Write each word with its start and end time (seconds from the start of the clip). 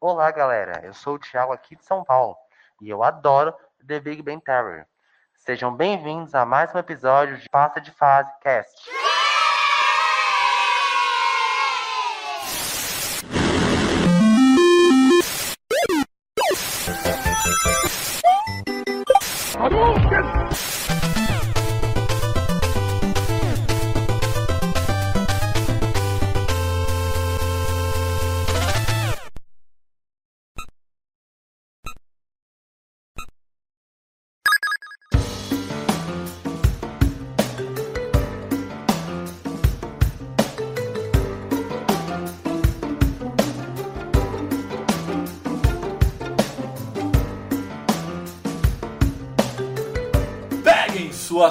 Olá, 0.00 0.30
galera. 0.30 0.80
Eu 0.84 0.94
sou 0.94 1.16
o 1.16 1.18
Thiago 1.18 1.52
aqui 1.52 1.74
de 1.74 1.84
São 1.84 2.04
Paulo 2.04 2.36
e 2.80 2.88
eu 2.88 3.02
adoro 3.02 3.52
The 3.84 3.98
Big 3.98 4.22
Bang 4.22 4.40
Theory. 4.40 4.84
Sejam 5.34 5.74
bem-vindos 5.74 6.36
a 6.36 6.46
mais 6.46 6.72
um 6.72 6.78
episódio 6.78 7.36
de 7.36 7.48
Passa 7.48 7.80
de 7.80 7.90
Fase 7.90 8.30
Cast. 8.40 8.88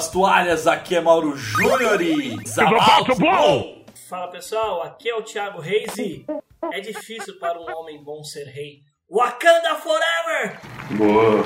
Suas 0.08 0.10
toalhas, 0.10 0.68
aqui 0.68 0.96
é 0.96 1.02
Mauro 1.02 1.36
Júnior 1.36 2.02
e 2.02 2.38
Zabalto 2.48 3.16
Bom! 3.16 3.84
Fala 4.10 4.28
pessoal, 4.30 4.84
aqui 4.84 5.10
é 5.10 5.16
o 5.16 5.22
Thiago 5.22 5.60
Reis 5.60 5.98
e 5.98 6.26
é 6.72 6.80
difícil 6.80 7.38
para 7.40 7.60
um 7.60 7.66
homem 7.78 8.02
bom 8.04 8.24
ser 8.24 8.46
rei. 8.46 8.82
Wakanda 9.10 9.76
Forever! 9.76 10.60
Boa. 10.92 11.44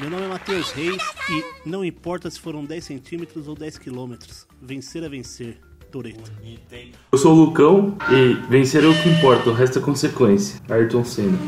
Meu 0.00 0.10
nome 0.10 0.24
é 0.24 0.28
Matheus 0.28 0.72
Reis 0.72 1.02
e 1.30 1.68
não 1.68 1.84
importa 1.84 2.30
se 2.30 2.40
foram 2.40 2.64
10 2.64 2.84
centímetros 2.84 3.46
ou 3.46 3.54
10 3.54 3.78
quilômetros, 3.78 4.46
vencer 4.60 5.02
é 5.04 5.08
vencer. 5.08 5.60
Toreto. 5.92 6.32
Bonito, 6.32 6.74
hein? 6.74 6.92
Eu 7.12 7.18
sou 7.18 7.32
o 7.32 7.44
Lucão 7.44 7.96
e 8.10 8.34
vencer 8.48 8.82
é 8.82 8.88
o 8.88 9.02
que 9.02 9.08
importa, 9.08 9.50
o 9.50 9.52
resto 9.54 9.78
é 9.78 9.82
consequência. 9.82 10.60
Ayrton 10.68 11.04
Senna. 11.04 11.38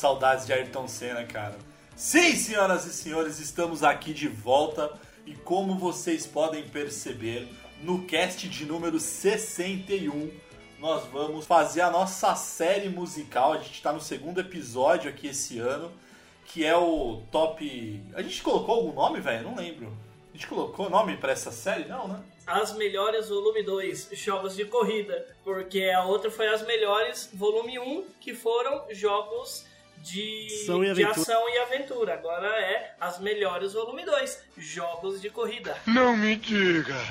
Saudades 0.00 0.46
de 0.46 0.52
Ayrton 0.54 0.88
Senna, 0.88 1.26
cara. 1.26 1.58
Sim, 1.94 2.34
senhoras 2.34 2.86
e 2.86 2.92
senhores, 2.94 3.38
estamos 3.38 3.82
aqui 3.84 4.14
de 4.14 4.28
volta 4.28 4.90
e 5.26 5.34
como 5.34 5.76
vocês 5.76 6.26
podem 6.26 6.66
perceber, 6.66 7.46
no 7.82 8.06
cast 8.06 8.48
de 8.48 8.64
número 8.64 8.98
61, 8.98 10.32
nós 10.78 11.04
vamos 11.04 11.44
fazer 11.44 11.82
a 11.82 11.90
nossa 11.90 12.34
série 12.34 12.88
musical. 12.88 13.52
A 13.52 13.58
gente 13.58 13.74
está 13.74 13.92
no 13.92 14.00
segundo 14.00 14.40
episódio 14.40 15.10
aqui 15.10 15.26
esse 15.26 15.58
ano, 15.58 15.92
que 16.46 16.64
é 16.64 16.74
o 16.74 17.20
top. 17.30 18.02
A 18.14 18.22
gente 18.22 18.42
colocou 18.42 18.76
algum 18.76 18.94
nome, 18.94 19.20
velho? 19.20 19.50
Não 19.50 19.54
lembro. 19.54 19.92
A 20.32 20.32
gente 20.32 20.46
colocou 20.46 20.88
nome 20.88 21.18
pra 21.18 21.32
essa 21.32 21.52
série? 21.52 21.84
Não, 21.84 22.08
né? 22.08 22.22
As 22.46 22.74
melhores 22.74 23.28
volume 23.28 23.62
2, 23.62 24.08
jogos 24.12 24.56
de 24.56 24.64
corrida. 24.64 25.26
Porque 25.44 25.90
a 25.94 26.04
outra 26.04 26.30
foi 26.30 26.48
as 26.48 26.66
melhores 26.66 27.28
volume 27.34 27.78
1, 27.78 28.04
que 28.18 28.34
foram 28.34 28.86
jogos 28.92 29.68
de, 30.02 30.46
Ação 30.62 30.82
e 30.82 30.86
de 30.86 30.90
aventura. 31.04 31.10
ação 31.20 31.48
e 31.48 31.58
aventura. 31.58 32.14
Agora 32.14 32.46
é 32.60 32.94
as 33.00 33.18
melhores 33.20 33.72
volume 33.74 34.04
2, 34.04 34.42
jogos 34.56 35.20
de 35.20 35.28
corrida. 35.30 35.76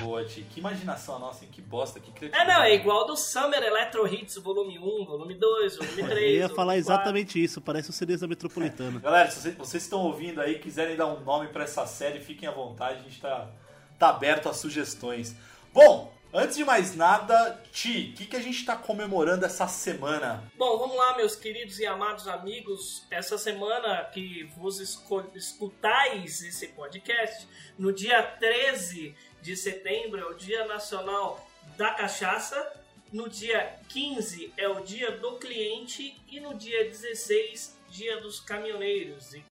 Boa, 0.00 0.24
Ti. 0.24 0.44
Que 0.50 0.60
imaginação 0.60 1.18
nossa, 1.18 1.44
hein? 1.44 1.50
Que 1.52 1.60
bosta, 1.60 2.00
que 2.00 2.10
É, 2.10 2.12
criatividade. 2.14 2.50
não, 2.50 2.62
é 2.64 2.74
igual 2.74 3.06
do 3.06 3.16
Summer 3.16 3.62
Electro 3.62 4.06
Hits 4.12 4.36
volume 4.36 4.78
1, 4.78 5.04
volume 5.04 5.34
2, 5.34 5.76
volume 5.76 6.02
3. 6.04 6.10
Eu 6.22 6.30
ia 6.40 6.48
falar 6.48 6.72
4. 6.74 6.78
exatamente 6.78 7.42
isso, 7.42 7.60
parece 7.60 7.90
o 7.90 7.92
CDs 7.92 8.20
da 8.20 8.26
Metropolitana. 8.26 8.98
Galera, 9.00 9.30
se 9.30 9.40
vocês, 9.40 9.54
vocês 9.56 9.82
estão 9.84 10.00
ouvindo 10.00 10.40
aí, 10.40 10.58
quiserem 10.58 10.96
dar 10.96 11.06
um 11.06 11.20
nome 11.20 11.48
pra 11.48 11.64
essa 11.64 11.86
série, 11.86 12.20
fiquem 12.20 12.48
à 12.48 12.52
vontade, 12.52 13.00
a 13.00 13.02
gente 13.02 13.20
tá, 13.20 13.50
tá 13.98 14.08
aberto 14.10 14.48
a 14.48 14.52
sugestões. 14.52 15.34
Bom, 15.72 16.12
antes 16.32 16.56
de 16.56 16.64
mais 16.64 16.94
nada, 16.94 17.62
Ti, 17.72 18.12
o 18.12 18.16
que, 18.16 18.26
que 18.26 18.36
a 18.36 18.40
gente 18.40 18.64
tá 18.64 18.76
comemorando 18.76 19.44
essa 19.44 19.66
semana? 19.66 20.42
Bom, 20.56 20.78
vamos 20.78 20.96
lá, 20.96 21.16
meus 21.16 21.36
queridos 21.36 21.78
e 21.78 21.86
amados 21.86 22.26
amigos. 22.28 23.06
Essa 23.10 23.36
semana 23.38 24.04
que 24.12 24.44
vos 24.56 24.80
escutais 24.80 26.42
esse 26.42 26.68
podcast, 26.68 27.46
no 27.78 27.92
dia 27.92 28.22
13 28.22 29.14
de 29.42 29.56
setembro 29.56 30.20
é 30.20 30.24
o 30.24 30.34
Dia 30.34 30.66
Nacional 30.66 31.46
da 31.76 31.92
Cachaça, 31.94 32.72
no 33.12 33.28
dia 33.28 33.76
15 33.88 34.52
é 34.56 34.68
o 34.68 34.80
Dia 34.80 35.12
do 35.12 35.36
Cliente 35.38 36.20
e 36.28 36.38
no 36.40 36.54
dia 36.54 36.84
16, 36.84 37.76
Dia 37.88 38.20
dos 38.20 38.38
Caminhoneiros. 38.38 39.34
E 39.34 39.44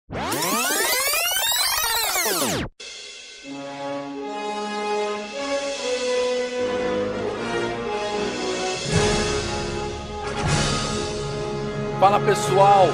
Fala 12.01 12.21
pessoal, 12.21 12.87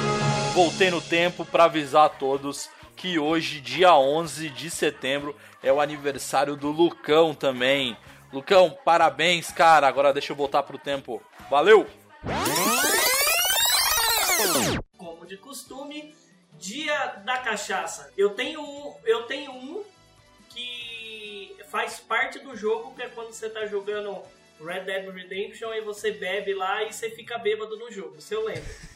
voltei 0.55 0.89
no 0.89 0.99
tempo 0.99 1.45
pra 1.45 1.65
avisar 1.65 2.07
a 2.07 2.09
todos 2.09 2.71
que 2.95 3.19
hoje, 3.19 3.61
dia 3.61 3.95
11 3.95 4.49
de 4.49 4.71
setembro, 4.71 5.35
é 5.61 5.71
o 5.71 5.79
aniversário 5.79 6.55
do 6.55 6.71
Lucão 6.71 7.35
também. 7.35 7.95
Lucão, 8.33 8.75
parabéns, 8.83 9.51
cara. 9.51 9.87
Agora 9.87 10.11
deixa 10.11 10.31
eu 10.31 10.35
voltar 10.35 10.63
pro 10.63 10.79
tempo. 10.79 11.21
Valeu! 11.51 11.85
como 14.97 15.23
de 15.27 15.37
costume, 15.37 16.15
Dia 16.53 17.21
da 17.23 17.37
Cachaça. 17.37 18.11
Eu 18.17 18.31
tenho 18.31 18.59
um, 18.59 18.95
eu 19.03 19.23
tenho 19.23 19.51
um 19.51 19.83
que 20.49 21.55
faz 21.69 21.99
parte 21.99 22.39
do 22.39 22.55
jogo, 22.55 22.95
que 22.95 23.03
é 23.03 23.09
quando 23.09 23.31
você 23.31 23.49
tá 23.49 23.67
jogando 23.67 24.17
Red 24.63 24.81
Dead 24.81 25.07
Redemption 25.13 25.73
e 25.73 25.81
você 25.81 26.11
bebe 26.11 26.53
lá 26.53 26.83
e 26.83 26.93
você 26.93 27.09
fica 27.09 27.37
bêbado 27.37 27.77
no 27.77 27.91
jogo, 27.91 28.15
se 28.19 28.33
eu 28.33 28.45
lembro. 28.45 28.63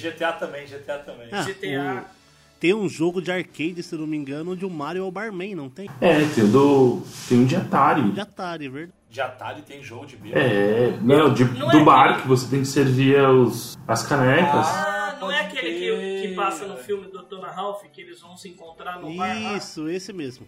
GTA 0.00 0.32
também, 0.32 0.66
GTA 0.66 0.98
também. 0.98 1.28
Ah, 1.30 1.42
GTA. 1.42 2.04
o- 2.16 2.20
Tem 2.60 2.74
um 2.74 2.88
jogo 2.88 3.20
de 3.22 3.30
arcade, 3.32 3.82
se 3.82 3.94
não 3.94 4.06
me 4.06 4.16
engano, 4.16 4.52
onde 4.52 4.64
o 4.64 4.70
Mario 4.70 5.02
é 5.02 5.06
o 5.06 5.10
barman, 5.10 5.54
não 5.54 5.68
tem? 5.70 5.88
É, 6.00 6.24
tem 6.34 6.44
o 6.44 6.48
do. 6.48 7.02
Tem 7.28 7.38
um 7.38 7.44
de 7.46 7.56
Atari. 7.56 8.10
De 8.10 8.20
Atari, 8.20 8.66
é 8.66 8.68
verdade. 8.68 8.94
De 9.10 9.20
Atari 9.20 9.62
tem 9.62 9.82
jogo 9.82 10.06
de 10.06 10.16
bêbado. 10.16 10.40
É, 10.40 10.90
não, 11.02 11.32
de, 11.34 11.44
Não 11.44 11.68
é 11.70 11.72
do 11.78 11.84
bar 11.84 12.04
aquele- 12.10 12.22
que 12.22 12.28
você 12.28 12.48
tem 12.48 12.60
que 12.60 12.68
servir 12.68 13.20
os, 13.28 13.76
as 13.88 14.06
canecas. 14.06 14.66
Ah, 14.66 15.16
não 15.20 15.30
é 15.32 15.40
aquele 15.40 15.78
que, 16.22 16.28
que 16.28 16.34
passa 16.34 16.66
no 16.66 16.76
filme 16.76 17.08
do 17.08 17.22
Dona 17.22 17.50
Ralph, 17.50 17.82
que 17.92 18.00
eles 18.02 18.20
vão 18.20 18.36
se 18.36 18.48
encontrar 18.48 19.00
no 19.00 19.14
bar 19.16 19.42
lá? 19.42 19.56
Isso, 19.56 19.88
esse 19.88 20.12
mesmo. 20.12 20.46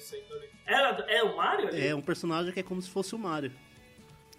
Sei, 0.00 0.20
ligado. 0.20 0.56
Era, 0.66 1.04
é 1.08 1.22
o 1.22 1.36
Mario? 1.36 1.68
ali? 1.68 1.86
É 1.86 1.94
um 1.94 2.02
personagem 2.02 2.52
que 2.52 2.60
é 2.60 2.62
como 2.62 2.80
se 2.80 2.90
fosse 2.90 3.14
o 3.14 3.18
Mario. 3.18 3.52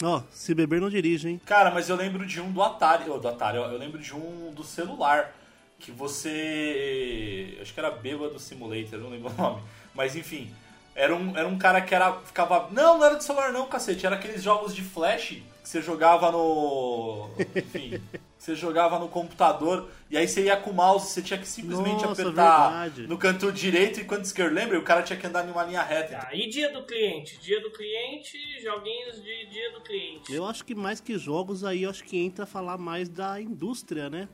Ó, 0.03 0.21
se 0.29 0.53
beber 0.53 0.79
não 0.79 0.89
dirige, 0.89 1.27
hein? 1.29 1.41
Cara, 1.45 1.71
mas 1.71 1.89
eu 1.89 1.95
lembro 1.95 2.25
de 2.25 2.39
um 2.39 2.51
do 2.51 2.61
Atari, 2.61 3.09
oh, 3.09 3.17
do 3.17 3.27
Atari, 3.27 3.57
ó, 3.57 3.65
eu 3.65 3.77
lembro 3.77 3.99
de 3.99 4.13
um 4.13 4.53
do 4.53 4.63
celular 4.63 5.35
que 5.79 5.91
você, 5.91 7.57
acho 7.61 7.73
que 7.73 7.79
era 7.79 7.89
Bêbado 7.89 8.37
Simulator, 8.39 8.99
não 8.99 9.09
lembro 9.09 9.31
o 9.31 9.41
nome, 9.41 9.63
mas 9.93 10.15
enfim, 10.15 10.53
era 10.95 11.15
um, 11.15 11.35
era 11.35 11.47
um 11.47 11.57
cara 11.57 11.81
que 11.81 11.93
era 11.93 12.13
ficava, 12.13 12.67
não, 12.71 12.97
não 12.97 13.05
era 13.05 13.15
de 13.15 13.23
celular 13.23 13.51
não, 13.51 13.67
cacete, 13.67 14.05
era 14.05 14.15
aqueles 14.15 14.43
jogos 14.43 14.75
de 14.75 14.81
flash 14.83 15.41
que 15.61 15.69
você 15.69 15.81
jogava 15.81 16.31
no, 16.31 17.29
enfim, 17.55 18.01
você 18.37 18.55
jogava 18.55 18.99
no 18.99 19.07
computador 19.09 19.89
e 20.09 20.17
aí 20.17 20.27
você 20.27 20.43
ia 20.45 20.55
com 20.57 20.69
o 20.69 20.73
mouse, 20.73 21.11
você 21.11 21.21
tinha 21.21 21.39
que 21.39 21.47
simplesmente 21.47 22.03
Nossa, 22.05 22.21
apertar 22.21 22.69
verdade. 22.71 23.07
no 23.07 23.17
canto 23.17 23.51
direito 23.51 23.99
e 23.99 24.05
quando 24.05 24.23
esquerdo, 24.25 24.53
lembra? 24.53 24.75
E 24.75 24.79
o 24.79 24.83
cara 24.83 25.01
tinha 25.01 25.17
que 25.19 25.25
andar 25.27 25.47
em 25.47 25.51
uma 25.51 25.63
linha 25.63 25.81
reta. 25.81 26.17
Tá, 26.17 26.29
e 26.33 26.47
dia 26.47 26.71
do 26.71 26.83
cliente? 26.85 27.37
Dia 27.39 27.59
do 27.61 27.71
cliente, 27.71 28.37
joguinhos 28.61 29.21
de 29.23 29.45
dia 29.47 29.71
do 29.73 29.81
cliente. 29.81 30.31
Eu 30.33 30.45
acho 30.45 30.63
que 30.63 30.73
mais 30.75 30.99
que 30.99 31.17
jogos 31.17 31.63
aí, 31.63 31.83
eu 31.83 31.89
acho 31.89 32.03
que 32.03 32.17
entra 32.17 32.43
a 32.43 32.47
falar 32.47 32.77
mais 32.77 33.09
da 33.09 33.41
indústria, 33.41 34.09
né? 34.09 34.29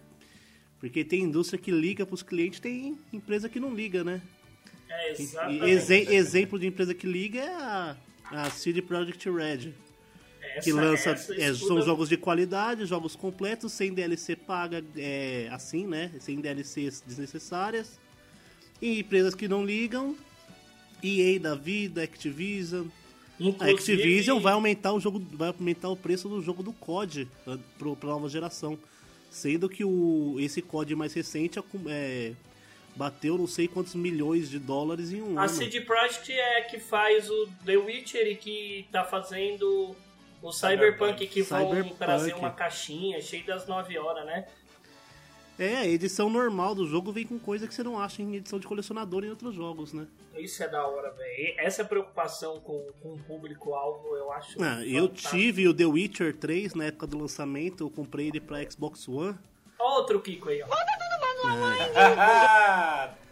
Porque 0.79 1.03
tem 1.05 1.21
indústria 1.21 1.57
que 1.57 1.71
liga 1.71 2.05
pros 2.05 2.21
clientes, 2.21 2.59
tem 2.59 2.97
empresa 3.13 3.47
que 3.47 3.59
não 3.59 3.73
liga, 3.73 4.03
né? 4.03 4.21
É, 4.89 5.09
E- 5.11 5.21
exatamente. 5.21 5.65
exe- 5.65 6.13
exemplo 6.13 6.59
de 6.59 6.67
empresa 6.67 6.93
que 6.93 7.07
liga 7.07 7.39
é 7.39 7.47
a, 7.55 7.95
a 8.31 8.49
CD 8.49 8.81
Projekt 8.81 9.29
Red. 9.29 9.73
Essa- 10.55 10.61
que 10.61 10.71
lança 10.73 11.09
essa 11.11 11.35
é, 11.35 11.53
são 11.53 11.81
jogos 11.81 12.09
de 12.09 12.17
qualidade, 12.17 12.85
jogos 12.85 13.15
completos, 13.15 13.71
sem 13.73 13.93
DLC 13.93 14.35
paga, 14.35 14.83
é, 14.95 15.47
assim, 15.51 15.85
né? 15.87 16.11
Sem 16.19 16.39
DLCs 16.39 17.01
desnecessárias. 17.05 17.99
E 18.81 18.99
empresas 18.99 19.33
que 19.33 19.47
não 19.47 19.65
ligam, 19.65 20.15
EA 21.03 21.39
da 21.39 21.55
vida, 21.55 22.03
Activision. 22.03 22.85
A 23.39 23.43
Inclusive- 23.43 23.71
Activision 23.73 24.39
vai 24.39 24.53
aumentar 24.53 24.93
o 24.93 24.99
jogo, 24.99 25.21
vai 25.33 25.49
aumentar 25.49 25.89
o 25.89 25.97
preço 25.97 26.29
do 26.29 26.41
jogo 26.41 26.61
do 26.61 26.71
COD 26.73 27.27
pra, 27.43 27.57
pro- 27.77 27.95
pra 27.95 28.09
nova 28.09 28.29
geração. 28.29 28.77
Sendo 29.31 29.67
que 29.67 29.83
o, 29.83 30.35
esse 30.39 30.61
COD 30.61 30.95
mais 30.95 31.13
recente 31.13 31.57
acu- 31.57 31.81
é, 31.87 32.33
bateu 32.95 33.35
não 33.37 33.47
sei 33.47 33.67
quantos 33.67 33.95
milhões 33.95 34.49
de 34.49 34.59
dólares 34.59 35.11
em 35.11 35.21
um 35.21 35.39
A 35.39 35.45
ano. 35.45 35.49
CD 35.49 35.81
Projekt 35.81 36.31
é 36.31 36.61
que 36.61 36.79
faz 36.79 37.27
o 37.29 37.49
The 37.65 37.75
Witcher 37.77 38.27
e 38.27 38.35
que 38.35 38.85
tá 38.91 39.03
fazendo 39.03 39.95
o 40.43 40.51
Cyberpunk, 40.51 41.25
que 41.25 41.41
vão 41.41 41.69
Cyberpunk. 41.69 41.95
trazer 41.95 42.35
uma 42.35 42.51
caixinha 42.51 43.19
cheia 43.21 43.43
das 43.45 43.65
9 43.65 43.97
horas, 43.97 44.25
né? 44.25 44.45
É, 45.57 45.77
a 45.77 45.87
edição 45.87 46.29
normal 46.29 46.75
do 46.75 46.85
jogo 46.85 47.11
vem 47.11 47.25
com 47.25 47.39
coisa 47.39 47.67
que 47.67 47.73
você 47.73 47.83
não 47.83 47.99
acha 47.99 48.21
em 48.21 48.35
edição 48.35 48.59
de 48.59 48.67
colecionador 48.67 49.23
em 49.23 49.29
outros 49.29 49.55
jogos, 49.55 49.93
né? 49.93 50.07
Isso 50.35 50.61
é 50.63 50.67
da 50.67 50.85
hora, 50.85 51.11
velho. 51.11 51.53
Essa 51.57 51.85
preocupação 51.85 52.59
com, 52.59 52.87
com 53.01 53.13
o 53.13 53.19
público-alvo, 53.19 54.17
eu 54.17 54.31
acho. 54.31 54.61
Ah, 54.61 54.83
eu 54.85 55.07
tive 55.07 55.67
o 55.67 55.73
The 55.73 55.85
Witcher 55.85 56.35
3 56.35 56.73
na 56.73 56.85
época 56.85 57.07
do 57.07 57.19
lançamento, 57.19 57.83
eu 57.83 57.89
comprei 57.89 58.27
ele 58.27 58.41
pra 58.41 58.69
Xbox 58.69 59.07
One. 59.07 59.37
Outro 59.79 60.21
Kiko 60.21 60.49
aí, 60.49 60.61
ó. 60.63 60.67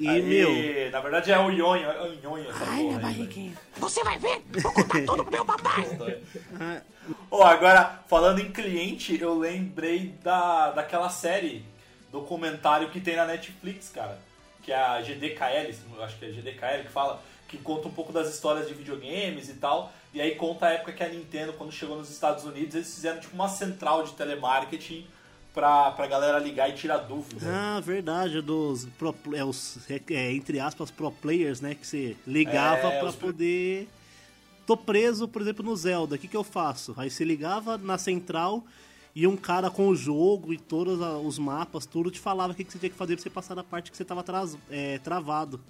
E, 0.00 0.08
Aí, 0.08 0.22
meu, 0.22 0.90
Na 0.90 1.00
verdade 1.00 1.30
é 1.30 1.38
o 1.38 1.50
Nhonho, 1.50 1.90
é 1.90 2.02
o 2.02 2.14
Nhonho 2.22 2.48
essa 2.48 2.64
porra 2.64 3.08
aí, 3.08 3.26
velho. 3.26 3.52
Você 3.76 4.02
vai 4.02 4.18
ver! 4.18 4.42
Vou 4.62 4.72
contar 4.72 5.04
tudo 5.04 5.24
pro 5.24 5.30
meu 5.30 5.44
papai! 5.44 5.84
Ô, 7.30 7.42
agora, 7.42 8.02
falando 8.08 8.40
em 8.40 8.50
cliente, 8.50 9.20
eu 9.20 9.38
lembrei 9.38 10.14
da, 10.22 10.70
daquela 10.70 11.10
série, 11.10 11.66
documentário 12.10 12.88
que 12.88 12.98
tem 12.98 13.14
na 13.14 13.26
Netflix, 13.26 13.90
cara. 13.90 14.18
Que 14.62 14.72
é 14.72 14.76
a 14.76 15.02
GDKL, 15.02 15.74
eu 15.94 16.02
acho 16.02 16.18
que 16.18 16.24
é 16.24 16.28
GDKL 16.30 16.84
que 16.84 16.90
fala, 16.90 17.22
que 17.46 17.58
conta 17.58 17.88
um 17.88 17.92
pouco 17.92 18.10
das 18.10 18.32
histórias 18.32 18.66
de 18.66 18.72
videogames 18.72 19.50
e 19.50 19.54
tal. 19.54 19.92
E 20.14 20.20
aí 20.20 20.34
conta 20.34 20.66
a 20.66 20.72
época 20.72 20.92
que 20.92 21.04
a 21.04 21.08
Nintendo, 21.10 21.52
quando 21.52 21.72
chegou 21.72 21.98
nos 21.98 22.10
Estados 22.10 22.44
Unidos, 22.44 22.74
eles 22.74 22.94
fizeram 22.94 23.20
tipo 23.20 23.34
uma 23.34 23.48
central 23.48 24.02
de 24.02 24.12
telemarketing 24.14 25.06
pra, 25.54 25.90
pra 25.92 26.06
galera 26.06 26.38
ligar 26.38 26.68
e 26.70 26.74
tirar 26.74 26.98
dúvida. 26.98 27.46
ah, 27.46 27.80
verdade, 27.80 28.40
dos 28.40 28.86
pro, 28.98 29.14
é, 29.34 29.44
os, 29.44 29.78
é, 29.90 30.32
entre 30.32 30.58
aspas, 30.60 30.90
pro 30.90 31.10
players, 31.10 31.60
né? 31.60 31.74
Que 31.74 31.86
você 31.86 32.16
ligava 32.26 32.88
É, 32.88 33.00
pra 33.00 33.08
os- 33.08 33.16
poder. 33.16 33.88
Tô 34.66 34.76
preso, 34.76 35.26
por 35.26 35.42
exemplo, 35.42 35.64
no 35.64 35.74
Zelda, 35.76 36.14
o 36.14 36.18
que, 36.18 36.28
que 36.28 36.36
eu 36.36 36.44
faço? 36.44 36.94
Aí 36.96 37.10
você 37.10 37.24
ligava 37.24 37.76
na 37.76 37.98
central 37.98 38.62
e 39.14 39.26
um 39.26 39.36
cara 39.36 39.68
com 39.68 39.88
o 39.88 39.96
jogo 39.96 40.52
e 40.52 40.58
todos 40.58 41.00
os 41.24 41.38
mapas, 41.38 41.84
tudo 41.86 42.10
te 42.10 42.20
falava 42.20 42.52
o 42.52 42.56
que, 42.56 42.62
que 42.62 42.70
você 42.72 42.78
tinha 42.78 42.90
que 42.90 42.96
fazer 42.96 43.16
pra 43.16 43.22
você 43.22 43.30
passar 43.30 43.56
da 43.56 43.64
parte 43.64 43.90
que 43.90 43.96
você 43.96 44.04
tava 44.04 44.22
tras- 44.22 44.56
é, 44.70 44.98
travado. 45.00 45.60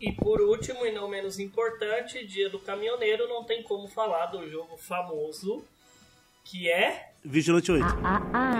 E 0.00 0.10
por 0.12 0.40
último, 0.40 0.84
e 0.86 0.92
não 0.92 1.08
menos 1.08 1.38
importante, 1.38 2.26
Dia 2.26 2.48
do 2.50 2.58
Caminhoneiro, 2.58 3.28
não 3.28 3.44
tem 3.44 3.62
como 3.62 3.88
falar 3.88 4.26
do 4.26 4.48
jogo 4.50 4.76
famoso, 4.78 5.62
que 6.44 6.70
é 6.70 7.14
Vigilante 7.26 7.72
8. 7.72 7.86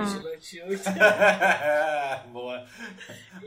Vigilante 0.04 0.62
8 0.62 0.82
Boa. 2.32 2.66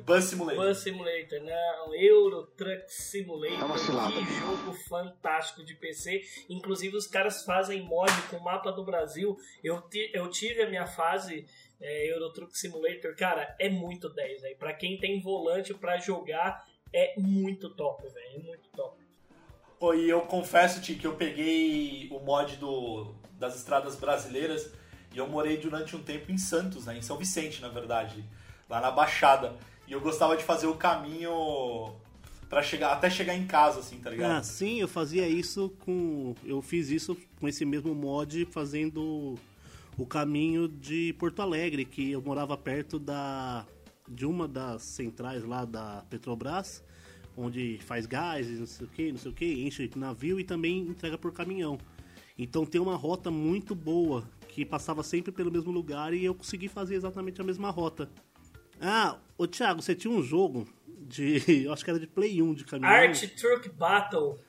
Bus 0.06 0.26
Simulator. 0.26 0.64
Bus 0.64 0.78
Simulator, 0.78 1.42
não, 1.42 1.96
Euro 1.96 2.46
Truck 2.56 2.84
Simulator, 2.88 3.74
que 4.16 4.40
jogo 4.40 4.74
fantástico 4.88 5.66
de 5.66 5.74
PC. 5.74 6.22
Inclusive 6.48 6.96
os 6.96 7.08
caras 7.08 7.44
fazem 7.44 7.82
mod 7.82 8.12
com 8.30 8.38
o 8.38 8.44
mapa 8.44 8.72
do 8.72 8.86
Brasil. 8.86 9.36
Eu, 9.64 9.84
eu 10.14 10.30
tive 10.30 10.62
a 10.62 10.70
minha 10.70 10.86
fase 10.86 11.48
é, 11.82 12.12
Euro 12.14 12.32
Truck 12.32 12.56
Simulator, 12.56 13.16
cara, 13.16 13.56
é 13.60 13.70
muito 13.70 14.10
10, 14.10 14.44
velho. 14.44 14.58
Pra 14.58 14.74
quem 14.74 15.00
tem 15.00 15.20
volante 15.20 15.74
pra 15.74 15.98
jogar, 15.98 16.64
é 16.94 17.16
muito 17.18 17.72
top, 17.72 18.04
velho, 18.04 18.36
é 18.36 18.40
muito 18.40 18.70
top. 18.70 19.04
E 19.96 20.10
eu 20.10 20.22
confesso, 20.22 20.80
Ti, 20.80 20.94
que 20.94 21.06
eu 21.06 21.16
peguei 21.16 22.08
o 22.12 22.20
mod 22.20 22.56
do, 22.58 23.16
das 23.40 23.56
estradas 23.56 23.96
brasileiras 23.96 24.70
e 25.14 25.18
eu 25.18 25.28
morei 25.28 25.58
durante 25.58 25.96
um 25.96 26.04
tempo 26.04 26.32
em 26.32 26.38
Santos, 26.38 26.86
né? 26.86 26.98
Em 26.98 27.02
São 27.02 27.18
Vicente, 27.18 27.62
na 27.62 27.70
verdade, 27.70 28.24
lá 28.70 28.82
na 28.82 28.92
Baixada. 28.92 29.56
E 29.88 29.94
eu 29.94 30.02
gostava 30.02 30.36
de 30.36 30.44
fazer 30.44 30.68
o 30.68 30.76
caminho 30.76 31.96
para 32.50 32.62
chegar 32.62 32.94
até 32.94 33.10
chegar 33.10 33.36
em 33.36 33.46
casa, 33.46 33.80
assim, 33.80 34.00
tá 34.00 34.10
ligado? 34.10 34.32
Ah, 34.32 34.44
sim, 34.44 34.80
eu 34.80 34.88
fazia 34.88 35.28
isso 35.28 35.70
com. 35.80 36.36
Eu 36.44 36.62
fiz 36.62 36.90
isso 36.90 37.18
com 37.40 37.48
esse 37.48 37.66
mesmo 37.66 37.94
mod 37.96 38.46
fazendo 38.52 39.36
o 39.98 40.06
caminho 40.06 40.68
de 40.68 41.14
Porto 41.14 41.42
Alegre, 41.42 41.86
que 41.86 42.12
eu 42.12 42.22
morava 42.22 42.58
perto 42.58 43.00
da 43.00 43.66
de 44.08 44.26
uma 44.26 44.48
das 44.48 44.84
centrais 44.84 45.44
lá 45.44 45.66
da 45.66 46.04
Petrobras, 46.10 46.82
onde 47.36 47.78
faz 47.80 48.06
gás, 48.06 48.50
e 48.50 48.54
não 48.54 48.66
sei 48.66 48.86
o 48.86 48.90
que, 48.90 49.12
não 49.12 49.20
sei 49.20 49.32
o 49.32 49.34
que, 49.34 49.64
enche 49.66 49.90
navio 49.96 50.40
e 50.40 50.44
também 50.44 50.80
entrega 50.80 51.18
por 51.18 51.34
caminhão. 51.34 51.78
Então 52.38 52.66
tem 52.66 52.80
uma 52.80 52.96
rota 52.96 53.32
muito 53.32 53.74
boa 53.74 54.24
que 54.48 54.66
passava 54.66 55.04
sempre 55.04 55.32
pelo 55.32 55.52
mesmo 55.52 55.72
lugar 55.72 56.14
e 56.14 56.24
eu 56.24 56.36
consegui 56.36 56.68
fazer 56.68 56.96
exatamente 56.96 57.42
a 57.42 57.44
mesma 57.44 57.70
rota. 57.70 58.10
Ah, 58.80 59.18
ô 59.38 59.48
Thiago, 59.48 59.82
você 59.82 59.96
tinha 59.96 60.14
um 60.14 60.22
jogo 60.22 60.68
de. 60.88 61.42
Eu 61.66 61.74
acho 61.74 61.84
que 61.84 61.90
era 61.90 62.00
de 62.00 62.08
Play 62.08 62.42
1 62.42 62.54
de 62.54 62.64
caminhão 62.64 62.92
Art 62.92 63.20
Truck 63.36 63.70
Battle. 63.70 64.40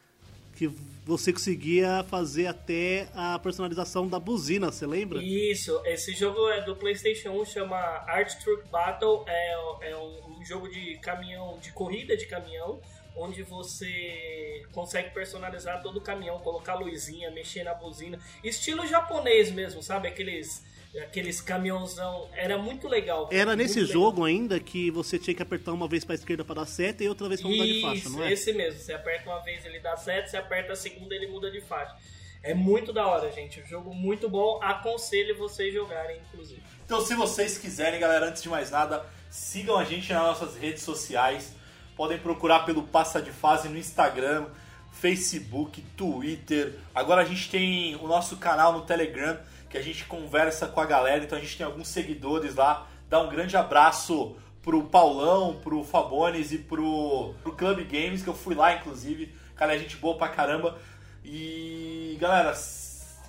que 0.55 0.70
você 1.05 1.32
conseguia 1.32 2.05
fazer 2.05 2.46
até 2.46 3.08
a 3.14 3.38
personalização 3.38 4.06
da 4.06 4.20
buzina, 4.20 4.70
você 4.70 4.87
lembra? 4.87 5.23
Isso, 5.23 5.81
esse 5.87 6.12
jogo 6.14 6.49
é 6.50 6.62
do 6.62 6.76
PlayStation 6.76 7.31
1, 7.31 7.44
chama 7.46 7.76
Art 7.76 8.35
Truck 8.43 8.69
Battle. 8.69 9.25
É, 9.26 9.90
é 9.90 9.96
um, 9.96 10.38
um 10.38 10.44
jogo 10.44 10.69
de 10.69 10.99
caminhão, 10.99 11.58
de 11.62 11.73
corrida 11.73 12.17
de 12.17 12.26
caminhão, 12.26 12.81
onde 13.19 13.43
você 13.43 14.65
consegue 14.73 15.11
personalizar 15.11 15.82
todo 15.82 15.99
o 15.99 16.00
caminhão, 16.00 16.38
colocar 16.38 16.75
luzinha, 16.75 17.31
mexer 17.31 17.65
na 17.65 17.75
buzina. 17.75 18.19
Estilo 18.43 18.87
japonês 18.87 19.50
mesmo, 19.50 19.82
sabe? 19.82 20.09
Aqueles, 20.09 20.65
aqueles 21.03 21.41
caminhãozão. 21.41 22.29
Era 22.35 22.56
muito 22.56 22.88
legal. 22.88 23.29
Era 23.31 23.47
muito 23.47 23.59
nesse 23.59 23.81
legal. 23.81 23.93
jogo 23.93 24.25
ainda 24.25 24.59
que 24.61 24.91
você 24.91 25.19
tinha 25.19 25.35
que 25.35 25.43
apertar 25.43 25.73
uma 25.73 25.88
vez 25.88 26.05
pra 26.05 26.15
esquerda 26.15 26.44
pra 26.44 26.55
dar 26.55 26.67
seta 26.67 27.03
e 27.03 27.09
outra 27.09 27.29
vez 27.29 27.41
pra 27.41 27.50
mudar 27.50 27.67
de 27.67 27.81
faixa, 27.81 28.09
não 28.09 28.23
é? 28.23 28.32
esse 28.32 28.53
mesmo. 28.53 28.81
Você 28.81 28.93
aperta 28.93 29.29
uma 29.29 29.41
vez, 29.43 29.64
ele 29.64 29.81
dá 29.81 29.97
certo, 29.97 30.29
você 30.29 30.37
aperta 30.37 30.73
a 30.73 30.76
segunda, 30.76 31.14
ele 31.14 31.26
muda 31.26 31.50
de 31.50 31.61
faixa. 31.61 31.97
É 32.43 32.55
muito 32.55 32.93
da 32.93 33.06
hora, 33.06 33.31
gente. 33.32 33.61
Um 33.61 33.67
jogo 33.67 33.93
muito 33.93 34.29
bom. 34.29 34.61
Aconselho 34.62 35.37
vocês 35.37 35.75
jogarem, 35.75 36.21
inclusive. 36.29 36.62
Então, 36.85 37.00
se 37.00 37.14
vocês 37.14 37.59
quiserem, 37.59 37.99
galera, 38.00 38.26
antes 38.26 38.43
de 38.43 38.49
mais 38.49 38.71
nada, 38.71 39.05
sigam 39.29 39.76
a 39.76 39.85
gente 39.85 40.12
nas 40.12 40.23
nossas 40.23 40.56
redes 40.56 40.82
sociais. 40.82 41.53
Podem 41.99 42.17
procurar 42.17 42.61
pelo 42.61 42.85
Passa 42.85 43.21
de 43.21 43.33
Fase 43.33 43.69
no 43.69 43.77
Instagram, 43.77 44.47
Facebook, 44.93 45.83
Twitter. 45.97 46.79
Agora 46.95 47.23
a 47.23 47.25
gente 47.25 47.50
tem 47.50 47.97
o 47.97 48.06
nosso 48.06 48.37
canal 48.37 48.73
no 48.73 48.83
Telegram, 48.83 49.37
que 49.69 49.77
a 49.77 49.83
gente 49.83 50.05
conversa 50.05 50.69
com 50.69 50.81
a 50.81 50.87
galera. 50.87 51.25
Então 51.25 51.37
a 51.37 51.41
gente 51.41 51.56
tem 51.56 51.67
alguns 51.67 51.89
seguidores 51.89 52.55
lá. 52.55 52.87
Dá 53.11 53.21
um 53.21 53.29
grande 53.29 53.56
abraço 53.56 54.37
pro 54.62 54.85
Paulão, 54.85 55.59
pro 55.61 55.83
Fabones 55.83 56.52
e 56.52 56.59
pro, 56.59 57.35
pro 57.43 57.57
Club 57.57 57.81
Games, 57.90 58.23
que 58.23 58.28
eu 58.28 58.35
fui 58.35 58.55
lá, 58.55 58.75
inclusive. 58.75 59.35
Cara, 59.57 59.75
é 59.75 59.78
gente 59.81 59.97
boa 59.97 60.17
pra 60.17 60.28
caramba. 60.28 60.78
E, 61.25 62.17
galera, 62.21 62.55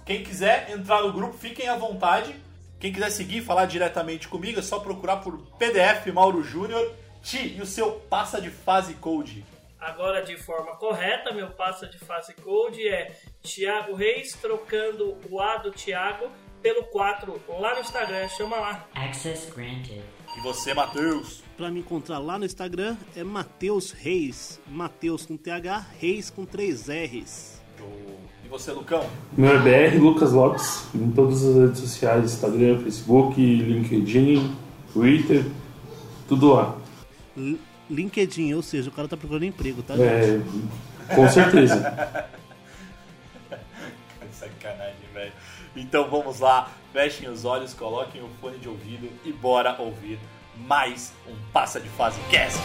quem 0.05 0.21
quiser 0.21 0.69
entrar 0.69 1.01
no 1.01 1.11
grupo, 1.11 1.35
fiquem 1.35 1.67
à 1.67 1.75
vontade. 1.75 2.35
Quem 2.79 2.93
quiser 2.93 3.09
seguir, 3.09 3.41
falar 3.41 3.65
diretamente 3.65 4.27
comigo, 4.27 4.59
é 4.59 4.61
só 4.61 4.77
procurar 4.77 5.17
por 5.17 5.39
PDF 5.57 6.05
Mauro 6.13 6.43
Júnior, 6.43 6.93
Ti 7.21 7.55
e 7.57 7.61
o 7.61 7.65
seu 7.65 7.91
passa 8.09 8.41
de 8.41 8.49
fase 8.49 8.93
code. 8.95 9.45
Agora, 9.79 10.21
de 10.21 10.35
forma 10.37 10.75
correta, 10.75 11.33
meu 11.33 11.47
passa 11.47 11.87
de 11.87 11.97
fase 11.97 12.33
code 12.33 12.85
é 12.87 13.15
Thiago 13.41 13.95
Reis, 13.95 14.33
trocando 14.33 15.17
o 15.29 15.39
A 15.39 15.57
do 15.57 15.71
Thiago 15.71 16.29
pelo 16.61 16.83
4 16.85 17.41
lá 17.59 17.75
no 17.75 17.81
Instagram. 17.81 18.27
Chama 18.27 18.57
lá. 18.57 18.85
Access 18.93 19.49
granted. 19.51 20.03
E 20.37 20.41
você, 20.41 20.73
Matheus? 20.73 21.43
Pra 21.55 21.69
me 21.69 21.79
encontrar 21.79 22.19
lá 22.19 22.37
no 22.37 22.45
Instagram 22.45 22.97
é 23.15 23.23
Matheus 23.23 23.91
Reis. 23.91 24.59
Matheus 24.67 25.25
com 25.25 25.37
TH, 25.37 25.85
Reis 25.97 26.29
com 26.29 26.45
3 26.45 26.87
R's. 26.89 27.61
E 28.43 28.47
você, 28.49 28.71
Lucão? 28.71 29.09
Meu 29.37 29.55
é 29.55 29.59
BR 29.59 29.97
Lucas 29.97 30.33
Lopes, 30.33 30.87
em 30.93 31.11
todas 31.11 31.43
as 31.45 31.55
redes 31.55 31.79
sociais, 31.79 32.25
Instagram, 32.25 32.81
Facebook, 32.81 33.39
LinkedIn, 33.39 34.55
Twitter, 34.91 35.45
tudo 36.27 36.53
lá. 36.53 36.77
LinkedIn, 37.89 38.53
ou 38.53 38.61
seja, 38.61 38.89
o 38.89 38.93
cara 38.93 39.07
tá 39.07 39.17
procurando 39.17 39.45
emprego, 39.45 39.81
tá, 39.81 39.95
gente? 39.95 40.07
É, 41.09 41.15
com 41.15 41.27
certeza. 41.27 41.75
Sacanagem, 44.31 45.09
velho. 45.13 45.33
Então 45.75 46.09
vamos 46.09 46.39
lá, 46.39 46.71
fechem 46.93 47.29
os 47.29 47.45
olhos, 47.45 47.73
coloquem 47.73 48.21
o 48.21 48.29
fone 48.39 48.57
de 48.57 48.69
ouvido 48.69 49.09
e 49.25 49.31
bora 49.31 49.75
ouvir 49.79 50.19
mais 50.55 51.13
um 51.27 51.35
Passa 51.51 51.79
de 51.79 51.89
Fase 51.89 52.19
Cast. 52.29 52.59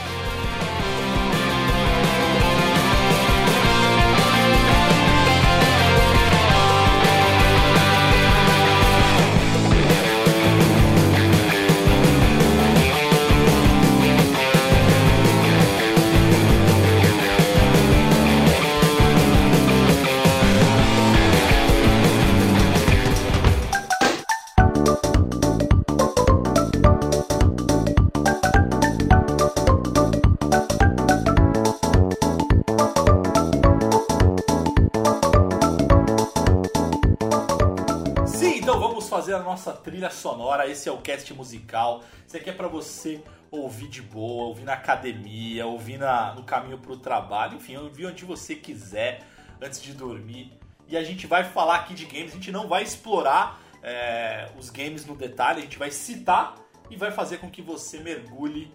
Nossa 39.54 39.73
trilha 39.73 40.11
sonora. 40.11 40.68
Esse 40.68 40.88
é 40.88 40.92
o 40.92 40.99
cast 40.99 41.32
musical. 41.32 42.02
Isso 42.26 42.37
aqui 42.37 42.50
é 42.50 42.52
pra 42.52 42.66
você 42.66 43.23
ouvir 43.52 43.87
de 43.87 44.02
boa, 44.02 44.46
ouvir 44.46 44.64
na 44.64 44.73
academia, 44.73 45.64
ouvir 45.64 45.96
na, 45.96 46.34
no 46.34 46.42
caminho 46.42 46.76
pro 46.76 46.96
trabalho, 46.96 47.56
enfim, 47.56 47.76
ouvir 47.76 48.06
onde 48.06 48.25
você 48.25 48.56
quiser 48.56 49.23
antes 49.62 49.80
de 49.80 49.92
dormir. 49.92 50.58
E 50.88 50.96
a 50.96 51.04
gente 51.04 51.28
vai 51.28 51.44
falar 51.44 51.76
aqui 51.76 51.94
de 51.94 52.04
games, 52.04 52.32
a 52.32 52.34
gente 52.34 52.50
não 52.50 52.66
vai 52.66 52.82
explorar 52.82 53.61
é, 53.80 54.50
os 54.58 54.70
games 54.70 55.06
no 55.06 55.14
detalhe, 55.14 55.61
a 55.61 55.62
gente 55.62 55.78
vai 55.78 55.92
citar 55.92 56.56
e 56.90 56.96
vai 56.96 57.12
fazer 57.12 57.38
com 57.38 57.49
que 57.49 57.62
você 57.62 58.00
mergulhe 58.00 58.75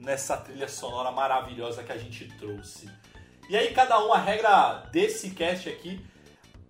nessa 0.00 0.36
trilha 0.36 0.66
sonora 0.66 1.12
maravilhosa 1.12 1.84
que 1.84 1.92
a 1.92 1.96
gente 1.96 2.26
trouxe. 2.36 2.90
E 3.48 3.56
aí, 3.56 3.72
cada 3.72 4.04
um, 4.04 4.12
a 4.12 4.18
regra 4.18 4.82
desse 4.90 5.30
cast 5.30 5.68
aqui 5.68 6.04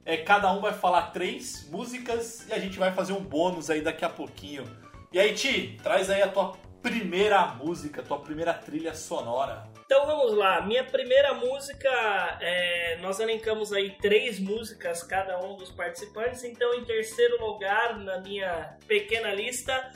é 0.09 0.17
cada 0.17 0.51
um 0.51 0.59
vai 0.59 0.73
falar 0.73 1.11
três 1.11 1.69
músicas 1.71 2.49
e 2.49 2.55
a 2.55 2.59
gente 2.59 2.79
vai 2.79 2.91
fazer 2.93 3.13
um 3.13 3.21
bônus 3.21 3.69
aí 3.69 3.83
daqui 3.83 4.07
a 4.07 4.09
pouquinho. 4.09 4.65
E 5.13 5.21
aí, 5.21 5.35
Ti, 5.35 5.79
traz 5.83 6.09
aí 6.09 6.23
a 6.23 6.29
tua 6.29 6.57
primeira 6.81 7.45
música, 7.49 8.03
tua 8.03 8.19
primeira 8.19 8.55
trilha 8.55 8.95
sonora. 8.95 9.69
Então 9.85 10.07
vamos 10.07 10.33
lá, 10.33 10.63
minha 10.63 10.83
primeira 10.83 11.35
música, 11.35 11.91
é, 12.41 12.97
nós 13.03 13.21
elencamos 13.21 13.71
aí 13.71 13.99
três 14.01 14.39
músicas 14.39 15.03
cada 15.03 15.39
um 15.45 15.57
dos 15.57 15.71
participantes, 15.71 16.43
então 16.43 16.73
em 16.73 16.85
terceiro 16.87 17.39
lugar 17.45 17.99
na 17.99 18.19
minha 18.21 18.77
pequena 18.87 19.35
lista, 19.35 19.93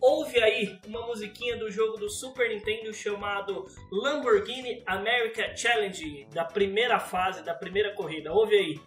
ouve 0.00 0.40
aí 0.40 0.78
uma 0.86 1.06
musiquinha 1.06 1.56
do 1.56 1.70
jogo 1.70 1.96
do 1.96 2.08
Super 2.08 2.50
Nintendo 2.50 2.92
chamado 2.94 3.64
Lamborghini 3.90 4.82
America 4.86 5.56
Challenge, 5.56 6.28
da 6.32 6.44
primeira 6.44 7.00
fase, 7.00 7.42
da 7.42 7.54
primeira 7.54 7.92
corrida, 7.94 8.32
ouve 8.32 8.54
aí. 8.54 8.80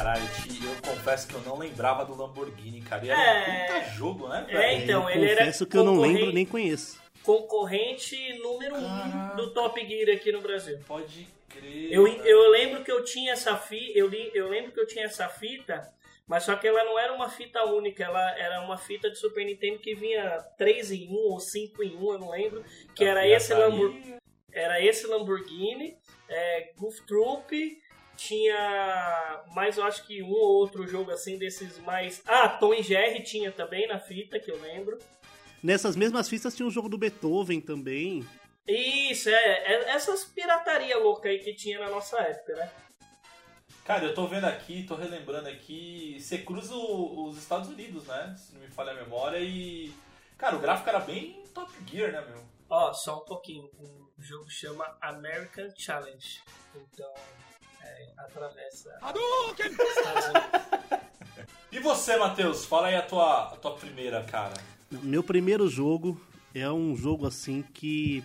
Caralho, 0.00 0.26
Ti, 0.42 0.64
eu 0.64 0.74
confesso 0.94 1.28
que 1.28 1.34
eu 1.34 1.40
não 1.42 1.58
lembrava 1.58 2.06
do 2.06 2.16
Lamborghini, 2.16 2.80
cara. 2.80 3.04
E 3.04 3.10
era 3.10 3.20
É. 3.22 3.42
um 3.42 3.66
puta 3.66 3.90
jogo, 3.90 4.28
né, 4.28 4.46
velho? 4.48 4.58
É, 4.58 4.74
então, 4.76 5.02
eu 5.10 5.16
ele 5.16 5.26
era 5.30 5.40
confesso 5.40 5.66
que 5.66 5.76
eu 5.76 5.84
não 5.84 5.92
lembro 5.92 6.08
concorrente- 6.20 6.34
nem 6.34 6.46
conheço. 6.46 6.98
Concorrente 7.22 8.38
número 8.38 8.76
um 8.76 8.80
Caraca. 8.82 9.36
do 9.36 9.52
Top 9.52 9.86
Gear 9.86 10.16
aqui 10.16 10.32
no 10.32 10.40
Brasil. 10.40 10.78
Pode 10.86 11.28
crer. 11.50 11.92
Eu, 11.92 12.06
eu 12.06 12.48
lembro 12.50 12.82
que 12.82 12.90
eu 12.90 13.04
tinha 13.04 13.32
essa 13.34 13.58
fita, 13.58 13.98
eu, 13.98 14.08
li- 14.08 14.30
eu 14.32 14.48
lembro 14.48 14.72
que 14.72 14.80
eu 14.80 14.86
tinha 14.86 15.04
essa 15.04 15.28
fita, 15.28 15.82
mas 16.26 16.44
só 16.44 16.56
que 16.56 16.66
ela 16.66 16.82
não 16.82 16.98
era 16.98 17.12
uma 17.12 17.28
fita 17.28 17.62
única, 17.66 18.02
ela 18.02 18.38
era 18.38 18.62
uma 18.62 18.78
fita 18.78 19.10
de 19.10 19.18
Super 19.18 19.44
Nintendo 19.44 19.80
que 19.80 19.94
vinha 19.94 20.38
3 20.56 20.92
em 20.92 21.08
1 21.10 21.12
ou 21.12 21.38
5 21.38 21.82
em 21.84 21.94
1, 21.94 22.12
eu 22.12 22.18
não 22.18 22.30
lembro, 22.30 22.64
que 22.94 23.04
era 23.04 23.28
esse, 23.28 23.48
Pirataria. 23.48 23.76
Lambor, 23.84 23.94
era 24.50 24.80
esse 24.82 25.06
Lamborghini, 25.06 25.94
é, 26.26 26.70
Goof 26.78 27.02
Troop, 27.06 27.76
tinha 28.20 29.42
mais 29.54 29.78
eu 29.78 29.84
acho 29.84 30.06
que 30.06 30.22
um 30.22 30.30
ou 30.30 30.58
outro 30.58 30.86
jogo 30.86 31.10
assim 31.10 31.38
desses 31.38 31.78
mais... 31.78 32.22
Ah, 32.26 32.48
Tom 32.48 32.74
e 32.74 32.82
Jerry 32.82 33.22
tinha 33.22 33.50
também 33.50 33.88
na 33.88 33.98
fita, 33.98 34.38
que 34.38 34.50
eu 34.50 34.60
lembro. 34.60 34.98
Nessas 35.62 35.96
mesmas 35.96 36.28
fitas 36.28 36.54
tinha 36.54 36.66
o 36.66 36.70
jogo 36.70 36.88
do 36.88 36.98
Beethoven 36.98 37.60
também. 37.60 38.26
Isso, 38.66 39.28
é, 39.30 39.32
é 39.34 39.90
essas 39.90 40.24
pirataria 40.24 40.98
louca 40.98 41.28
aí 41.28 41.38
que 41.38 41.54
tinha 41.54 41.78
na 41.80 41.88
nossa 41.88 42.18
época, 42.20 42.54
né? 42.56 42.70
Cara, 43.84 44.04
eu 44.04 44.14
tô 44.14 44.26
vendo 44.26 44.44
aqui, 44.44 44.84
tô 44.84 44.94
relembrando 44.94 45.48
aqui. 45.48 46.16
Você 46.20 46.38
cruza 46.38 46.74
o- 46.74 47.28
os 47.28 47.38
Estados 47.38 47.68
Unidos, 47.70 48.04
né? 48.06 48.34
Se 48.36 48.52
não 48.54 48.60
me 48.60 48.68
falha 48.68 48.92
a 48.92 48.94
memória. 48.94 49.38
E. 49.38 49.92
Cara, 50.38 50.56
o 50.56 50.60
gráfico 50.60 50.88
era 50.88 51.00
bem 51.00 51.42
Top 51.54 51.72
Gear, 51.90 52.12
né, 52.12 52.20
meu? 52.20 52.44
Ó, 52.68 52.92
só 52.92 53.18
um 53.18 53.24
pouquinho. 53.24 53.64
O 53.64 54.22
jogo 54.22 54.48
chama 54.48 54.96
American 55.00 55.68
Challenge. 55.76 56.40
Então, 56.76 57.12
é, 57.90 58.12
atravessa 58.16 58.90
Unidos. 59.60 61.10
E 61.72 61.78
você, 61.78 62.16
Matheus? 62.16 62.64
Fala 62.64 62.88
aí 62.88 62.96
a 62.96 63.02
tua, 63.02 63.44
a 63.44 63.56
tua 63.56 63.74
primeira, 63.76 64.22
cara. 64.24 64.54
Meu 64.90 65.22
primeiro 65.22 65.68
jogo 65.68 66.20
é 66.54 66.70
um 66.70 66.96
jogo 66.96 67.26
assim 67.26 67.62
que. 67.62 68.24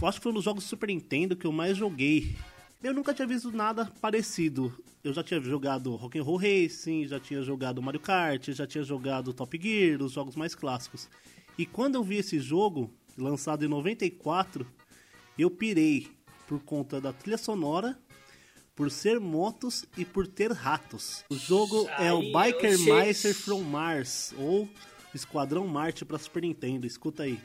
eu 0.00 0.08
Acho 0.08 0.18
que 0.18 0.22
foi 0.22 0.32
um 0.32 0.34
dos 0.34 0.44
jogos 0.44 0.64
do 0.64 0.68
Super 0.68 0.88
Nintendo 0.88 1.36
que 1.36 1.46
eu 1.46 1.52
mais 1.52 1.76
joguei. 1.76 2.36
Eu 2.82 2.92
nunca 2.94 3.14
tinha 3.14 3.26
visto 3.26 3.50
nada 3.50 3.90
parecido. 4.00 4.72
Eu 5.02 5.12
já 5.12 5.22
tinha 5.22 5.40
jogado 5.40 5.94
Rock'n'Roll 5.96 6.36
Racing, 6.36 7.06
já 7.06 7.18
tinha 7.18 7.40
jogado 7.42 7.80
Mario 7.80 8.00
Kart, 8.00 8.50
já 8.50 8.66
tinha 8.66 8.84
jogado 8.84 9.32
Top 9.32 9.58
Gear, 9.60 10.02
os 10.02 10.12
jogos 10.12 10.36
mais 10.36 10.54
clássicos. 10.54 11.08
E 11.56 11.64
quando 11.64 11.94
eu 11.94 12.04
vi 12.04 12.16
esse 12.16 12.38
jogo, 12.38 12.92
lançado 13.16 13.64
em 13.64 13.68
94, 13.68 14.66
eu 15.38 15.50
pirei 15.50 16.08
por 16.46 16.60
conta 16.60 17.00
da 17.00 17.12
trilha 17.12 17.38
sonora, 17.38 17.98
por 18.78 18.92
ser 18.92 19.18
motos 19.18 19.84
e 19.96 20.04
por 20.04 20.28
ter 20.28 20.52
ratos. 20.52 21.24
O 21.28 21.34
jogo 21.34 21.88
é 21.98 22.12
o 22.12 22.20
Biker. 22.20 22.78
Meister 22.78 23.34
from 23.34 23.62
Mars, 23.62 24.32
ou 24.38 24.68
Esquadrão 25.12 25.66
Marte 25.66 26.04
para 26.04 26.16
Super 26.16 26.44
Nintendo. 26.44 26.86
Escuta 26.86 27.24
aí. 27.24 27.40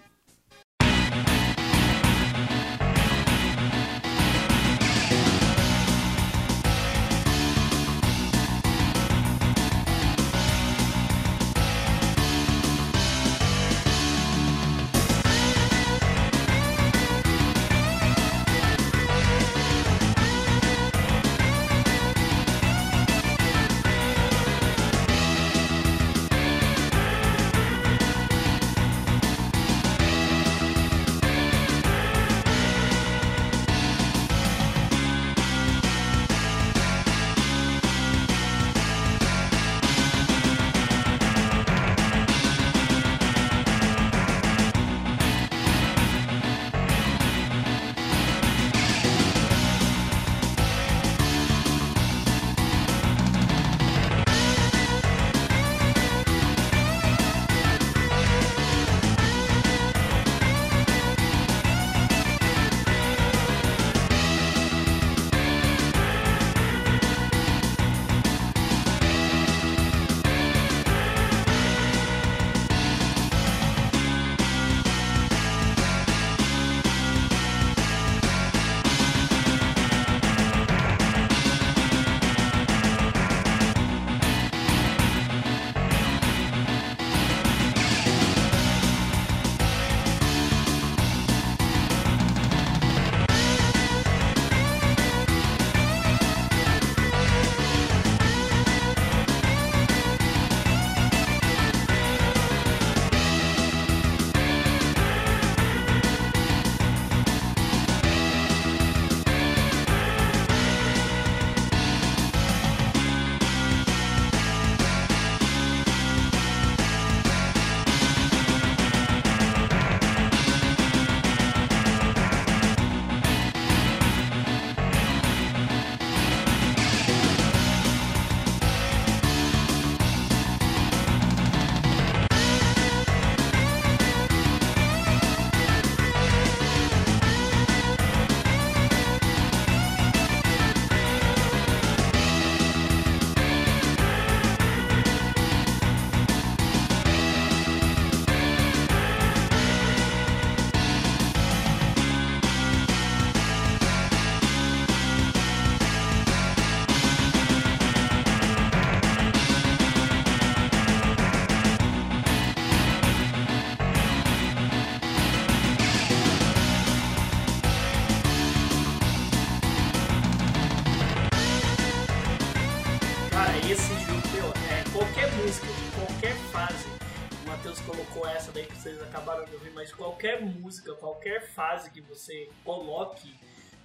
Qualquer 180.23 180.41
música, 180.41 180.93
qualquer 180.93 181.49
fase 181.49 181.91
que 181.91 181.99
você 181.99 182.49
coloque 182.63 183.35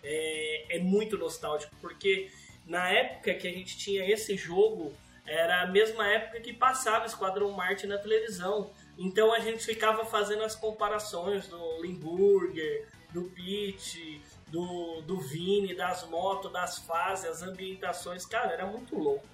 é, 0.04 0.76
é 0.76 0.78
muito 0.78 1.18
nostálgico, 1.18 1.74
porque 1.80 2.30
na 2.64 2.88
época 2.88 3.34
que 3.34 3.48
a 3.48 3.52
gente 3.52 3.76
tinha 3.76 4.08
esse 4.08 4.36
jogo, 4.36 4.94
era 5.26 5.62
a 5.62 5.66
mesma 5.66 6.06
época 6.06 6.40
que 6.40 6.52
passava 6.52 7.06
Esquadrão 7.06 7.50
Marte 7.50 7.86
na 7.86 7.98
televisão. 7.98 8.70
Então 8.96 9.32
a 9.32 9.40
gente 9.40 9.64
ficava 9.64 10.04
fazendo 10.04 10.44
as 10.44 10.54
comparações 10.54 11.48
do 11.48 11.82
Limburger, 11.82 12.86
do 13.12 13.24
Pete, 13.24 14.22
do, 14.46 15.02
do 15.02 15.20
Vini, 15.20 15.74
das 15.74 16.08
motos, 16.08 16.52
das 16.52 16.78
fases, 16.78 17.26
as 17.26 17.42
ambientações. 17.42 18.24
Cara, 18.24 18.52
era 18.52 18.66
muito 18.66 18.96
louco. 18.96 19.26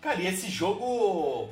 Cara, 0.00 0.20
e 0.20 0.26
esse 0.26 0.50
jogo. 0.50 1.48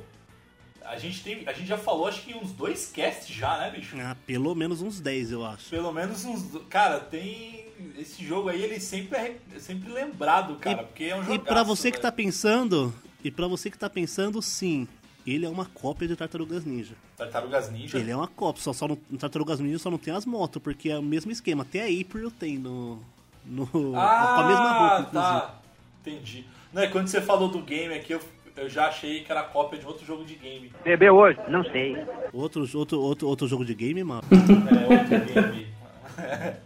A 0.89 0.97
gente, 0.97 1.21
tem, 1.21 1.43
a 1.45 1.51
gente 1.53 1.67
já 1.67 1.77
falou, 1.77 2.07
acho 2.07 2.21
que 2.21 2.33
uns 2.33 2.51
dois 2.51 2.91
casts 2.95 3.27
já, 3.35 3.57
né, 3.57 3.71
bicho? 3.71 3.95
Ah, 3.99 4.15
pelo 4.25 4.55
menos 4.55 4.81
uns 4.81 4.99
10, 5.01 5.31
eu 5.33 5.45
acho. 5.45 5.69
Pelo 5.69 5.91
menos 5.91 6.23
uns. 6.23 6.61
Cara, 6.69 6.99
tem. 6.99 7.65
Esse 7.97 8.25
jogo 8.25 8.49
aí, 8.49 8.61
ele 8.63 8.79
sempre 8.79 9.17
é 9.17 9.37
é 9.55 9.59
sempre 9.59 9.91
lembrado, 9.91 10.55
cara, 10.55 10.83
porque 10.83 11.03
é 11.05 11.15
um 11.15 11.21
jogo. 11.23 11.33
E 11.35 11.39
pra 11.39 11.61
você 11.61 11.91
que 11.91 11.99
tá 11.99 12.11
pensando, 12.11 12.93
e 13.23 13.29
pra 13.29 13.47
você 13.47 13.69
que 13.69 13.77
tá 13.77 13.89
pensando, 13.89 14.41
sim, 14.41 14.87
ele 15.25 15.45
é 15.45 15.49
uma 15.49 15.65
cópia 15.65 16.07
de 16.07 16.15
Tartarugas 16.15 16.63
Ninja. 16.63 16.95
Tartarugas 17.17 17.69
Ninja. 17.69 17.97
Ele 17.99 18.09
é 18.11 18.15
uma 18.15 18.27
cópia, 18.27 18.63
só, 18.63 18.71
só 18.71 18.87
no, 18.87 18.97
no 19.09 19.17
Tartarugas 19.17 19.59
Ninja 19.59 19.79
só 19.79 19.91
não 19.91 19.97
tem 19.97 20.13
as 20.13 20.25
motos, 20.25 20.61
porque 20.61 20.89
é 20.89 20.97
o 20.97 21.03
mesmo 21.03 21.31
esquema. 21.31 21.63
Até 21.63 21.81
a 21.81 22.01
April 22.01 22.31
tem 22.31 22.57
no. 22.57 22.99
no 23.45 23.63
Ah, 23.95 24.33
com 24.35 24.41
a 24.41 24.47
mesma 24.47 24.71
roupa, 24.71 25.01
inclusive. 25.01 25.11
tá. 25.41 25.59
Entendi. 26.01 26.45
Não, 26.71 26.81
é 26.81 26.87
quando 26.87 27.07
você 27.07 27.21
falou 27.21 27.49
do 27.49 27.61
game 27.61 27.93
aqui, 27.93 28.13
eu, 28.13 28.21
eu 28.57 28.69
já 28.69 28.87
achei 28.87 29.21
que 29.23 29.31
era 29.31 29.43
cópia 29.43 29.79
de 29.79 29.85
outro 29.85 30.05
jogo 30.05 30.23
de 30.25 30.35
game. 30.35 30.71
Bebeu 30.83 31.15
hoje? 31.15 31.39
Não 31.47 31.63
sei. 31.63 31.95
Outro, 32.33 32.65
outro, 32.75 32.99
outro, 33.01 33.27
outro 33.27 33.47
jogo 33.47 33.63
de 33.65 33.73
game, 33.75 34.03
mano. 34.03 34.23
É, 34.31 34.93
outro 34.93 35.33
game. 35.33 35.67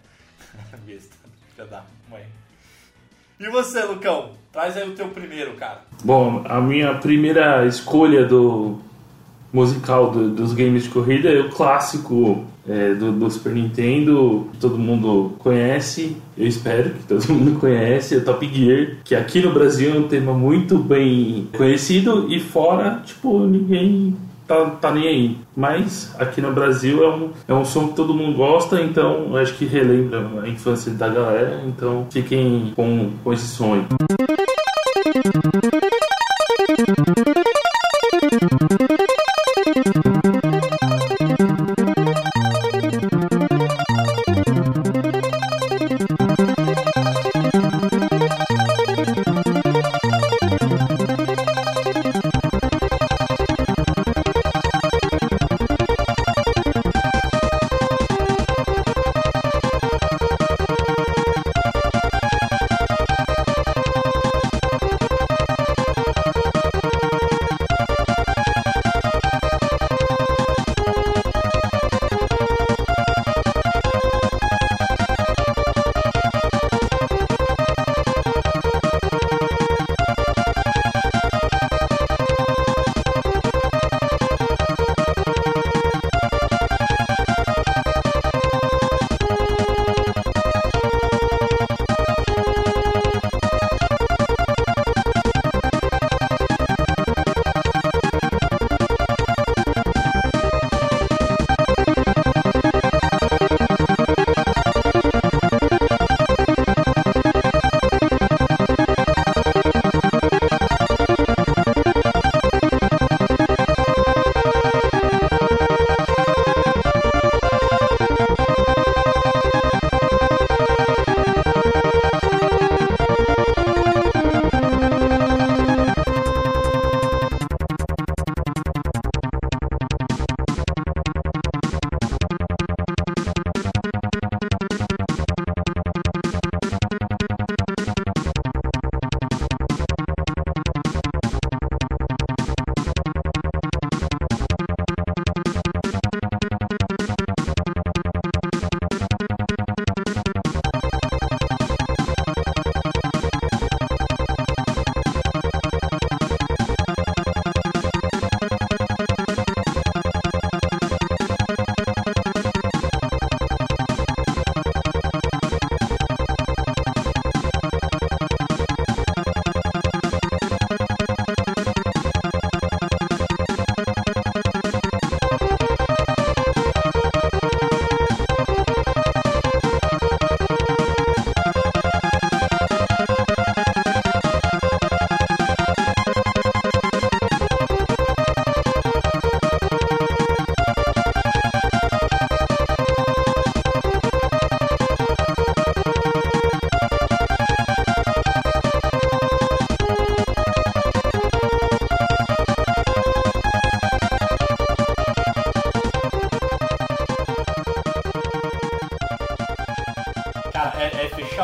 Besta. 0.85 1.15
Filha 1.55 1.67
da 1.67 1.83
mãe. 2.09 2.23
E 3.39 3.47
você, 3.49 3.83
Lucão? 3.83 4.31
Traz 4.51 4.75
aí 4.77 4.87
o 4.87 4.93
teu 4.95 5.07
primeiro, 5.09 5.53
cara. 5.55 5.81
Bom, 6.03 6.43
a 6.47 6.59
minha 6.61 6.95
primeira 6.95 7.65
escolha 7.65 8.25
do 8.25 8.79
musical 9.51 10.11
do- 10.11 10.29
dos 10.29 10.53
games 10.53 10.83
de 10.83 10.89
corrida 10.89 11.29
é 11.29 11.39
o 11.39 11.49
clássico 11.49 12.45
é, 12.67 12.93
do, 12.93 13.11
do 13.11 13.29
Super 13.29 13.53
Nintendo, 13.53 14.47
que 14.51 14.57
todo 14.59 14.77
mundo 14.77 15.33
conhece, 15.39 16.17
eu 16.37 16.47
espero 16.47 16.91
que 16.91 17.03
todo 17.03 17.27
mundo 17.33 17.59
conhece, 17.59 18.15
é 18.15 18.19
Top 18.19 18.47
Gear, 18.47 18.97
que 19.03 19.15
aqui 19.15 19.41
no 19.41 19.53
Brasil 19.53 19.93
é 19.95 19.97
um 19.97 20.07
tema 20.07 20.33
muito 20.33 20.77
bem 20.77 21.47
conhecido 21.55 22.27
e 22.31 22.39
fora, 22.39 23.01
tipo, 23.05 23.39
ninguém 23.45 24.15
tá, 24.51 24.65
tá 24.81 24.91
nem 24.91 25.07
aí. 25.07 25.37
Mas 25.55 26.13
aqui 26.19 26.41
no 26.41 26.51
Brasil 26.51 27.03
é 27.03 27.09
um, 27.09 27.29
é 27.47 27.53
um 27.53 27.63
som 27.63 27.87
que 27.87 27.95
todo 27.95 28.13
mundo 28.13 28.35
gosta, 28.35 28.81
então 28.81 29.35
acho 29.35 29.55
que 29.55 29.65
relembra 29.65 30.41
a 30.43 30.47
infância 30.47 30.91
da 30.91 31.07
galera. 31.07 31.61
Então 31.65 32.07
fiquem 32.11 32.73
com, 32.75 33.11
com 33.23 33.33
esse 33.33 33.47
sonho. 33.47 33.87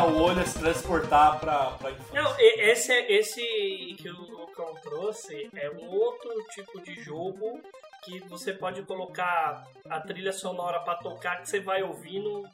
O 0.08 0.22
olho 0.22 0.46
se 0.46 0.58
transportar 0.58 1.38
pra, 1.40 1.66
pra 1.72 1.90
infância. 1.90 2.22
Não, 2.22 2.34
esse, 2.38 2.92
esse 2.92 3.40
que 3.98 4.08
o 4.08 4.20
Lucão 4.20 4.74
trouxe 4.82 5.48
é 5.54 5.70
um 5.70 5.88
outro 5.88 6.30
tipo 6.54 6.80
de 6.80 6.94
jogo 7.02 7.60
que 8.04 8.20
você 8.20 8.52
pode 8.52 8.82
colocar 8.82 9.66
a 9.88 10.00
trilha 10.00 10.32
sonora 10.32 10.80
pra 10.80 10.94
tocar 10.96 11.42
que 11.42 11.48
você 11.48 11.60
vai 11.60 11.82
ouvindo 11.82 12.44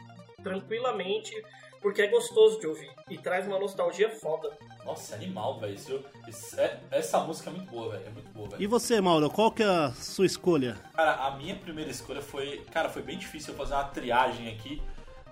tranquilamente, 0.43 1.33
porque 1.81 2.03
é 2.03 2.07
gostoso 2.09 2.61
de 2.61 2.67
ouvir 2.67 2.91
e 3.09 3.19
traz 3.19 3.47
uma 3.47 3.59
nostalgia 3.59 4.11
foda. 4.11 4.51
Nossa, 4.85 5.15
animal, 5.15 5.59
velho. 5.59 6.05
É- 6.57 6.79
Essa 6.91 7.21
música 7.21 7.51
é 7.51 7.53
muito 7.53 7.71
boa, 7.71 7.91
velho. 7.93 8.07
É 8.07 8.11
muito 8.11 8.31
boa, 8.31 8.49
velho. 8.51 8.63
E 8.63 8.67
você, 8.67 9.01
Mauro, 9.01 9.31
qual 9.31 9.51
que 9.51 9.63
é 9.63 9.67
a 9.67 9.93
sua 9.93 10.27
escolha? 10.27 10.77
Cara, 10.95 11.13
a 11.27 11.31
minha 11.37 11.55
primeira 11.55 11.91
escolha 11.91 12.21
foi. 12.23 12.59
Cara, 12.73 12.89
foi 12.89 13.03
bem 13.03 13.19
difícil 13.19 13.53
eu 13.53 13.59
fazer 13.59 13.75
uma 13.75 13.85
triagem 13.85 14.49
aqui, 14.49 14.83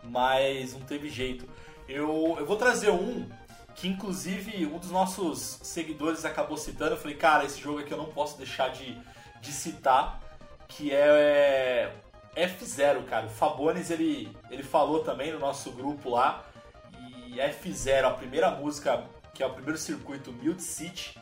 mas 0.05 0.73
não 0.75 0.81
teve 0.83 1.09
jeito. 1.09 1.47
Eu, 1.93 2.37
eu 2.39 2.47
vou 2.47 2.57
trazer 2.57 2.91
um 2.91 3.29
que, 3.75 3.87
inclusive, 3.87 4.65
um 4.67 4.79
dos 4.79 4.91
nossos 4.91 5.59
seguidores 5.63 6.25
acabou 6.25 6.57
citando. 6.57 6.93
Eu 6.93 6.97
falei, 6.97 7.17
cara, 7.17 7.45
esse 7.45 7.61
jogo 7.61 7.81
aqui 7.81 7.93
eu 7.93 7.99
não 7.99 8.07
posso 8.07 8.39
deixar 8.39 8.71
de, 8.71 8.99
de 9.43 9.53
citar, 9.53 10.19
que 10.67 10.91
é, 10.91 11.93
é 12.35 12.49
F0, 12.49 13.05
cara. 13.05 13.27
O 13.27 13.31
Fabones 13.31 13.91
ele, 13.91 14.35
ele 14.51 14.63
falou 14.63 15.05
também 15.05 15.33
no 15.33 15.39
nosso 15.39 15.71
grupo 15.73 16.09
lá. 16.09 16.47
E 17.29 17.37
F0, 17.37 18.05
a 18.05 18.11
primeira 18.11 18.51
música, 18.51 19.05
que 19.35 19.43
é 19.43 19.47
o 19.47 19.53
primeiro 19.53 19.79
circuito, 19.79 20.33
Mute 20.33 20.63
City. 20.63 21.22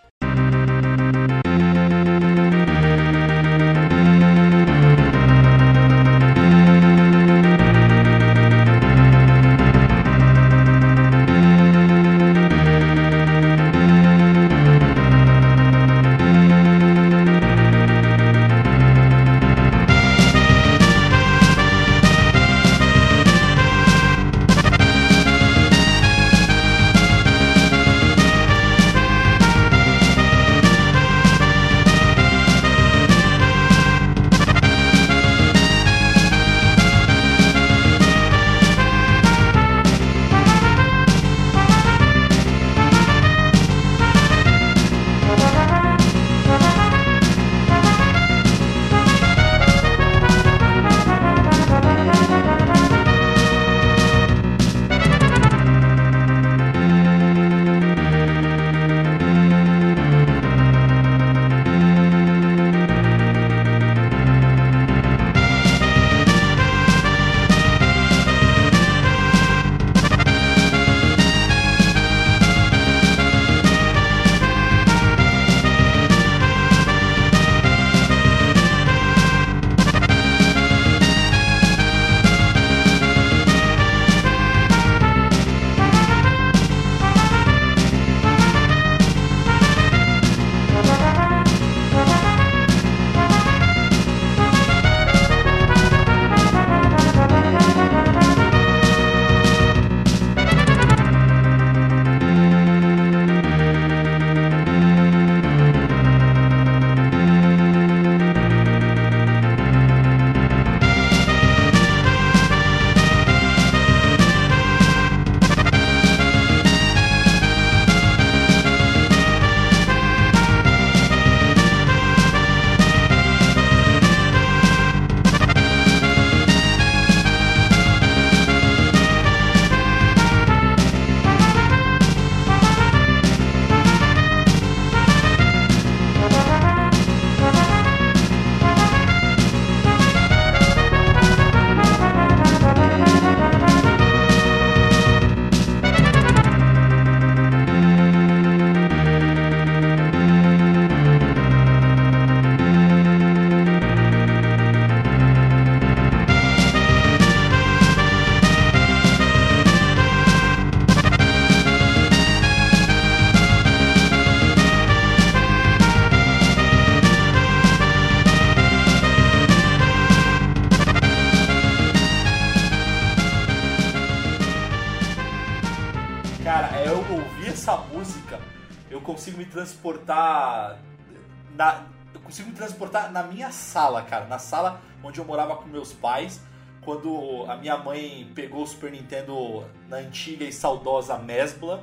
Me 182.91 183.01
transportar 183.01 183.13
na 183.13 183.23
minha 183.23 183.53
sala, 183.53 184.03
cara, 184.03 184.27
na 184.27 184.39
sala 184.39 184.81
onde 185.03 185.19
eu 185.21 185.25
morava 185.25 185.57
com 185.57 185.67
meus 185.67 185.93
pais, 185.93 186.41
quando 186.83 187.47
a 187.49 187.57
minha 187.57 187.77
mãe 187.77 188.31
pegou 188.35 188.63
o 188.65 188.67
Super 188.67 188.91
Nintendo 188.91 189.65
na 189.89 189.99
antiga 189.99 190.45
e 190.45 190.53
saudosa 190.53 191.17
Mesbla. 191.17 191.83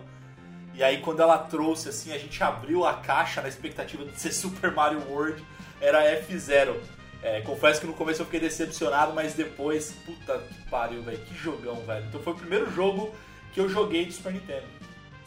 E 0.73 0.83
aí 0.83 0.99
quando 0.99 1.21
ela 1.21 1.37
trouxe 1.37 1.89
assim, 1.89 2.13
a 2.13 2.17
gente 2.17 2.43
abriu 2.43 2.85
a 2.85 2.95
caixa 2.95 3.41
na 3.41 3.47
expectativa 3.47 4.05
de 4.05 4.19
ser 4.19 4.31
Super 4.33 4.71
Mario 4.71 5.01
World, 5.09 5.43
era 5.81 6.03
F0. 6.21 6.75
É, 7.23 7.41
confesso 7.41 7.81
que 7.81 7.87
no 7.87 7.93
começo 7.93 8.21
eu 8.21 8.25
fiquei 8.25 8.39
decepcionado, 8.39 9.13
mas 9.13 9.33
depois, 9.33 9.91
puta 10.05 10.37
que 10.37 10.69
pariu, 10.69 11.01
velho, 11.01 11.17
que 11.17 11.35
jogão, 11.35 11.77
velho. 11.77 12.05
Então 12.05 12.21
foi 12.21 12.33
o 12.33 12.35
primeiro 12.35 12.71
jogo 12.71 13.13
que 13.53 13.59
eu 13.59 13.67
joguei 13.67 14.05
de 14.05 14.11
Super 14.11 14.33
Nintendo. 14.33 14.67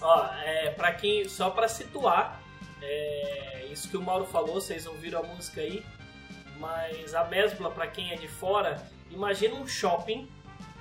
Ó, 0.00 0.26
é, 0.44 0.70
pra 0.70 0.92
quem, 0.92 1.28
só 1.28 1.50
pra 1.50 1.66
situar, 1.66 2.39
é, 2.82 3.66
isso 3.72 3.88
que 3.88 3.96
o 3.96 4.02
Mauro 4.02 4.24
falou, 4.26 4.54
vocês 4.54 4.86
ouviram 4.86 5.20
a 5.20 5.22
música 5.22 5.60
aí, 5.60 5.84
mas 6.58 7.14
a 7.14 7.24
Mesbla, 7.24 7.70
pra 7.70 7.86
quem 7.86 8.10
é 8.12 8.16
de 8.16 8.28
fora, 8.28 8.82
imagina 9.10 9.54
um 9.54 9.66
shopping, 9.66 10.28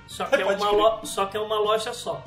só 0.06 0.26
que, 0.26 0.36
é 0.36 0.44
uma, 0.46 0.70
lo- 0.70 1.06
só 1.06 1.26
que 1.26 1.36
é 1.36 1.40
uma 1.40 1.58
loja 1.58 1.92
só. 1.92 2.24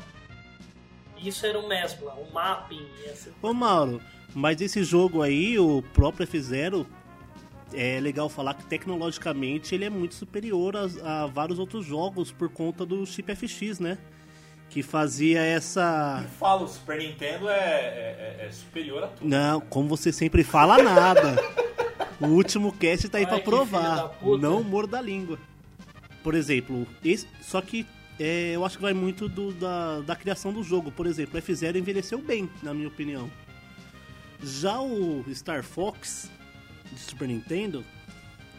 Isso 1.17 1.45
era 1.45 1.57
um 1.59 1.67
Mesbla, 1.67 2.15
um 2.15 2.31
mapping, 2.31 2.85
assim. 3.11 3.31
Ô 3.41 3.53
Mauro, 3.53 4.01
mas 4.33 4.59
esse 4.61 4.83
jogo 4.83 5.21
aí, 5.21 5.57
o 5.57 5.81
próprio 5.93 6.27
F0, 6.27 6.85
é 7.73 7.99
legal 7.99 8.27
falar 8.29 8.53
que 8.55 8.65
tecnologicamente 8.65 9.73
ele 9.73 9.85
é 9.85 9.89
muito 9.89 10.15
superior 10.15 10.75
a, 10.75 11.23
a 11.23 11.27
vários 11.27 11.59
outros 11.59 11.85
jogos 11.85 12.31
por 12.31 12.49
conta 12.49 12.85
do 12.85 13.05
chip 13.05 13.33
FX, 13.35 13.79
né? 13.79 13.97
Que 14.73 14.81
fazia 14.81 15.39
essa. 15.39 16.21
Eu 16.23 16.29
falo, 16.31 16.65
o 16.65 16.67
Super 16.67 16.97
Nintendo 16.97 17.47
é, 17.47 17.53
é- 17.59 18.37
é- 18.41 18.45
é 18.47 18.51
superior 18.51 19.03
a 19.03 19.07
tudo. 19.07 19.27
Não, 19.29 19.61
como 19.61 19.87
você 19.87 20.11
sempre 20.11 20.43
fala 20.43 20.81
nada. 20.81 21.35
O 22.19 22.25
último 22.27 22.71
cast 22.71 23.07
tá 23.07 23.19
aí 23.19 23.25
da 23.25 23.39
provar. 23.39 24.17
Não 24.39 24.63
morda 24.63 24.97
a 24.97 25.01
língua. 25.01 25.37
Por 26.23 26.33
exemplo, 26.33 26.87
esse, 27.03 27.27
só 27.41 27.61
que 27.61 27.85
é, 28.19 28.51
eu 28.55 28.65
acho 28.65 28.77
que 28.77 28.81
vai 28.81 28.93
muito 28.93 29.29
do- 29.29 29.51
da, 29.53 29.99
da 30.01 30.15
criação 30.15 30.51
do 30.51 30.63
jogo. 30.63 30.91
Por 30.91 31.05
exemplo, 31.05 31.37
o 31.37 31.41
F0 31.41 31.75
envelheceu 31.77 32.17
bem, 32.19 32.49
na 32.63 32.73
minha 32.73 32.87
opinião. 32.87 33.29
Já 34.41 34.79
o 34.81 35.23
Star 35.35 35.63
Fox 35.63 36.31
de 36.91 36.99
Super 36.99 37.27
Nintendo, 37.27 37.83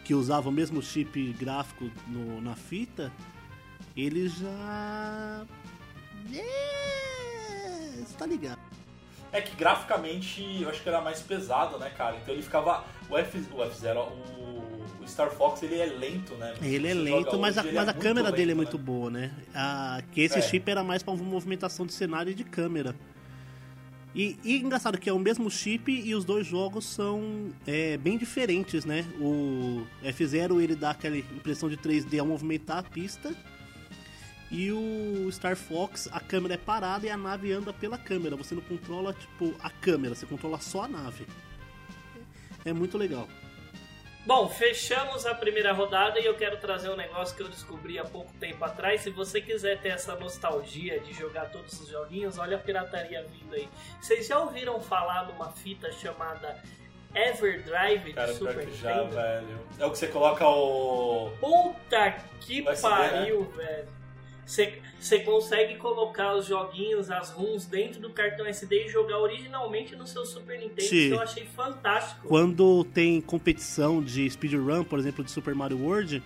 que 0.05 0.13
usava 0.13 0.47
o 0.47 0.51
mesmo 0.51 0.81
chip 0.81 1.33
gráfico 1.39 1.89
no- 2.07 2.39
na 2.39 2.55
fita, 2.55 3.11
ele 3.97 4.29
já. 4.29 5.43
É. 6.33 8.03
Você 8.05 8.17
tá 8.17 8.25
ligado? 8.25 8.59
É 9.31 9.41
que 9.41 9.55
graficamente 9.55 10.61
eu 10.61 10.69
acho 10.69 10.81
que 10.81 10.87
era 10.87 11.01
mais 11.01 11.21
pesado, 11.21 11.77
né, 11.77 11.89
cara? 11.89 12.15
Então 12.21 12.33
ele 12.33 12.43
ficava. 12.43 12.85
O, 13.09 13.17
F, 13.17 13.37
o 13.51 13.57
F0, 13.57 13.97
o, 13.97 15.03
o 15.03 15.07
Star 15.07 15.29
Fox, 15.31 15.61
ele 15.61 15.77
é 15.79 15.85
lento, 15.85 16.33
né? 16.35 16.55
Ele 16.61 16.87
é 16.87 16.93
lento, 16.93 17.37
mas 17.37 17.57
a, 17.57 17.61
hoje, 17.61 17.69
ele 17.69 17.77
mas 17.77 17.87
é 17.87 17.91
a 17.91 17.93
câmera 17.93 18.31
dele 18.31 18.51
é 18.51 18.55
lento, 18.55 18.57
muito 18.57 18.77
né? 18.77 18.83
boa, 18.83 19.09
né? 19.11 19.31
A, 19.53 20.01
que 20.11 20.21
esse 20.21 20.39
É. 20.39 20.41
chip 20.41 20.69
era 20.69 20.83
mais 20.83 21.03
pra 21.03 21.13
movimentação 21.15 21.85
de 21.85 21.93
cenário 21.93 22.31
e 22.31 22.33
de 22.33 22.43
câmera. 22.43 22.95
E, 24.15 24.37
e 24.45 24.55
engraçado 24.61 24.97
que 24.97 25.09
é 25.09 25.13
o 25.13 25.19
mesmo 25.19 25.51
chip 25.51 25.91
e 25.91 26.15
os 26.15 26.23
dois 26.23 26.47
jogos 26.47 26.85
são 26.85 27.49
é, 27.67 27.97
bem 27.97 28.17
diferentes, 28.17 28.85
né? 28.85 29.05
O 29.19 29.85
F0 30.01 30.61
ele 30.63 30.73
dá 30.75 30.91
aquela 30.91 31.17
impressão 31.17 31.67
de 31.67 31.75
3D 31.75 32.17
ao 32.19 32.25
movimentar 32.25 32.77
a 32.77 32.83
pista. 32.83 33.35
E 34.51 34.71
o 34.71 35.29
Star 35.31 35.55
Fox, 35.55 36.07
a 36.11 36.19
câmera 36.19 36.53
é 36.53 36.57
parada 36.57 37.05
e 37.05 37.09
a 37.09 37.17
nave 37.17 37.51
anda 37.51 37.73
pela 37.73 37.97
câmera. 37.97 38.35
Você 38.35 38.53
não 38.53 38.61
controla, 38.61 39.13
tipo, 39.13 39.53
a 39.61 39.69
câmera, 39.69 40.13
você 40.13 40.25
controla 40.25 40.59
só 40.59 40.83
a 40.83 40.87
nave. 40.87 41.25
É 42.63 42.71
muito 42.71 42.97
legal. 42.97 43.27
Bom, 44.25 44.49
fechamos 44.49 45.23
a 45.27 45.35
primeira 45.35 45.71
rodada 45.71 46.19
e 46.19 46.25
eu 46.25 46.33
quero 46.33 46.57
trazer 46.57 46.89
um 46.89 46.95
negócio 46.95 47.35
que 47.35 47.43
eu 47.43 47.47
descobri 47.47 47.99
há 47.99 48.03
pouco 48.03 48.33
tempo 48.39 48.63
atrás. 48.65 49.01
Se 49.01 49.11
você 49.11 49.39
quiser 49.39 49.79
ter 49.79 49.89
essa 49.89 50.15
nostalgia 50.15 50.99
de 50.99 51.13
jogar 51.13 51.51
todos 51.51 51.79
os 51.79 51.87
joguinhos, 51.87 52.39
olha 52.39 52.57
a 52.57 52.59
pirataria 52.59 53.23
vindo 53.23 53.53
aí. 53.53 53.69
Vocês 54.01 54.25
já 54.25 54.39
ouviram 54.39 54.81
falar 54.81 55.27
numa 55.27 55.51
fita 55.51 55.91
chamada 55.91 56.59
Everdrive 57.13 58.13
Cara, 58.13 58.33
de 58.33 58.39
pior 58.39 58.51
Super 58.51 58.65
que 58.65 58.75
já, 58.75 58.95
Nintendo? 58.95 59.15
velho. 59.15 59.59
É 59.77 59.85
o 59.85 59.91
que 59.91 59.97
você 59.99 60.07
coloca 60.07 60.47
o. 60.47 61.31
Puta 61.39 62.11
que 62.41 62.61
USB, 62.67 62.81
pariu, 62.81 63.43
velho. 63.51 64.04
Você 64.45 65.19
consegue 65.19 65.75
colocar 65.77 66.35
os 66.35 66.45
joguinhos, 66.45 67.09
as 67.09 67.31
ROMs 67.31 67.65
dentro 67.67 67.99
do 67.99 68.11
cartão 68.11 68.45
SD 68.45 68.85
e 68.85 68.89
jogar 68.89 69.19
originalmente 69.19 69.95
no 69.95 70.05
seu 70.05 70.25
Super 70.25 70.59
Nintendo. 70.59 70.81
Sim. 70.83 71.05
Isso 71.05 71.15
eu 71.15 71.21
achei 71.21 71.45
fantástico. 71.45 72.27
Quando 72.27 72.83
tem 72.85 73.19
competição 73.19 74.03
de 74.03 74.29
speedrun, 74.29 74.83
por 74.83 74.99
exemplo, 74.99 75.23
de 75.23 75.31
Super 75.31 75.55
Mario 75.55 75.79
World, 75.79 76.21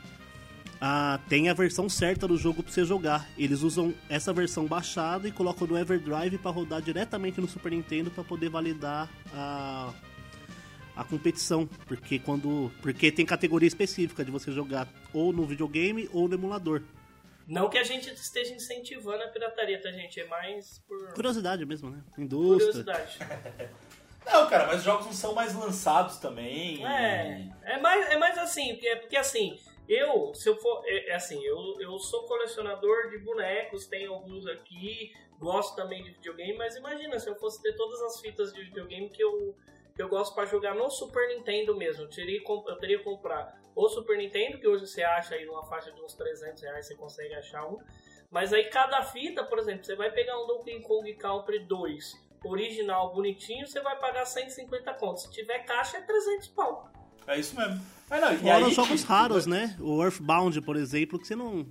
ah, 0.81 1.19
tem 1.27 1.49
a 1.49 1.53
versão 1.53 1.89
certa 1.89 2.27
do 2.27 2.37
jogo 2.37 2.63
pra 2.63 2.71
você 2.71 2.85
jogar. 2.85 3.27
Eles 3.37 3.61
usam 3.63 3.93
essa 4.09 4.31
versão 4.31 4.65
baixada 4.65 5.27
e 5.27 5.31
colocam 5.31 5.67
no 5.67 5.77
Everdrive 5.77 6.37
pra 6.37 6.51
rodar 6.51 6.81
diretamente 6.81 7.41
no 7.41 7.47
Super 7.47 7.71
Nintendo 7.71 8.09
pra 8.09 8.23
poder 8.23 8.49
validar 8.49 9.09
a, 9.33 9.93
a 10.95 11.03
competição. 11.03 11.67
Porque 11.85 12.19
quando. 12.19 12.71
Porque 12.81 13.11
tem 13.11 13.25
categoria 13.25 13.67
específica 13.67 14.23
de 14.23 14.31
você 14.31 14.51
jogar 14.51 14.87
ou 15.13 15.33
no 15.33 15.45
videogame 15.45 16.09
ou 16.13 16.27
no 16.29 16.35
emulador. 16.35 16.81
Não 17.49 17.67
que 17.67 17.79
a 17.79 17.83
gente 17.83 18.13
esteja 18.13 18.53
incentivando 18.53 19.23
a 19.23 19.27
pirataria, 19.27 19.81
tá, 19.81 19.91
gente? 19.91 20.19
É 20.19 20.25
mais 20.25 20.77
por 20.87 21.13
Curiosidade 21.15 21.65
mesmo, 21.65 21.89
né? 21.89 22.03
Indústria. 22.15 22.83
curiosidade. 22.83 23.19
Não, 24.23 24.47
cara, 24.47 24.67
mas 24.67 24.77
os 24.77 24.83
jogos 24.83 25.07
não 25.07 25.13
são 25.13 25.33
mais 25.33 25.55
lançados 25.55 26.17
também. 26.17 26.85
É, 26.85 27.49
é 27.63 27.79
mais, 27.79 28.09
é 28.11 28.17
mais 28.17 28.37
assim, 28.37 28.75
porque, 28.75 28.95
porque 28.97 29.17
assim, 29.17 29.59
eu, 29.87 30.31
se 30.35 30.47
eu 30.47 30.55
for, 30.57 30.83
é, 30.85 31.09
é 31.09 31.15
assim, 31.15 31.43
eu, 31.43 31.75
eu 31.79 31.97
sou 31.97 32.27
colecionador 32.27 33.09
de 33.09 33.17
bonecos, 33.17 33.87
tenho 33.87 34.13
alguns 34.13 34.45
aqui, 34.45 35.11
gosto 35.39 35.75
também 35.75 36.03
de 36.03 36.11
videogame, 36.11 36.55
mas 36.55 36.75
imagina 36.75 37.19
se 37.19 37.27
eu 37.27 37.35
fosse 37.35 37.59
ter 37.63 37.73
todas 37.73 37.99
as 38.03 38.21
fitas 38.21 38.53
de 38.53 38.63
videogame 38.65 39.09
que 39.09 39.23
eu, 39.23 39.55
que 39.99 40.03
eu 40.03 40.07
gosto 40.07 40.33
pra 40.33 40.45
jogar 40.45 40.73
no 40.75 40.89
Super 40.89 41.27
Nintendo 41.27 41.75
mesmo, 41.75 42.03
eu 42.03 42.09
teria, 42.09 42.39
eu 42.41 42.75
teria 42.77 42.99
que 42.99 43.03
comprar 43.03 43.59
o 43.75 43.89
Super 43.89 44.17
Nintendo, 44.17 44.57
que 44.57 44.65
hoje 44.65 44.87
você 44.87 45.03
acha 45.03 45.35
aí 45.35 45.45
numa 45.45 45.61
faixa 45.65 45.91
de 45.91 46.01
uns 46.01 46.13
300 46.13 46.63
reais, 46.63 46.87
você 46.87 46.95
consegue 46.95 47.33
achar 47.33 47.67
um, 47.67 47.77
mas 48.31 48.53
aí 48.53 48.69
cada 48.69 49.03
fita, 49.03 49.43
por 49.43 49.59
exemplo, 49.59 49.83
você 49.83 49.97
vai 49.97 50.09
pegar 50.09 50.41
um 50.41 50.47
Donkey 50.47 50.79
Kong 50.83 51.13
Country 51.15 51.59
2, 51.67 52.13
original, 52.45 53.13
bonitinho, 53.13 53.67
você 53.67 53.81
vai 53.81 53.99
pagar 53.99 54.25
150 54.25 54.93
contos. 54.93 55.23
Se 55.23 55.31
tiver 55.31 55.59
caixa, 55.65 55.97
é 55.97 56.01
300 56.01 56.47
pau. 56.47 56.89
É 57.27 57.37
isso 57.37 57.53
mesmo. 57.57 57.85
Mas 58.09 58.21
não, 58.21 58.33
e 58.33 58.37
Fora 58.37 58.67
os 58.67 58.73
jogos 58.73 59.03
raros, 59.03 59.45
né? 59.45 59.75
O 59.81 60.01
Earthbound, 60.01 60.61
por 60.61 60.77
exemplo, 60.77 61.19
que 61.19 61.27
você 61.27 61.35
não. 61.35 61.67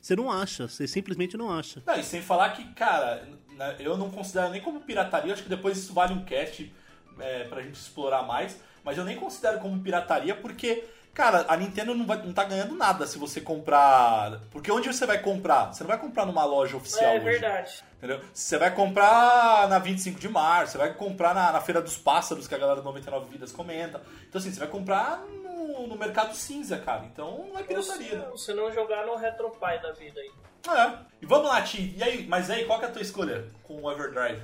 Você 0.00 0.16
não 0.16 0.32
acha, 0.32 0.66
você 0.66 0.88
simplesmente 0.88 1.36
não 1.36 1.52
acha. 1.52 1.82
Não, 1.84 1.98
e 1.98 2.02
sem 2.02 2.22
falar 2.22 2.50
que, 2.50 2.72
cara, 2.72 3.28
né, 3.50 3.76
eu 3.80 3.98
não 3.98 4.10
considero 4.10 4.48
nem 4.48 4.62
como 4.62 4.80
pirataria, 4.80 5.34
acho 5.34 5.42
que 5.42 5.48
depois 5.48 5.76
isso 5.76 5.92
vale 5.92 6.14
um 6.14 6.24
cast 6.24 6.72
é, 7.18 7.44
pra 7.44 7.62
gente 7.62 7.76
explorar 7.76 8.22
mais, 8.22 8.58
mas 8.84 8.96
eu 8.98 9.04
nem 9.04 9.16
considero 9.16 9.58
como 9.58 9.80
pirataria 9.80 10.34
porque, 10.34 10.84
cara, 11.12 11.44
a 11.48 11.56
Nintendo 11.56 11.94
não, 11.94 12.06
vai, 12.06 12.18
não 12.18 12.32
tá 12.32 12.44
ganhando 12.44 12.74
nada 12.74 13.06
se 13.06 13.18
você 13.18 13.40
comprar. 13.40 14.40
Porque 14.50 14.70
onde 14.70 14.92
você 14.92 15.06
vai 15.06 15.18
comprar? 15.20 15.72
Você 15.72 15.82
não 15.82 15.88
vai 15.88 15.98
comprar 15.98 16.24
numa 16.24 16.44
loja 16.44 16.76
oficial 16.76 17.14
é 17.14 17.16
hoje. 17.16 17.24
verdade. 17.24 17.84
Entendeu? 17.96 18.20
Você 18.32 18.58
vai 18.58 18.72
comprar 18.74 19.68
na 19.68 19.78
25 19.78 20.20
de 20.20 20.28
março, 20.28 20.72
você 20.72 20.78
vai 20.78 20.94
comprar 20.94 21.34
na, 21.34 21.50
na 21.50 21.60
Feira 21.60 21.80
dos 21.80 21.96
Pássaros, 21.96 22.46
que 22.46 22.54
a 22.54 22.58
galera 22.58 22.80
do 22.80 22.84
99 22.84 23.30
Vidas 23.30 23.52
comenta. 23.52 24.02
Então, 24.28 24.38
assim, 24.38 24.52
você 24.52 24.60
vai 24.60 24.68
comprar 24.68 25.24
no, 25.42 25.86
no 25.86 25.96
mercado 25.96 26.34
cinza, 26.34 26.78
cara. 26.78 27.04
Então, 27.06 27.46
não 27.48 27.58
é 27.58 27.62
pirataria, 27.62 28.18
né? 28.18 28.28
Ou 28.30 28.36
se 28.36 28.52
não 28.52 28.70
jogar 28.70 29.06
no 29.06 29.16
Retropie 29.16 29.82
da 29.82 29.92
vida 29.92 30.20
aí. 30.20 30.30
É. 30.68 30.98
E 31.22 31.26
vamos 31.26 31.48
lá, 31.48 31.62
Ti. 31.62 31.94
E 31.96 32.02
aí, 32.02 32.26
mas 32.26 32.50
aí, 32.50 32.64
qual 32.64 32.78
que 32.78 32.84
é 32.84 32.88
a 32.88 32.92
tua 32.92 33.02
escolha 33.02 33.46
com 33.62 33.82
o 33.82 33.90
Everdrive? 33.90 34.42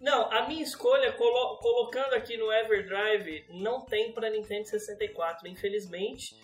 Não, 0.00 0.30
a 0.30 0.46
minha 0.46 0.62
escolha, 0.62 1.12
colo- 1.12 1.56
colocando 1.56 2.14
aqui 2.14 2.36
no 2.36 2.52
Everdrive, 2.52 3.44
não 3.50 3.80
tem 3.80 4.12
pra 4.12 4.30
Nintendo 4.30 4.68
64, 4.68 5.48
infelizmente. 5.48 6.36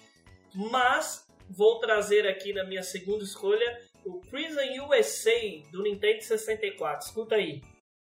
Mas 0.54 1.26
vou 1.50 1.78
trazer 1.78 2.26
aqui 2.26 2.52
na 2.52 2.64
minha 2.64 2.82
segunda 2.82 3.22
escolha 3.22 3.78
o 4.04 4.20
Prison 4.20 4.60
USA 4.86 5.62
do 5.70 5.82
Nintendo 5.82 6.22
64. 6.22 7.06
Escuta 7.06 7.34
aí. 7.36 7.60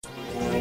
jogão, 0.05 0.54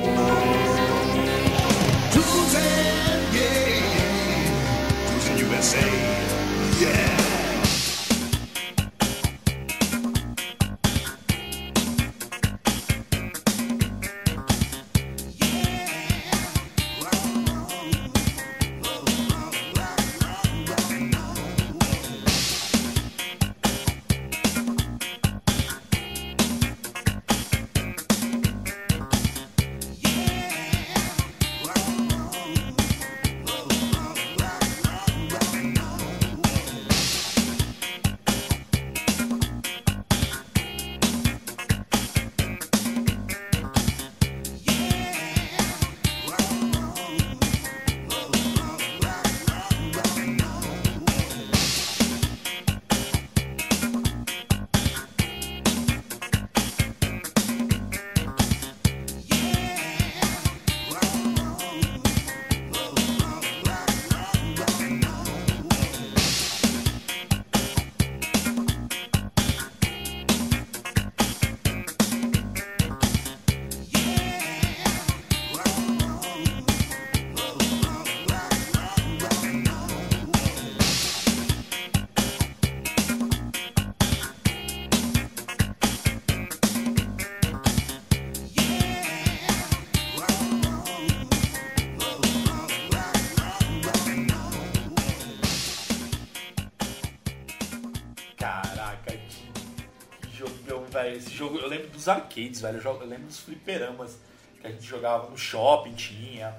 dos 102.04 102.10
arcades, 102.10 102.62
velho. 102.62 102.78
Eu, 102.78 102.82
jogo- 102.82 103.04
eu 103.04 103.08
lembro 103.08 103.28
dos 103.28 103.40
fliperamas 103.40 104.18
que 104.60 104.68
a 104.68 104.72
gente 104.72 104.84
jogava 104.84 105.30
no 105.30 105.38
shopping, 105.38 105.94
tinha. 105.94 106.56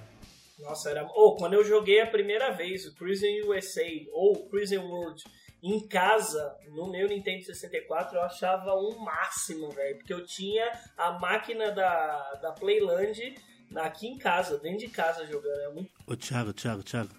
Nossa, 0.58 0.90
era. 0.90 1.04
Ou 1.14 1.36
quando 1.36 1.54
eu 1.54 1.64
joguei 1.64 2.00
a 2.00 2.06
primeira 2.06 2.50
vez 2.50 2.86
o 2.86 2.94
Prison 2.94 3.26
USA 3.46 3.82
ou 4.12 4.46
Prison 4.48 4.82
World 4.86 5.22
em 5.62 5.86
casa, 5.88 6.54
no 6.68 6.90
meu 6.90 7.08
Nintendo 7.08 7.42
64, 7.42 8.16
eu 8.16 8.22
achava 8.22 8.72
o 8.74 8.98
máximo, 9.00 9.70
velho. 9.70 9.96
Porque 9.96 10.12
eu 10.12 10.24
tinha 10.24 10.70
a 10.96 11.12
máquina 11.18 11.70
da, 11.72 12.34
da 12.34 12.52
Playland 12.52 13.34
aqui 13.76 14.06
em 14.06 14.18
casa, 14.18 14.58
dentro 14.58 14.78
de 14.80 14.88
casa 14.88 15.26
jogando. 15.26 15.60
É 15.60 15.72
muito. 15.72 15.90
Ô, 16.06 16.14
Thiago, 16.16 16.52
Thiago, 16.52 16.82
Thiago. 16.82 17.10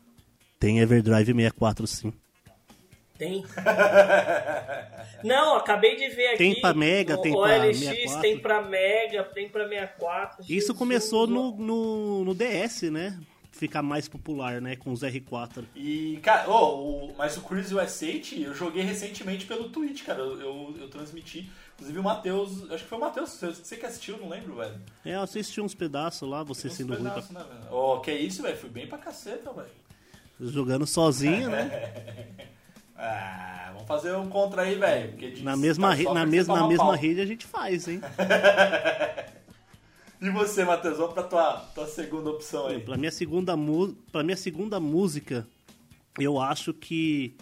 Tem 0.60 0.80
Everdrive 0.80 1.34
64 1.34 1.86
sim. 1.88 2.14
Tem. 3.18 3.46
Não, 5.24 5.56
acabei 5.56 5.96
de 5.96 6.10
ver 6.10 6.28
aqui. 6.30 6.38
Tem 6.38 6.62
pra 6.62 6.74
Mega, 6.74 7.18
tem 7.18 7.32
pra 7.32 7.42
OLX, 7.42 7.78
64. 7.80 8.22
tem 8.22 8.40
pra 8.40 8.62
Mega, 8.62 9.24
tem 9.24 9.50
pra 9.50 9.68
64. 9.68 10.42
Isso 10.42 10.50
Jesus, 10.52 10.78
começou 10.78 11.26
no, 11.28 11.52
no, 11.56 12.26
no 12.26 12.34
DS, 12.36 12.84
né? 12.92 13.18
Ficar 13.52 13.82
mais 13.82 14.10
popular, 14.10 14.62
né? 14.62 14.76
Com 14.76 14.92
os 14.92 15.02
R4. 15.02 15.64
E, 15.74 16.20
cara, 16.22 16.50
ô, 16.50 17.06
o- 17.08 17.16
mas 17.18 17.38
o 17.38 17.42
Cruise 17.42 17.74
USA 17.74 18.06
eu 18.38 18.54
joguei 18.54 18.84
recentemente 18.84 19.46
pelo 19.46 19.70
Twitch, 19.70 20.04
cara. 20.04 20.20
Eu, 20.20 20.42
eu, 20.42 20.76
eu 20.82 20.90
transmiti. 20.90 21.50
Inclusive 21.76 21.98
o 22.00 22.04
Matheus, 22.04 22.70
acho 22.70 22.84
que 22.84 22.90
foi 22.90 22.98
o 22.98 23.02
Matheus, 23.02 23.30
você- 23.40 23.78
que 23.78 23.86
assistiu, 23.86 24.18
não 24.18 24.28
lembro, 24.28 24.56
velho. 24.56 24.76
É, 25.06 25.16
eu 25.16 25.22
assisti 25.22 25.62
uns 25.62 25.74
pedaços 25.74 26.28
lá, 26.30 26.44
você 26.44 26.70
sendo 26.70 26.94
ruim 26.96 27.04
pra... 27.10 27.16
né, 27.22 27.46
velho? 27.50 27.74
Ô, 27.74 28.00
que 28.02 28.12
isso, 28.12 28.42
velho? 28.44 28.58
Fui 28.58 28.70
bem 28.70 28.88
pra 28.88 28.98
caceta, 28.98 29.54
velho. 29.54 29.70
Jogando 30.38 30.86
sozinho, 30.86 31.50
né? 31.50 31.72
Ah, 32.98 33.72
vamos 33.74 33.88
fazer 33.88 34.16
um 34.16 34.30
contra 34.30 34.62
aí, 34.64 34.76
velho. 34.76 35.44
Na 35.44 35.56
mesma, 35.58 35.90
tá 35.90 35.94
re- 35.96 36.04
na 36.06 36.26
você 36.26 36.44
na 36.44 36.68
mesma 36.68 36.86
pau. 36.86 36.92
rede 36.96 37.20
a 37.22 37.26
gente 37.26 37.46
faz, 37.46 37.88
hein? 37.88 38.00
E 40.22 40.30
você, 40.30 40.64
Matheus? 40.64 40.98
Vamos 40.98 41.14
pra 41.14 41.24
tua, 41.24 41.54
tua 41.76 41.88
segunda 41.88 42.30
opção 42.30 42.68
aí. 42.68 42.80
Pra 42.80 42.98
minha 42.98 43.12
segunda, 43.12 43.56
mu... 43.58 43.94
pra 44.12 44.24
minha 44.24 44.38
segunda 44.38 44.80
música, 44.80 45.46
eu 46.18 46.40
acho 46.40 46.74
que 46.74 47.36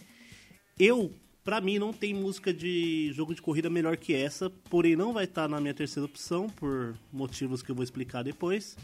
eu, 0.78 1.14
pra 1.45 1.62
mim, 1.62 1.78
não 1.78 1.93
tem 1.93 2.14
música 2.14 2.51
de 2.51 3.12
jogo 3.14 3.34
de 3.36 3.41
corrida 3.41 3.70
melhor 3.70 3.95
que 3.95 4.14
essa, 4.14 4.49
porém 4.70 4.95
não 4.95 5.14
vai 5.14 5.26
estar 5.26 5.47
na 5.47 5.62
minha 5.62 5.74
terceira 5.74 6.06
opção 6.06 6.49
por 6.49 6.95
motivos 7.12 7.62
que 7.62 7.70
eu 7.70 7.76
vou 7.76 7.84
explicar 7.84 8.24
depois, 8.24 8.76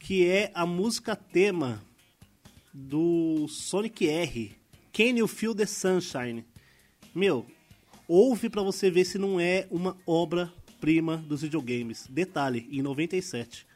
que 0.00 0.26
é 0.26 0.50
a 0.54 0.64
música 0.64 1.14
tema 1.14 1.80
do 2.72 3.46
Sonic 3.48 4.08
R, 4.08 4.56
Can 4.92 5.16
You 5.18 5.28
Feel 5.28 5.54
the 5.54 5.66
Sunshine? 5.66 6.44
Meu, 7.14 7.46
ouve 8.08 8.48
pra 8.48 8.62
você 8.62 8.90
ver 8.90 9.04
se 9.04 9.18
não 9.18 9.38
é 9.38 9.66
uma 9.70 9.96
obra-prima 10.04 11.16
dos 11.16 11.42
videogames. 11.42 12.06
Detalhe, 12.10 12.68
em 12.72 12.82
97. 12.82 13.66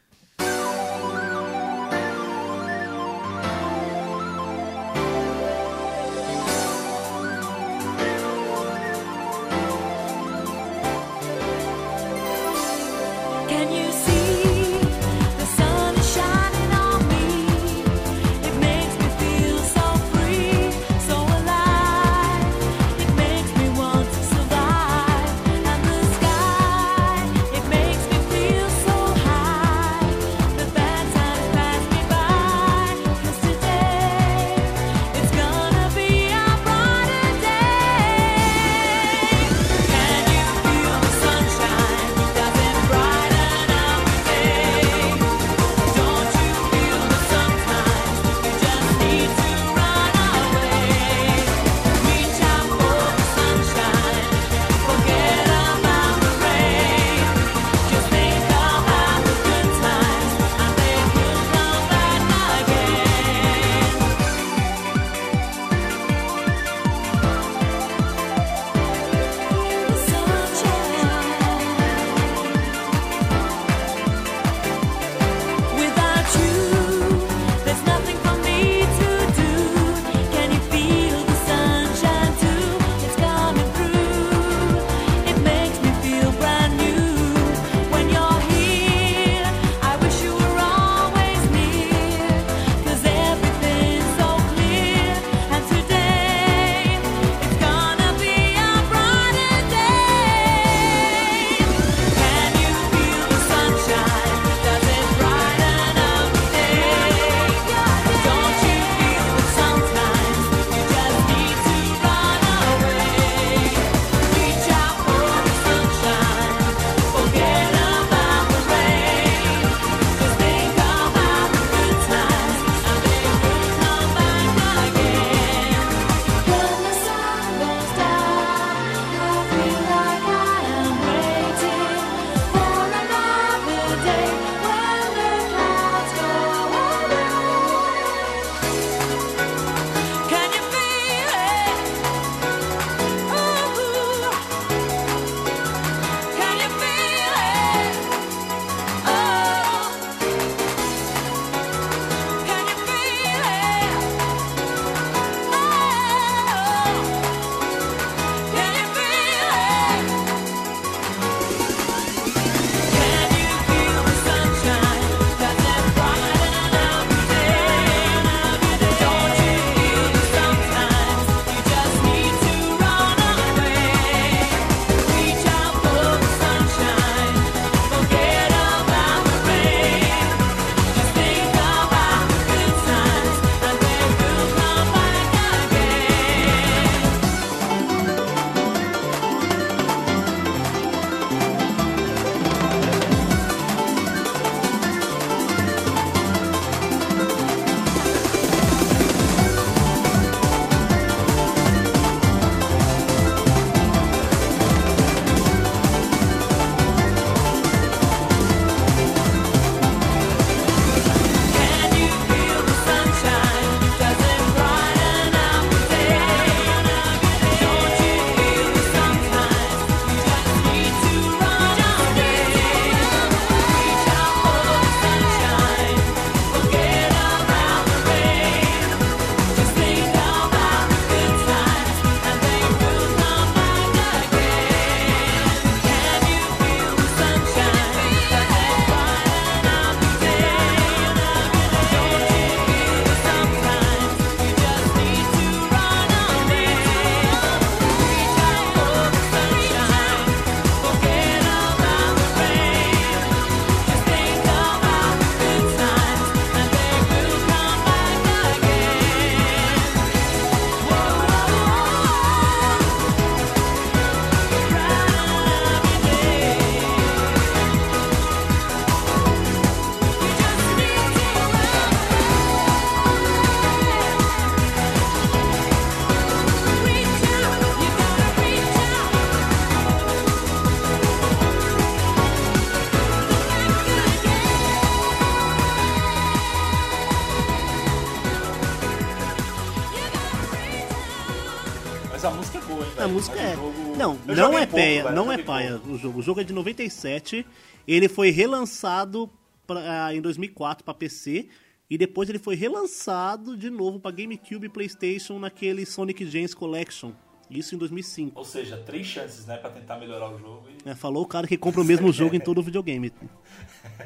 Não, 294.54 294.58
é 294.62 294.66
velho, 294.66 295.12
não 295.12 295.32
é 295.32 295.38
paia 295.38 295.76
o 295.76 295.98
jogo. 295.98 296.20
O 296.20 296.22
jogo 296.22 296.40
é 296.40 296.44
de 296.44 296.52
97. 296.52 297.44
Ele 297.86 298.08
foi 298.08 298.30
relançado 298.30 299.30
pra, 299.66 300.06
ah, 300.06 300.14
em 300.14 300.20
2004 300.20 300.84
para 300.84 300.94
PC. 300.94 301.48
E 301.90 301.98
depois 301.98 302.28
ele 302.28 302.38
foi 302.38 302.54
relançado 302.54 303.56
de 303.56 303.68
novo 303.68 304.00
para 304.00 304.10
GameCube 304.10 304.66
e 304.66 304.70
PlayStation 304.70 305.38
naquele 305.38 305.84
Sonic 305.84 306.24
Gems 306.26 306.54
Collection. 306.54 307.12
Isso 307.50 307.74
em 307.74 307.78
2005. 307.78 308.38
Ou 308.38 308.44
seja, 308.44 308.78
três 308.78 309.06
chances, 309.06 309.44
né, 309.46 309.58
pra 309.58 309.68
tentar 309.68 309.98
melhorar 309.98 310.30
o 310.30 310.38
jogo. 310.38 310.66
E, 310.84 310.88
É, 310.88 310.94
falou 310.94 311.22
o 311.22 311.26
cara 311.26 311.46
que 311.46 311.58
compra 311.58 311.82
o 311.82 311.84
mesmo 311.84 312.10
jogo 312.10 312.34
em 312.34 312.40
todo 312.40 312.58
o 312.58 312.62
videogame. 312.62 313.12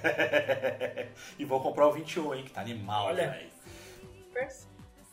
e 1.38 1.44
vou 1.44 1.61
comprar 1.61 1.86
o 1.86 1.92
21, 1.92 2.34
hein, 2.34 2.42
que 2.44 2.51
tá 2.51 2.61
animal, 2.61 3.07
Olha. 3.07 3.30
velho. 3.30 3.49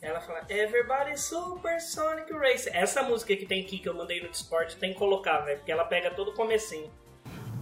Ela 0.05 0.21
fala, 0.21 0.43
Everybody 0.47 1.19
Super 1.19 1.81
Sonic 1.81 2.31
Race. 2.31 2.69
Essa 2.71 3.01
música 3.01 3.35
que 3.35 3.43
tem 3.47 3.61
aqui 3.63 3.79
que 3.79 3.89
eu 3.89 3.93
mandei 3.95 4.21
no 4.21 4.29
Discord 4.29 4.75
tem 4.75 4.93
que 4.93 4.99
colocar, 4.99 5.39
velho, 5.39 5.57
porque 5.57 5.71
ela 5.71 5.83
pega 5.83 6.11
todo 6.11 6.27
o 6.29 6.33
comecinho. 6.33 6.91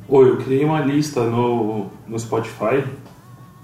Oi, 0.09 0.29
eu 0.29 0.37
criei 0.37 0.65
uma 0.65 0.81
lista 0.81 1.21
no, 1.23 1.85
no 2.05 2.19
Spotify. 2.19 2.83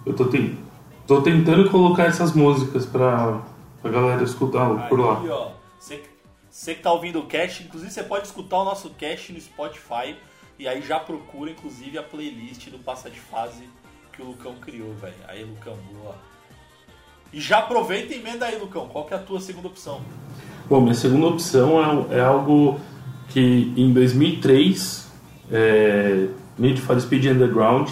Eu 0.06 0.16
tô, 0.16 0.26
ten- 0.30 0.58
tô 1.06 1.22
tentando 1.22 1.70
colocar 1.70 2.06
essas 2.06 2.32
músicas 2.32 2.86
pra, 2.86 3.42
pra 3.82 3.92
galera 3.92 4.24
escutar 4.24 4.88
por 4.88 4.98
lá. 4.98 5.20
Aí, 5.20 5.30
ó, 5.30 5.52
você, 5.78 6.02
você 6.50 6.74
que 6.76 6.82
tá 6.82 6.94
ouvindo 6.94 7.20
o 7.20 7.26
cast, 7.28 7.62
inclusive 7.64 7.92
você 7.92 8.04
pode 8.04 8.28
escutar 8.28 8.60
o 8.60 8.64
nosso 8.64 8.92
cast 8.92 9.34
no 9.34 9.42
Spotify 9.42 10.16
e 10.58 10.70
aí 10.70 10.82
já 10.82 11.02
procura, 11.02 11.52
inclusive, 11.52 11.98
a 11.98 12.04
playlist 12.04 12.70
do 12.70 12.80
Passa 12.80 13.10
de 13.10 13.20
Fase 13.20 13.70
que 14.14 14.22
o 14.22 14.26
Lucão 14.28 14.56
criou, 14.56 14.94
velho. 14.94 15.16
Aí, 15.28 15.44
Lucão, 15.44 15.76
boa. 15.92 16.16
E 17.32 17.40
já 17.40 17.60
aproveita 17.60 18.14
e 18.14 18.20
emenda 18.20 18.46
aí, 18.46 18.58
Lucão. 18.60 18.88
Qual 18.88 19.06
que 19.06 19.14
é 19.14 19.18
a 19.18 19.20
tua 19.20 19.40
segunda 19.40 19.68
opção? 19.68 20.02
Bom, 20.70 20.82
minha 20.82 20.96
segunda 20.96 21.28
opção 21.28 22.08
é, 22.12 22.18
é 22.18 22.22
algo 22.22 22.80
que 23.30 23.74
em 23.78 23.94
2003, 23.94 25.08
é, 25.52 26.28
Need 26.58 26.82
for 26.82 27.00
Speed 27.00 27.26
Underground, 27.26 27.90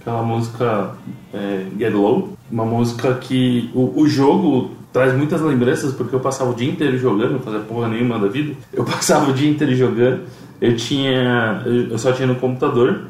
aquela 0.00 0.22
música 0.22 0.94
é, 1.32 1.66
Get 1.78 1.92
Low, 1.92 2.36
uma 2.50 2.64
música 2.64 3.14
que 3.14 3.70
o, 3.74 4.00
o 4.00 4.08
jogo 4.08 4.70
traz 4.92 5.14
muitas 5.14 5.40
lembranças 5.40 5.94
porque 5.94 6.14
eu 6.14 6.20
passava 6.20 6.50
o 6.50 6.54
dia 6.54 6.70
inteiro 6.70 6.98
jogando, 6.98 7.32
não 7.32 7.40
fazia 7.40 7.60
porra 7.60 7.88
nenhuma 7.88 8.18
da 8.18 8.28
vida. 8.28 8.54
Eu 8.72 8.84
passava 8.86 9.30
o 9.30 9.34
dia 9.34 9.50
inteiro 9.50 9.74
jogando. 9.74 10.22
Eu 10.60 10.76
tinha, 10.76 11.62
eu 11.66 11.98
só 11.98 12.12
tinha 12.12 12.28
no 12.28 12.36
computador, 12.36 13.06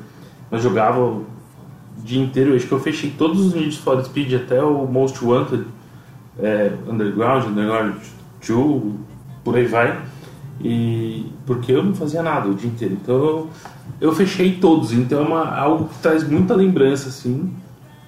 mas 0.50 0.62
jogava 0.62 1.20
dia 2.02 2.22
inteiro. 2.22 2.54
Acho 2.54 2.66
que 2.66 2.72
eu 2.72 2.80
fechei 2.80 3.10
todos 3.10 3.40
os 3.46 3.54
Need 3.54 3.78
for 3.78 4.02
Speed 4.04 4.34
até 4.34 4.62
o 4.62 4.86
Most 4.86 5.24
Wanted 5.24 5.64
é, 6.38 6.72
Underground, 6.88 7.46
Underground 7.46 7.96
2, 8.46 8.94
por 9.44 9.56
aí 9.56 9.66
vai. 9.66 10.00
E 10.60 11.26
porque 11.46 11.72
eu 11.72 11.82
não 11.82 11.94
fazia 11.94 12.22
nada 12.22 12.48
o 12.48 12.54
dia 12.54 12.68
inteiro. 12.68 12.96
Então 13.00 13.14
eu, 13.14 13.50
eu 14.00 14.12
fechei 14.12 14.56
todos. 14.56 14.92
Então 14.92 15.20
é 15.20 15.26
uma, 15.26 15.56
algo 15.56 15.88
que 15.88 15.98
traz 16.00 16.26
muita 16.28 16.54
lembrança, 16.54 17.08
assim. 17.08 17.52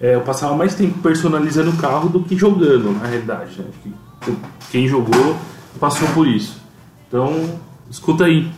É, 0.01 0.15
eu 0.15 0.21
passava 0.21 0.55
mais 0.55 0.75
tempo 0.75 0.99
personalizando 0.99 1.71
o 1.71 1.77
carro 1.77 2.09
do 2.09 2.21
que 2.21 2.37
jogando, 2.37 2.93
na 2.93 3.07
realidade. 3.07 3.61
Né? 3.61 4.37
Quem 4.71 4.87
jogou 4.87 5.37
passou 5.81 6.09
por 6.09 6.27
isso. 6.27 6.61
Então, 7.09 7.59
escuta 7.91 8.25
aí. 8.25 8.51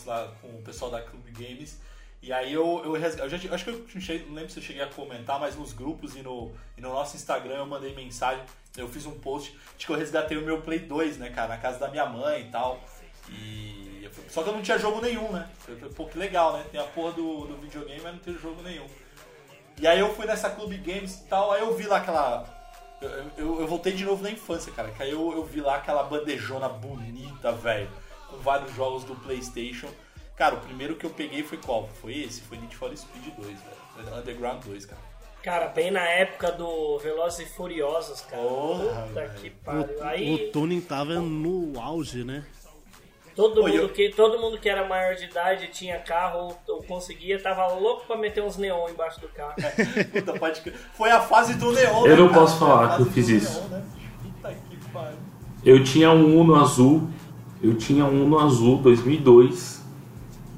Xbox 0.00 0.04
lá 0.04 0.32
com 0.40 0.48
o 0.48 0.62
pessoal 0.62 0.90
da 0.90 1.00
Club 1.02 1.24
Games. 1.32 1.78
E 2.22 2.32
aí 2.32 2.52
eu, 2.52 2.82
eu, 2.84 2.96
eu 2.96 3.28
já, 3.28 3.36
acho 3.54 3.64
que 3.64 3.70
eu 3.70 3.86
não 4.26 4.34
lembro 4.34 4.50
se 4.50 4.58
eu 4.58 4.62
cheguei 4.62 4.82
a 4.82 4.86
comentar, 4.86 5.40
mas 5.40 5.56
nos 5.56 5.72
grupos 5.72 6.14
e 6.16 6.22
no, 6.22 6.52
e 6.76 6.80
no 6.80 6.90
nosso 6.90 7.16
Instagram 7.16 7.56
eu 7.56 7.66
mandei 7.66 7.94
mensagem. 7.94 8.44
Eu 8.76 8.88
fiz 8.88 9.06
um 9.06 9.18
post 9.18 9.56
de 9.78 9.86
que 9.86 9.92
eu 9.92 9.96
resgatei 9.96 10.36
o 10.36 10.42
meu 10.42 10.60
Play 10.60 10.80
2, 10.80 11.16
né, 11.16 11.30
cara, 11.30 11.48
na 11.48 11.56
casa 11.56 11.78
da 11.78 11.88
minha 11.88 12.06
mãe 12.06 12.42
e 12.42 12.50
tal. 12.50 12.80
E. 13.30 14.08
Só 14.28 14.42
que 14.42 14.48
eu 14.48 14.52
não 14.52 14.62
tinha 14.62 14.78
jogo 14.78 15.00
nenhum, 15.00 15.30
né? 15.32 15.48
Eu 15.66 15.76
falei, 15.76 15.94
pô, 15.94 16.06
que 16.06 16.18
legal, 16.18 16.52
né? 16.52 16.66
Tem 16.70 16.80
a 16.80 16.84
porra 16.84 17.12
do, 17.12 17.46
do 17.46 17.56
videogame, 17.56 18.00
mas 18.02 18.12
não 18.12 18.20
tem 18.20 18.36
jogo 18.36 18.60
nenhum. 18.62 18.86
E 19.78 19.86
aí 19.86 19.98
eu 19.98 20.14
fui 20.14 20.26
nessa 20.26 20.50
Club 20.50 20.72
Games 20.82 21.20
e 21.20 21.24
tal, 21.24 21.52
aí 21.52 21.60
eu 21.60 21.74
vi 21.74 21.86
lá 21.86 21.98
aquela. 21.98 22.44
Eu, 23.00 23.10
eu, 23.38 23.60
eu 23.60 23.66
voltei 23.66 23.92
de 23.92 24.04
novo 24.04 24.22
na 24.22 24.30
infância, 24.30 24.72
cara. 24.72 24.90
Que 24.90 25.02
aí 25.02 25.10
eu, 25.10 25.32
eu 25.32 25.44
vi 25.44 25.60
lá 25.60 25.76
aquela 25.76 26.02
bandejona 26.02 26.68
bonita, 26.68 27.52
velho. 27.52 27.88
Vários 28.42 28.74
jogos 28.74 29.04
do 29.04 29.14
Playstation. 29.16 29.88
Cara, 30.36 30.54
o 30.54 30.60
primeiro 30.60 30.96
que 30.96 31.04
eu 31.04 31.10
peguei 31.10 31.42
foi 31.42 31.58
qual? 31.58 31.88
Foi 32.00 32.16
esse? 32.18 32.40
Foi 32.42 32.56
Need 32.58 32.74
for 32.76 32.96
Speed 32.96 33.34
2, 33.36 33.46
velho. 33.46 34.16
Underground 34.18 34.64
2, 34.64 34.86
cara. 34.86 35.00
Cara, 35.42 35.66
bem 35.68 35.90
na 35.90 36.02
época 36.06 36.52
do 36.52 36.98
Velozes 36.98 37.40
e 37.40 37.54
Furiosos, 37.54 38.20
cara. 38.22 38.42
Puta 38.42 39.06
velho. 39.14 39.30
que 39.34 39.48
O, 39.48 39.52
pariu. 39.64 40.02
Aí 40.04 40.34
o 40.48 40.52
tuning 40.52 40.80
tava 40.80 41.14
no 41.14 41.78
auge, 41.80 42.24
né? 42.24 42.44
todo 43.36 43.62
Pô, 43.62 43.68
mundo, 43.68 43.74
eu- 43.74 43.88
que, 43.88 44.10
todo 44.10 44.38
mundo 44.38 44.58
que 44.58 44.68
era 44.68 44.86
maior 44.86 45.14
de 45.14 45.24
idade 45.24 45.68
tinha 45.68 45.98
carro 45.98 46.54
ou, 46.68 46.82
conseguia, 46.82 47.40
tava 47.40 47.68
louco 47.68 48.04
pra 48.06 48.16
meter 48.16 48.42
uns 48.42 48.58
neon 48.58 48.88
embaixo 48.90 49.18
do 49.20 49.28
carro. 49.28 49.54
Puta, 50.12 50.38
pode. 50.38 50.60
Foi 50.94 51.10
a 51.10 51.20
fase 51.20 51.54
do 51.54 51.72
Neon, 51.72 52.04
Eu 52.06 52.08
né, 52.10 52.16
não 52.16 52.28
cara? 52.28 52.40
posso 52.40 52.58
falar 52.58 52.96
que 52.96 53.02
eu 53.02 53.06
fiz 53.06 53.28
isso. 53.28 53.60
Neon, 53.60 53.68
né? 53.70 53.84
Puta 54.22 54.52
que 54.68 54.76
pariu. 54.92 55.18
Eu 55.64 55.82
tinha 55.84 56.10
um 56.10 56.38
Uno 56.38 56.54
azul. 56.56 57.08
Eu 57.62 57.76
tinha 57.76 58.04
um 58.04 58.24
Uno 58.24 58.38
azul 58.38 58.78
2002. 58.78 59.82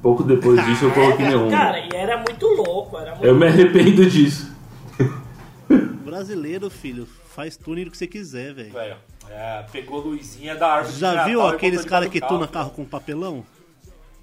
Pouco 0.03 0.23
depois 0.23 0.63
disso 0.67 0.85
eu 0.87 0.93
coloquei 0.93 1.27
neon. 1.27 1.51
Cara, 1.51 1.79
e 1.81 1.89
era 1.93 2.17
muito 2.17 2.47
louco, 2.47 2.99
era 2.99 3.11
muito 3.13 3.25
Eu 3.25 3.35
me 3.35 3.47
arrependo 3.47 4.07
disso. 4.07 4.53
Brasileiro, 6.05 6.69
filho, 6.71 7.07
faz 7.27 7.57
do 7.57 7.91
que 7.91 7.97
você 7.97 8.07
quiser, 8.07 8.53
velho. 8.55 8.73
Velho, 8.73 8.97
é, 9.29 9.65
pegou 9.71 10.01
luzinha 10.01 10.55
da 10.55 10.75
árvore 10.75 10.97
Já 10.97 11.25
viu 11.25 11.47
aqueles 11.47 11.85
caras 11.85 12.09
que 12.09 12.21
tunam 12.21 12.47
carro 12.47 12.71
com 12.71 12.85
papelão? 12.85 13.45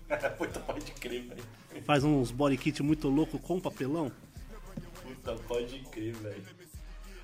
Puta, 0.38 0.60
pode 0.60 0.92
crer, 0.94 1.24
velho. 1.24 1.84
Faz 1.86 2.04
uns 2.04 2.32
body 2.32 2.58
kit 2.58 2.84
muito 2.84 3.08
louco 3.10 3.40
com 3.40 3.60
papelão? 3.60 4.12
Puta, 5.04 5.36
pode 5.48 5.80
crer, 5.92 6.14
velho. 6.14 6.44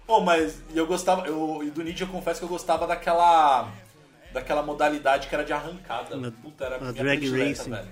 Pô, 0.08 0.22
mas 0.22 0.62
eu 0.74 0.86
gostava, 0.86 1.26
eu, 1.26 1.62
e 1.64 1.72
do 1.72 1.84
Ninja 1.84 2.03
eu 2.03 2.08
confesso 2.10 2.39
que 2.39 2.45
eu 2.45 2.49
gostava 2.49 2.86
daquela 2.86 3.72
daquela 4.36 4.61
modalidade 4.61 5.27
que 5.27 5.33
era 5.33 5.43
de 5.43 5.51
arrancada. 5.53 6.15
Na- 6.15 6.31
Puta, 6.31 6.65
era 6.65 6.77
na 6.77 6.91
minha 6.91 7.03
drag 7.03 7.19
predileta, 7.19 7.57
racing. 7.63 7.69
velho. 7.71 7.91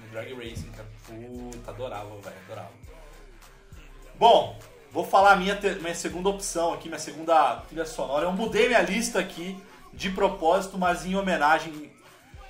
No 0.00 0.08
drag 0.10 0.34
racing, 0.34 0.70
cara. 0.70 0.88
Puta, 1.06 1.70
adorava, 1.70 2.08
velho, 2.20 2.36
adorava. 2.46 2.70
Bom, 4.16 4.58
vou 4.92 5.04
falar 5.04 5.32
a 5.32 5.36
minha, 5.36 5.58
minha 5.80 5.94
segunda 5.94 6.28
opção 6.28 6.72
aqui, 6.74 6.88
minha 6.88 6.98
segunda 7.00 7.56
trilha 7.68 7.86
sonora. 7.86 8.26
Eu 8.26 8.32
mudei 8.32 8.68
minha 8.68 8.82
lista 8.82 9.18
aqui 9.18 9.60
de 9.92 10.10
propósito, 10.10 10.78
mas 10.78 11.04
em 11.06 11.16
homenagem 11.16 11.90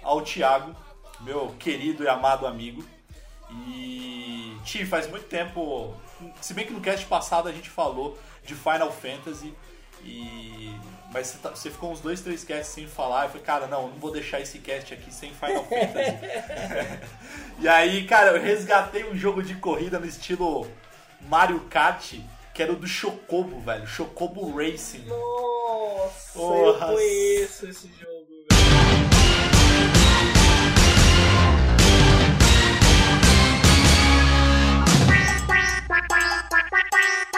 ao 0.03 0.21
Thiago, 0.23 0.75
meu 1.21 1.55
querido 1.59 2.03
e 2.03 2.09
amado 2.09 2.47
amigo. 2.47 2.85
E 3.69 4.57
Ti, 4.65 4.85
faz 4.85 5.09
muito 5.09 5.27
tempo, 5.27 5.95
se 6.41 6.53
bem 6.53 6.67
que 6.67 6.73
no 6.73 6.81
cast 6.81 7.07
passado 7.07 7.49
a 7.49 7.53
gente 7.53 7.71
falou 7.71 8.19
de 8.45 8.55
Final 8.55 8.93
Fantasy 8.93 9.55
e 10.05 10.75
mas 11.13 11.27
você, 11.27 11.39
tá, 11.39 11.51
você 11.51 11.71
ficou 11.71 11.91
uns 11.91 12.01
dois, 12.01 12.21
três 12.21 12.45
casts 12.45 12.73
sem 12.73 12.87
falar. 12.87 13.25
Eu 13.25 13.31
falei, 13.31 13.45
cara, 13.45 13.67
não, 13.67 13.89
não 13.89 13.99
vou 13.99 14.13
deixar 14.13 14.41
esse 14.41 14.59
cast 14.59 14.95
aqui 14.95 15.13
sem 15.13 15.35
Final 15.35 15.65
Fantasy. 15.65 16.19
e 17.59 17.69
aí, 17.69 18.07
cara, 18.07 18.37
eu 18.37 18.43
resgatei 18.43 19.05
um 19.05 19.17
jogo 19.17 19.43
de 19.43 19.55
corrida 19.55 19.99
no 19.99 20.07
estilo 20.07 20.71
Mario 21.23 21.61
Kart, 21.69 22.15
que 22.55 22.63
era 22.63 22.73
o 22.73 22.77
do 22.77 22.87
Chocobo, 22.87 23.61
velho. 23.61 23.87
Chocobo 23.87 24.57
Racing. 24.57 25.05
Nossa, 25.07 26.39
eu 26.39 26.79
conheço 26.79 27.67
esse 27.67 27.89
jogo, 27.89 28.27
velho. 28.29 29.11
Bye. 35.91 37.30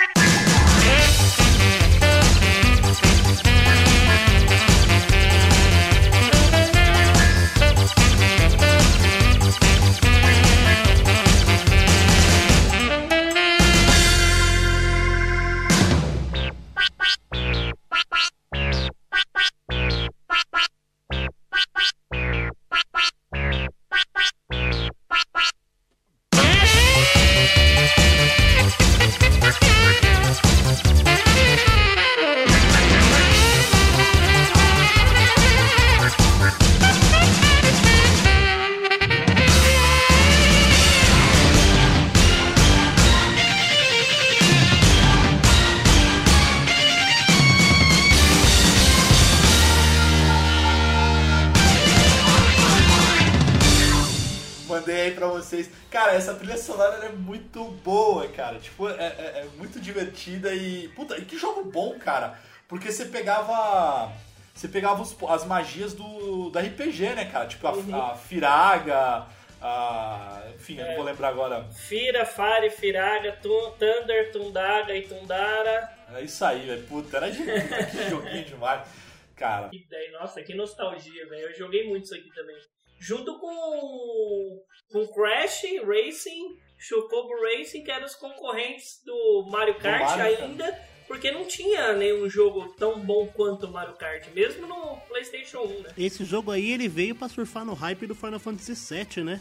Tipo, 58.63 58.89
é, 58.89 58.93
é- 58.95 59.41
é 59.41 59.49
muito 59.59 59.79
divertida 59.81 60.55
e. 60.55 60.89
Puta, 60.89 61.17
e 61.19 61.25
que 61.25 61.37
jogo 61.39 61.65
bom, 61.65 61.99
cara. 61.99 62.39
Porque 62.69 62.91
você 62.91 63.05
pegava. 63.07 64.13
Você 64.55 64.69
pegava 64.69 65.03
os- 65.03 65.17
as 65.29 65.45
magias 65.45 65.93
do, 65.95 66.51
do 66.51 66.59
RPG, 66.59 67.15
né, 67.15 67.25
cara? 67.25 67.47
Tipo, 67.47 67.67
a, 67.69 67.73
Uhum. 67.73 68.03
a 68.03 68.17
Firaga, 68.17 69.27
a. 69.61 70.43
Enfim, 70.55 70.79
eu 70.79 70.85
É. 70.85 70.89
não 70.91 70.97
vou 70.97 71.05
lembrar 71.05 71.29
agora. 71.29 71.65
Fira, 71.73 72.25
Fire, 72.25 72.71
Firaga, 72.71 73.33
Thunder, 73.43 74.31
Tundaga 74.33 74.95
e 74.95 75.03
Tundara. 75.09 75.91
É 76.15 76.21
isso 76.21 76.45
aí, 76.45 76.67
velho. 76.67 76.87
Puta, 76.87 77.17
era 77.17 77.31
de 77.31 77.39
que 77.91 78.11
joguinho 78.11 78.45
demais. 78.45 78.87
Cara, 79.35 79.71
Que 79.71 79.79
ideia, 79.79 80.13
nossa, 80.13 80.43
que 80.43 80.55
nostalgia, 80.55 81.27
velho. 81.29 81.49
Eu 81.49 81.55
joguei 81.55 81.89
muito 81.89 82.05
isso 82.05 82.15
aqui 82.15 82.29
também. 82.35 82.55
Junto 83.01 83.39
com, 83.41 84.63
com 84.93 85.07
Crash 85.09 85.63
Racing, 85.85 86.57
Chocobo 86.83 87.31
Racing, 87.41 87.85
que 87.85 87.91
eram 87.93 88.05
os 88.05 88.17
concorrentes 88.17 89.01
do 89.07 89.47
Mario 89.49 89.77
Kart 89.77 90.01
Mario, 90.01 90.37
cara. 90.37 90.45
ainda, 90.47 90.83
porque 91.07 91.31
não 91.31 91.47
tinha 91.47 91.93
nenhum 91.93 92.29
jogo 92.29 92.75
tão 92.77 92.99
bom 92.99 93.29
quanto 93.29 93.67
o 93.67 93.71
Mario 93.71 93.95
Kart, 93.95 94.27
mesmo 94.35 94.67
no 94.67 94.97
PlayStation 95.09 95.61
1, 95.61 95.81
né? 95.81 95.91
Esse 95.97 96.25
jogo 96.25 96.51
aí, 96.51 96.73
ele 96.73 96.89
veio 96.89 97.15
pra 97.15 97.29
surfar 97.29 97.65
no 97.65 97.73
hype 97.73 98.05
do 98.09 98.17
Final 98.17 98.41
Fantasy 98.41 98.75
VII, 98.75 99.23
né? 99.23 99.41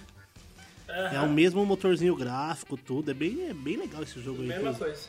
É 0.87 1.15
Aham, 1.17 1.23
o 1.23 1.29
mesmo 1.29 1.65
motorzinho 1.65 2.15
gráfico, 2.15 2.77
tudo. 2.77 3.09
É 3.09 3.13
bem, 3.13 3.47
é 3.49 3.53
bem 3.53 3.75
legal 3.75 4.03
esse 4.03 4.21
jogo 4.21 4.43
aí. 4.43 4.47
mesma 4.47 4.73
coisa. 4.75 5.07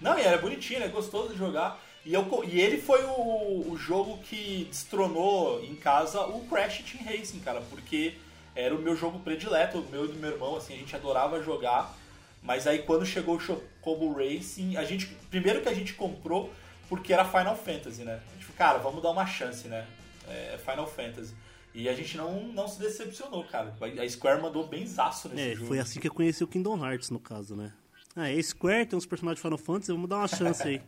Não, 0.00 0.18
e 0.18 0.22
era 0.22 0.38
bonitinho, 0.38 0.82
é 0.82 0.88
gostoso 0.88 1.34
de 1.34 1.38
jogar. 1.38 1.82
E, 2.06 2.14
eu, 2.14 2.26
e 2.50 2.60
ele 2.60 2.80
foi 2.80 3.02
o, 3.04 3.72
o 3.72 3.76
jogo 3.76 4.18
que 4.22 4.66
destronou 4.70 5.62
em 5.62 5.74
casa 5.74 6.22
o 6.22 6.46
Crash 6.46 6.82
Team 6.82 7.04
Racing, 7.04 7.40
cara, 7.40 7.62
porque 7.68 8.14
era 8.54 8.74
o 8.74 8.78
meu 8.78 8.96
jogo 8.96 9.18
predileto, 9.20 9.78
o 9.80 9.88
meu 9.90 10.04
e 10.04 10.08
do 10.08 10.14
meu 10.14 10.30
irmão, 10.30 10.56
assim, 10.56 10.74
a 10.74 10.76
gente 10.78 10.94
adorava 10.94 11.42
jogar. 11.42 11.94
Mas 12.42 12.66
aí 12.66 12.80
quando 12.82 13.04
chegou 13.06 13.36
o 13.36 13.40
Chocobo 13.40 14.12
Racing, 14.12 14.76
a 14.76 14.84
gente. 14.84 15.06
Primeiro 15.30 15.62
que 15.62 15.68
a 15.68 15.74
gente 15.74 15.94
comprou 15.94 16.52
porque 16.88 17.12
era 17.12 17.24
Final 17.24 17.56
Fantasy, 17.56 18.02
né? 18.04 18.20
A 18.30 18.32
gente 18.34 18.44
falou, 18.44 18.58
cara, 18.58 18.78
vamos 18.78 19.02
dar 19.02 19.10
uma 19.10 19.26
chance, 19.26 19.66
né? 19.68 19.86
É 20.28 20.58
Final 20.58 20.86
Fantasy. 20.86 21.34
E 21.74 21.88
a 21.88 21.94
gente 21.94 22.16
não, 22.16 22.42
não 22.48 22.68
se 22.68 22.78
decepcionou, 22.78 23.42
cara. 23.44 23.74
A 23.80 24.08
Square 24.08 24.40
mandou 24.40 24.66
bem 24.66 24.86
zaço 24.86 25.28
nesse 25.28 25.50
É, 25.50 25.54
jogo. 25.54 25.66
foi 25.66 25.78
assim 25.80 25.98
que 25.98 26.06
eu 26.06 26.14
conheci 26.14 26.44
o 26.44 26.46
Kingdom 26.46 26.84
Hearts, 26.86 27.10
no 27.10 27.18
caso, 27.18 27.56
né? 27.56 27.72
Ah, 28.14 28.30
é 28.30 28.40
Square, 28.40 28.86
tem 28.86 28.96
uns 28.96 29.06
personagens 29.06 29.38
de 29.38 29.42
Final 29.42 29.58
Fantasy, 29.58 29.90
vamos 29.90 30.08
dar 30.08 30.18
uma 30.18 30.28
chance 30.28 30.62
aí. 30.62 30.80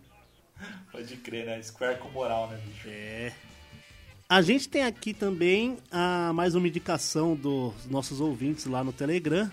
Pode 0.92 1.16
crer, 1.16 1.46
né? 1.46 1.60
Square 1.62 1.98
com 1.98 2.08
moral, 2.10 2.48
né, 2.48 2.60
bicho? 2.64 2.86
É. 2.88 3.32
A 4.28 4.42
gente 4.42 4.68
tem 4.68 4.82
aqui 4.82 5.14
também 5.14 5.76
a, 5.88 6.32
mais 6.32 6.56
uma 6.56 6.66
indicação 6.66 7.36
dos 7.36 7.86
nossos 7.88 8.20
ouvintes 8.20 8.66
lá 8.66 8.82
no 8.82 8.92
Telegram, 8.92 9.48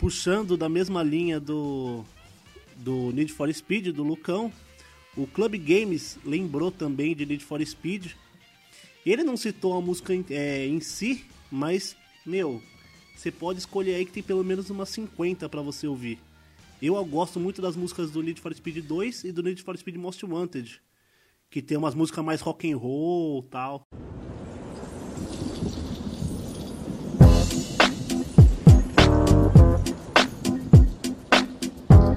puxando 0.00 0.56
da 0.56 0.68
mesma 0.68 1.00
linha 1.00 1.38
do, 1.38 2.04
do 2.74 3.12
Need 3.12 3.32
for 3.32 3.52
Speed, 3.54 3.94
do 3.94 4.02
Lucão. 4.02 4.52
O 5.16 5.28
Club 5.28 5.54
Games 5.54 6.18
lembrou 6.24 6.72
também 6.72 7.14
de 7.14 7.24
Need 7.24 7.44
for 7.44 7.64
Speed. 7.64 8.14
Ele 9.06 9.22
não 9.22 9.36
citou 9.36 9.78
a 9.78 9.80
música 9.80 10.12
em, 10.12 10.26
é, 10.30 10.66
em 10.66 10.80
si, 10.80 11.24
mas, 11.48 11.94
meu, 12.26 12.60
você 13.14 13.30
pode 13.30 13.60
escolher 13.60 13.94
aí 13.94 14.04
que 14.04 14.10
tem 14.10 14.24
pelo 14.24 14.42
menos 14.42 14.70
umas 14.70 14.88
50 14.88 15.48
pra 15.48 15.62
você 15.62 15.86
ouvir. 15.86 16.18
Eu 16.82 17.04
gosto 17.04 17.38
muito 17.38 17.62
das 17.62 17.76
músicas 17.76 18.10
do 18.10 18.24
Need 18.24 18.40
for 18.40 18.52
Speed 18.52 18.84
2 18.84 19.22
e 19.22 19.30
do 19.30 19.40
Need 19.40 19.62
for 19.62 19.78
Speed 19.78 19.94
Most 19.98 20.26
Wanted 20.26 20.80
que 21.50 21.62
tem 21.62 21.78
umas 21.78 21.94
músicas 21.94 22.24
mais 22.24 22.40
rock 22.42 22.70
and 22.70 22.76
roll 22.76 23.42
tal. 23.44 23.86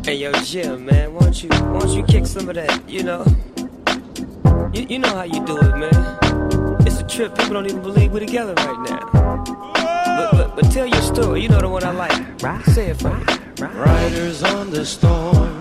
Hey 0.05 0.17
yo, 0.17 0.31
Jim, 0.43 0.85
man, 0.85 1.13
won't 1.13 1.41
you 1.41 1.49
won't 1.71 1.95
you 1.95 2.03
kick 2.03 2.25
some 2.25 2.49
of 2.49 2.55
that? 2.55 2.81
You 2.89 3.03
know, 3.03 3.23
you, 4.73 4.85
you 4.89 4.99
know 4.99 5.15
how 5.15 5.23
you 5.23 5.39
do 5.45 5.57
it, 5.57 5.77
man. 5.77 6.17
It's 6.85 6.99
a 6.99 7.03
trip. 7.07 7.37
People 7.37 7.53
don't 7.53 7.67
even 7.67 7.81
believe 7.81 8.11
we're 8.11 8.19
together 8.19 8.53
right 8.55 8.89
now. 8.89 9.43
But, 10.17 10.31
but 10.31 10.55
but 10.57 10.71
tell 10.71 10.87
your 10.87 11.01
story. 11.01 11.43
You 11.43 11.49
know 11.49 11.61
the 11.61 11.69
one 11.69 11.85
I 11.85 11.91
like. 11.91 12.43
Right? 12.43 12.65
Say 12.65 12.89
it 12.89 12.99
for 12.99 13.13
me. 13.15 13.23
Riders 13.61 14.43
on 14.43 14.71
the 14.71 14.85
storm. 14.85 15.60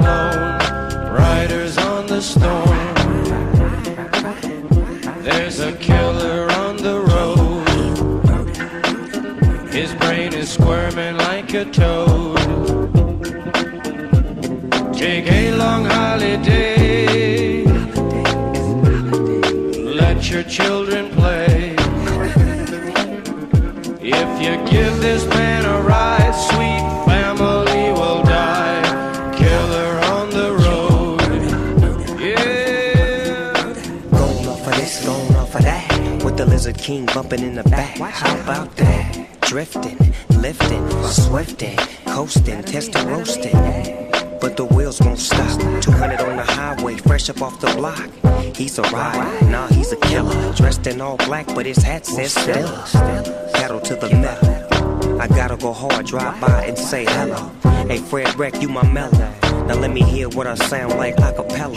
Children 20.51 21.09
play. 21.11 21.73
If 24.01 24.41
you 24.41 24.69
give 24.69 24.99
this 24.99 25.25
man 25.27 25.63
a 25.63 25.81
ride, 25.81 26.33
sweet 26.49 26.83
family 27.07 27.93
will 27.93 28.21
die. 28.23 29.33
Killer 29.37 29.91
on 30.11 30.29
the 30.29 30.51
road. 30.65 31.21
Yeah. 32.19 33.53
Going 34.11 34.47
off 34.49 34.67
of 34.67 34.75
this, 34.75 35.05
going 35.05 35.35
off 35.37 35.55
of 35.55 35.61
that. 35.61 36.21
With 36.25 36.35
the 36.35 36.45
Lizard 36.45 36.77
King 36.77 37.05
bumping 37.05 37.43
in 37.43 37.55
the 37.55 37.63
back. 37.63 37.97
How 37.97 38.37
about 38.41 38.75
that? 38.75 39.39
Drifting, 39.39 40.13
lifting, 40.31 40.85
swifting, 41.05 41.77
coasting, 42.07 42.61
testing, 42.63 43.07
roasting. 43.07 43.55
But 44.41 44.57
the 44.57 44.65
wheels 44.65 44.99
won't 44.99 45.19
stop. 45.19 45.61
200 45.81 46.19
on 46.19 46.35
the 46.35 46.43
highway, 46.43 46.97
fresh 46.97 47.29
up 47.29 47.41
off 47.41 47.61
the 47.61 47.73
block. 47.77 48.30
He's 48.55 48.77
a 48.79 48.83
rider, 48.83 49.45
nah, 49.45 49.67
he's 49.67 49.91
a 49.91 49.97
killer. 49.97 50.53
Dressed 50.53 50.87
in 50.87 51.01
all 51.01 51.17
black, 51.17 51.47
but 51.47 51.65
his 51.65 51.77
hat 51.77 52.05
says 52.05 52.33
Stella. 52.33 52.85
Pedal 53.53 53.79
to 53.81 53.95
the 53.95 54.09
metal. 54.15 55.19
I 55.19 55.27
gotta 55.27 55.57
go 55.57 55.71
hard, 55.73 56.05
drive 56.05 56.39
by 56.41 56.65
and 56.65 56.77
say 56.77 57.05
hello. 57.05 57.51
Hey, 57.87 57.97
Fred 57.97 58.37
Wreck, 58.37 58.61
you 58.61 58.69
my 58.69 58.87
mellow. 58.91 59.33
Now 59.67 59.75
let 59.75 59.91
me 59.91 60.01
hear 60.01 60.29
what 60.29 60.47
I 60.47 60.55
sound 60.55 60.97
like 60.97 61.17
a 61.19 61.33
cappella. 61.33 61.75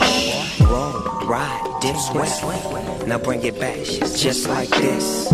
Roll, 0.61 1.27
ride, 1.27 1.77
dip, 1.81 1.95
sweat. 1.95 3.07
Now 3.07 3.19
bring 3.19 3.43
it 3.43 3.59
back, 3.59 3.77
just 4.17 4.47
like 4.47 4.69
this. 4.69 5.31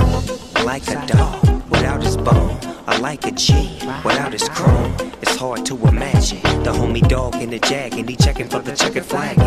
Like 0.66 0.88
a 0.90 1.06
dog 1.08 1.44
without 1.70 2.04
his 2.04 2.18
bone. 2.18 2.58
I 2.88 2.98
like 2.98 3.26
a 3.26 3.32
G 3.32 3.80
without 4.04 4.34
his 4.34 4.48
chrome. 4.50 4.94
It's 5.22 5.36
hard 5.38 5.66
to 5.68 5.76
imagine 5.88 6.42
the 6.64 6.72
homie 6.74 7.08
dog 7.08 7.36
in 7.36 7.50
the 7.50 7.60
jag 7.60 7.94
and 7.94 8.10
he 8.10 8.16
checking 8.16 8.50
for 8.50 8.60
the 8.60 8.76
checkered 8.76 9.06
flag. 9.06 9.38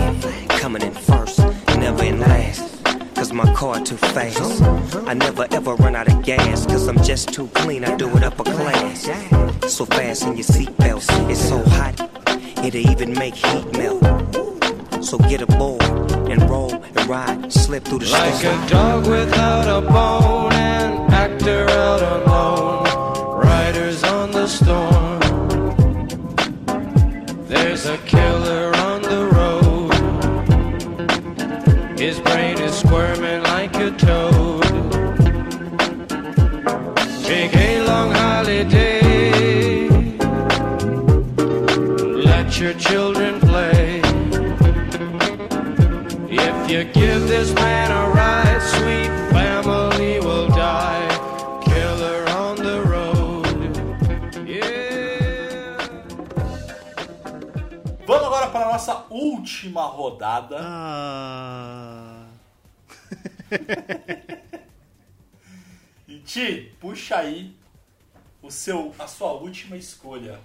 Coming 0.48 0.82
in 0.82 0.92
first, 0.92 1.40
never 1.84 2.04
in 2.04 2.18
last. 2.18 2.62
Cause 3.14 3.32
my 3.32 3.52
car 3.52 3.78
too 3.84 3.96
fast. 4.14 4.62
I 5.06 5.12
never 5.14 5.46
ever 5.50 5.74
run 5.74 5.94
out 5.94 6.08
of 6.08 6.22
gas. 6.22 6.64
Cause 6.66 6.88
I'm 6.88 7.00
just 7.02 7.32
too 7.36 7.48
clean, 7.48 7.84
I 7.84 7.94
do 7.96 8.08
it 8.16 8.22
upper 8.24 8.44
class. 8.44 9.00
So 9.76 9.84
fast 9.84 10.22
in 10.26 10.34
your 10.40 10.48
seatbelts, 10.54 11.08
it's 11.30 11.40
so 11.52 11.58
hot, 11.78 11.94
it'll 12.64 12.90
even 12.92 13.12
make 13.12 13.34
heat 13.34 13.66
melt. 13.78 14.02
So 15.04 15.18
get 15.18 15.42
aboard 15.42 15.82
and 16.32 16.40
roll 16.48 16.72
and 16.72 17.06
ride, 17.06 17.52
slip 17.52 17.84
through 17.84 17.98
the 18.00 18.10
Like 18.10 18.34
storm. 18.34 18.62
a 18.62 18.68
dog 18.68 19.06
without 19.06 19.66
a 19.78 19.80
bone, 19.94 20.52
an 20.54 21.12
actor 21.12 21.68
out 21.68 22.02
alone. 22.16 23.40
Riders 23.50 24.02
on 24.04 24.30
the 24.32 24.46
storm. 24.46 25.20
There's 27.46 27.84
a 27.86 27.98
killer 27.98 28.43
a 33.84 33.90
toad. 33.90 34.62
Take 37.22 37.54
a 37.54 37.82
long 37.84 38.10
holiday. 38.12 39.88
Let 42.30 42.58
your 42.60 42.74
children 42.74 43.40
play. 43.40 44.00
If 46.30 46.70
you 46.70 46.84
give 46.84 47.28
this 47.28 47.52
man 47.54 47.90
a 47.90 48.04
ride, 48.10 48.62
sweet 48.74 49.10
family 49.34 50.18
will 50.20 50.48
die. 50.48 51.08
Killer 51.68 52.20
on 52.42 52.56
the 52.56 52.78
road. 52.92 53.46
Yeah. 54.48 55.76
Vamos 58.06 58.26
agora 58.28 58.46
para 58.46 58.64
a 58.68 58.72
nossa 58.72 59.04
última 59.10 59.88
rodada. 59.88 60.56
Ah. 60.58 62.03
E 66.06 66.18
Ti, 66.20 66.72
puxa 66.80 67.16
aí 67.18 67.54
o 68.42 68.50
seu, 68.50 68.94
a 68.98 69.06
sua 69.06 69.32
última 69.32 69.76
escolha. 69.76 70.38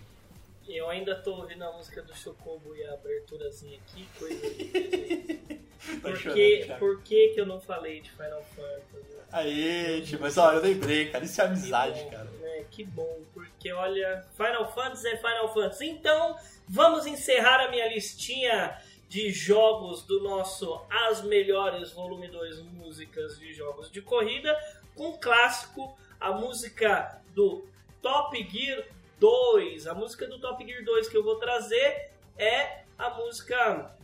Eu 0.67 0.89
ainda 0.89 1.15
tô 1.15 1.33
ouvindo 1.35 1.63
a 1.63 1.71
música 1.73 2.01
do 2.01 2.15
Chocobo 2.15 2.75
e 2.75 2.83
a 2.85 2.93
aberturazinha 2.93 3.77
aqui, 3.79 4.07
coisa 4.17 4.47
linda. 4.47 5.59
Tá 6.01 6.09
Por, 6.09 6.17
chorando, 6.17 6.35
que, 6.35 6.57
Thiago. 6.65 6.79
por 6.79 7.01
que 7.03 7.27
que 7.29 7.39
eu 7.41 7.45
não 7.45 7.59
falei 7.61 8.01
de 8.01 8.11
Final 8.11 8.43
Fantasy? 8.53 9.17
Aê, 9.31 10.01
Ti, 10.01 10.17
mas 10.19 10.37
ó, 10.37 10.51
eu 10.51 10.61
lembrei, 10.61 11.09
cara. 11.09 11.23
Isso 11.23 11.41
é 11.41 11.45
amizade, 11.45 12.03
bom, 12.03 12.09
cara. 12.11 12.25
né? 12.25 12.65
Que 12.69 12.83
bom, 12.83 13.21
porque 13.33 13.71
olha, 13.71 14.25
Final 14.35 14.71
Fantasy 14.73 15.07
é 15.07 15.15
Final 15.17 15.53
Fantasy. 15.53 15.87
Então, 15.87 16.35
vamos 16.67 17.05
encerrar 17.07 17.61
a 17.65 17.71
minha 17.71 17.87
listinha 17.87 18.77
de 19.09 19.31
jogos 19.31 20.03
do 20.03 20.21
nosso 20.21 20.79
As 20.87 21.23
Melhores 21.23 21.91
Volume 21.91 22.27
2 22.27 22.59
Músicas 22.61 23.39
de 23.39 23.51
Jogos 23.51 23.91
de 23.91 24.03
Corrida 24.03 24.55
com 24.95 25.09
um 25.09 25.17
clássico, 25.17 25.97
a 26.19 26.31
música 26.31 27.19
do 27.33 27.65
Top 28.03 28.37
Gear 28.51 28.85
2. 29.19 29.87
A 29.87 29.95
música 29.95 30.27
do 30.27 30.39
Top 30.39 30.63
Gear 30.63 30.83
2 30.83 31.09
que 31.09 31.17
eu 31.17 31.23
vou 31.23 31.37
trazer 31.37 32.11
é 32.37 32.83
a 32.99 33.09
música 33.09 33.95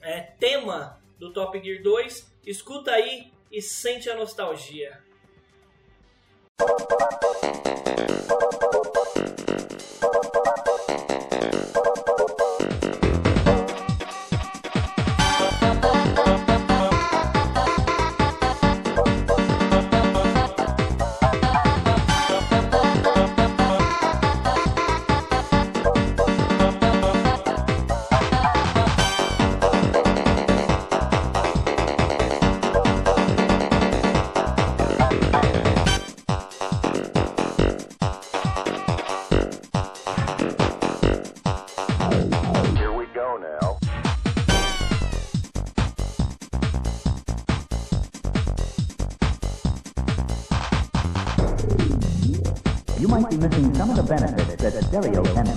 é, 0.00 0.20
tema 0.20 1.00
do 1.18 1.32
Top 1.32 1.60
Gear 1.60 1.82
2. 1.82 2.32
Escuta 2.46 2.92
aí 2.92 3.32
e 3.50 3.60
sente 3.60 4.08
a 4.08 4.14
nostalgia. 4.14 5.04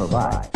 Stereo 0.10 0.49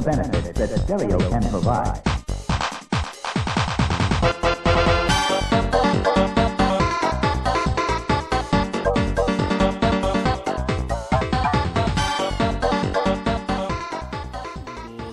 benefits 0.00 0.52
that 0.58 0.78
stereo 0.80 1.18
can 1.30 1.40
provide. 1.50 2.00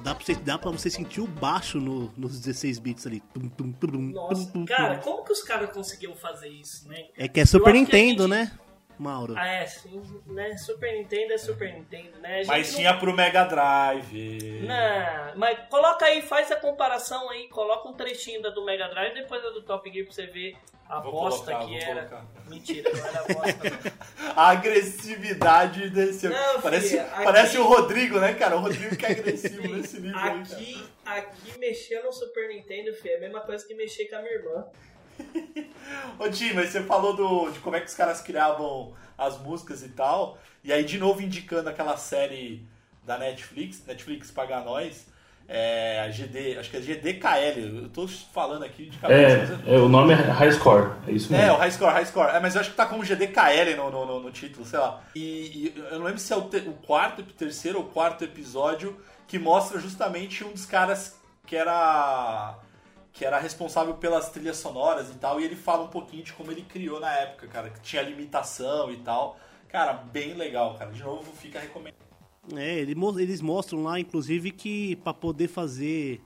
Dá 0.03 0.15
pra, 0.15 0.23
você, 0.25 0.35
dá 0.35 0.57
pra 0.57 0.71
você 0.71 0.89
sentir 0.89 1.19
o 1.21 1.27
baixo 1.27 1.79
no- 1.79 2.11
nos 2.15 2.39
16 2.39 2.79
bits 2.79 3.05
ali. 3.05 3.21
Tum, 3.33 3.49
tum, 3.49 3.71
tum, 3.73 3.87
tum, 3.91 3.97
Nossa, 4.13 4.45
tum, 4.45 4.51
tum, 4.51 4.65
cara, 4.65 4.97
como 4.99 5.23
que 5.23 5.33
os 5.33 5.43
caras 5.43 5.69
conseguiam 5.71 6.15
fazer 6.15 6.47
isso, 6.47 6.87
né? 6.87 7.07
É 7.17 7.27
que 7.27 7.39
é 7.41 7.45
Super 7.45 7.73
que 7.73 7.79
Nintendo, 7.79 8.23
gente- 8.23 8.29
né, 8.31 8.51
Mauro? 8.99 9.33
Ah, 9.37 9.47
é, 9.47 9.65
sim, 9.67 10.01
né? 10.25 10.57
Super 10.57 10.91
Nintendo 10.93 11.33
é 11.33 11.37
Super 11.37 11.73
Nintendo, 11.73 12.17
né? 12.19 12.43
Mas 12.45 12.69
não- 12.71 12.77
tinha 12.77 12.97
pro 12.97 13.13
Mega 13.13 13.43
Drive. 13.45 14.61
Não, 14.67 15.35
mas 15.37 15.59
coloca 15.69 16.05
aí, 16.05 16.21
faz 16.21 16.51
a 16.51 16.55
comparação 16.55 17.29
aí, 17.29 17.47
coloca 17.49 17.87
um 17.87 17.93
trechinho 17.93 18.41
da 18.41 18.49
do 18.49 18.65
Mega 18.65 18.87
Drive 18.89 19.11
e 19.11 19.21
depois 19.21 19.41
da 19.43 19.49
do 19.51 19.61
Top 19.61 19.89
Gear 19.91 20.05
pra 20.05 20.13
você 20.13 20.25
ver 20.27 20.55
a 20.89 20.99
Vou 21.01 21.11
bosta 21.11 21.51
colocar, 21.51 21.65
que 21.65 21.71
vou 21.85 21.91
era. 21.91 22.05
colocar. 22.05 22.25
Mentira, 22.47 22.89
não 22.91 23.05
era 23.05 23.23
bosta. 23.33 23.69
não. 23.69 24.07
A 24.37 24.49
agressividade 24.51 25.89
desse. 25.89 26.27
Não, 26.29 26.61
parece, 26.61 26.89
filha, 26.89 27.03
aqui- 27.03 27.23
parece 27.23 27.57
o 27.57 27.65
Rodrigo, 27.65 28.19
né, 28.19 28.33
cara? 28.33 28.55
O 28.55 28.59
Rodrigo 28.59 28.95
que 28.95 29.05
é 29.05 29.11
agressivo 29.11 29.67
nesse 29.67 29.99
nível 29.99 30.17
aí. 30.17 30.41
Aqui, 30.41 30.87
aqui 31.05 31.59
mexer 31.59 32.01
no 32.03 32.11
Super 32.13 32.47
Nintendo, 32.49 32.93
filho, 32.93 33.13
é 33.13 33.17
a 33.17 33.19
mesma 33.21 33.41
coisa 33.41 33.65
que 33.67 33.73
mexer 33.73 34.05
com 34.05 34.15
a 34.15 34.21
minha 34.21 34.33
irmã. 34.33 34.65
Ô 36.19 36.29
Tim, 36.29 36.53
mas 36.53 36.69
você 36.69 36.81
falou 36.83 37.15
do, 37.15 37.51
de 37.51 37.59
como 37.59 37.75
é 37.75 37.79
que 37.79 37.87
os 37.87 37.93
caras 37.95 38.21
criavam 38.21 38.93
as 39.17 39.37
músicas 39.39 39.83
e 39.83 39.89
tal. 39.89 40.37
E 40.63 40.71
aí, 40.73 40.83
de 40.83 40.97
novo, 40.97 41.21
indicando 41.21 41.69
aquela 41.69 41.95
série 41.97 42.65
da 43.05 43.17
Netflix, 43.17 43.83
Netflix 43.85 44.31
Paga 44.31 44.59
Nós, 44.61 45.05
é 45.47 46.01
a 46.01 46.09
GD, 46.09 46.57
acho 46.59 46.69
que 46.69 46.77
é 46.77 46.81
GDKL. 46.81 47.83
Eu 47.83 47.89
tô 47.89 48.05
falando 48.07 48.63
aqui 48.65 48.87
de 48.89 48.97
cabeça. 48.97 49.61
É, 49.65 49.75
é, 49.75 49.77
o 49.79 49.87
nome 49.87 50.11
é 50.13 50.15
High 50.17 50.51
Score, 50.51 50.91
é 51.07 51.11
isso 51.11 51.33
É, 51.33 51.37
mesmo. 51.37 51.53
o 51.53 51.57
High 51.57 51.71
Score, 51.71 51.93
High 51.93 52.05
Score. 52.05 52.29
É, 52.35 52.39
mas 52.39 52.55
eu 52.55 52.61
acho 52.61 52.71
que 52.71 52.75
tá 52.75 52.85
com 52.85 53.01
GDKL 53.03 53.75
no, 53.77 53.89
no, 53.89 54.05
no- 54.05 54.19
no 54.23 54.31
título, 54.31 54.65
sei 54.65 54.79
lá. 54.79 55.01
E, 55.15 55.21
e 55.21 55.73
eu 55.91 55.99
não 55.99 56.05
lembro 56.05 56.19
se 56.19 56.33
é 56.33 56.35
o, 56.35 56.41
te- 56.41 56.57
o 56.67 56.73
quarto, 56.73 57.23
terceiro 57.23 57.77
ou 57.79 57.85
quarto 57.85 58.23
episódio 58.25 58.99
que 59.27 59.39
mostra 59.39 59.79
justamente 59.79 60.43
um 60.43 60.51
dos 60.51 60.65
caras 60.65 61.15
que 61.45 61.55
era 61.55 62.55
que 63.13 63.25
era 63.25 63.39
responsável 63.39 63.95
pelas 63.95 64.29
trilhas 64.29 64.57
sonoras 64.57 65.09
e 65.09 65.15
tal, 65.15 65.39
e 65.41 65.43
ele 65.43 65.55
fala 65.55 65.83
um 65.85 65.89
pouquinho 65.89 66.23
de 66.23 66.33
como 66.33 66.51
ele 66.51 66.61
criou 66.61 66.99
na 66.99 67.11
época, 67.11 67.47
cara, 67.47 67.69
que 67.69 67.79
tinha 67.81 68.01
limitação 68.01 68.91
e 68.91 68.97
tal. 68.97 69.37
Cara, 69.69 69.93
bem 69.93 70.33
legal, 70.33 70.75
cara. 70.77 70.91
De 70.91 71.03
novo, 71.03 71.31
fica 71.33 71.59
recomendado. 71.59 71.97
É, 72.55 72.79
eles 72.79 73.41
mostram 73.41 73.83
lá, 73.83 73.99
inclusive, 73.99 74.51
que 74.51 74.95
pra 74.97 75.13
poder 75.13 75.47
fazer 75.49 76.21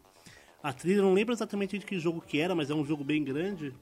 A 0.61 0.71
trilha, 0.71 0.97
eu 0.99 1.03
não 1.03 1.13
lembro 1.13 1.33
exatamente 1.33 1.79
de 1.79 1.85
que 1.85 1.97
jogo 1.97 2.21
que 2.21 2.39
era, 2.39 2.53
mas 2.53 2.69
é 2.69 2.75
um 2.75 2.85
jogo 2.85 3.03
bem 3.03 3.23
grande. 3.23 3.73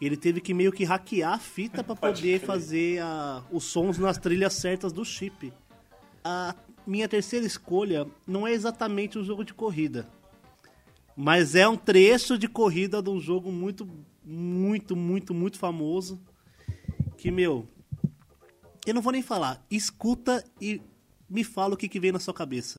Ele 0.00 0.16
teve 0.16 0.40
que 0.40 0.54
meio 0.54 0.70
que 0.70 0.84
hackear 0.84 1.32
a 1.32 1.38
fita 1.38 1.82
pra 1.82 1.96
Pode 1.96 2.20
poder 2.20 2.38
crer. 2.38 2.46
fazer 2.46 3.00
a- 3.02 3.42
os 3.50 3.64
sons 3.64 3.98
nas 3.98 4.16
trilhas 4.18 4.52
certas 4.54 4.92
do 4.92 5.04
chip. 5.04 5.52
A 6.22 6.54
minha 6.86 7.08
terceira 7.08 7.44
escolha 7.44 8.06
não 8.26 8.46
é 8.46 8.52
exatamente 8.52 9.18
um 9.18 9.24
jogo 9.24 9.44
de 9.44 9.52
corrida, 9.54 10.06
mas 11.16 11.54
é 11.54 11.66
um 11.68 11.76
trecho 11.76 12.36
de 12.36 12.48
corrida 12.48 13.02
de 13.02 13.10
um 13.10 13.20
jogo 13.20 13.52
muito, 13.52 13.88
muito, 14.24 14.96
muito, 14.96 15.32
muito 15.32 15.58
famoso. 15.58 16.20
Que, 17.16 17.30
meu, 17.30 17.66
eu 18.86 18.94
não 18.94 19.02
vou 19.02 19.12
nem 19.12 19.22
falar. 19.22 19.64
Escuta 19.70 20.44
e 20.60 20.80
me 21.28 21.44
fala 21.44 21.74
o 21.74 21.76
que, 21.76 21.88
que 21.88 22.00
vem 22.00 22.12
na 22.12 22.18
sua 22.18 22.34
cabeça. 22.34 22.76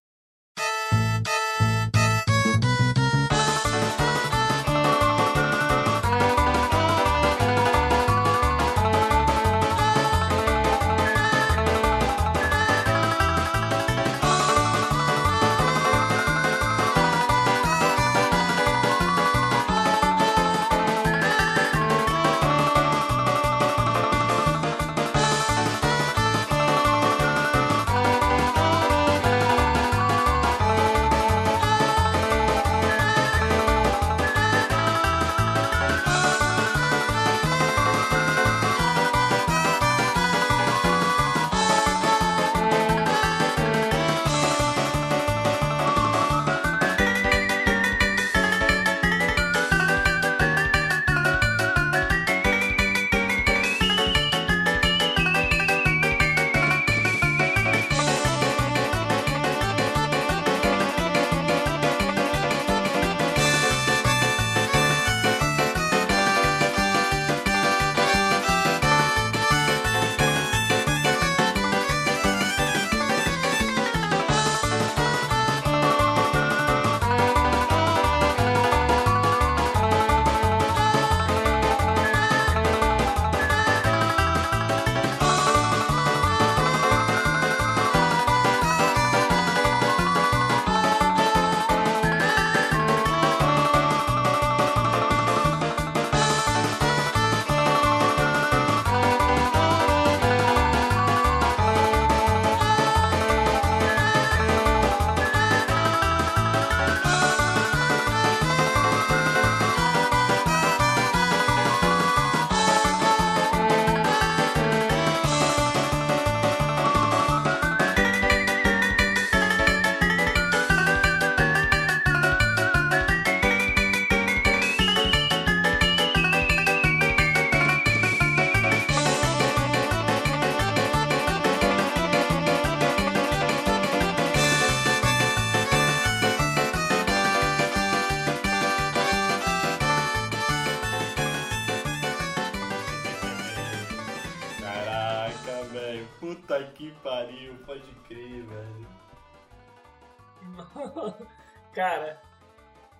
Cara, 151.73 152.19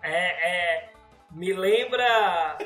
é, 0.02 0.50
é- 0.50 0.90
Me 1.32 1.54
lembra 1.54 2.58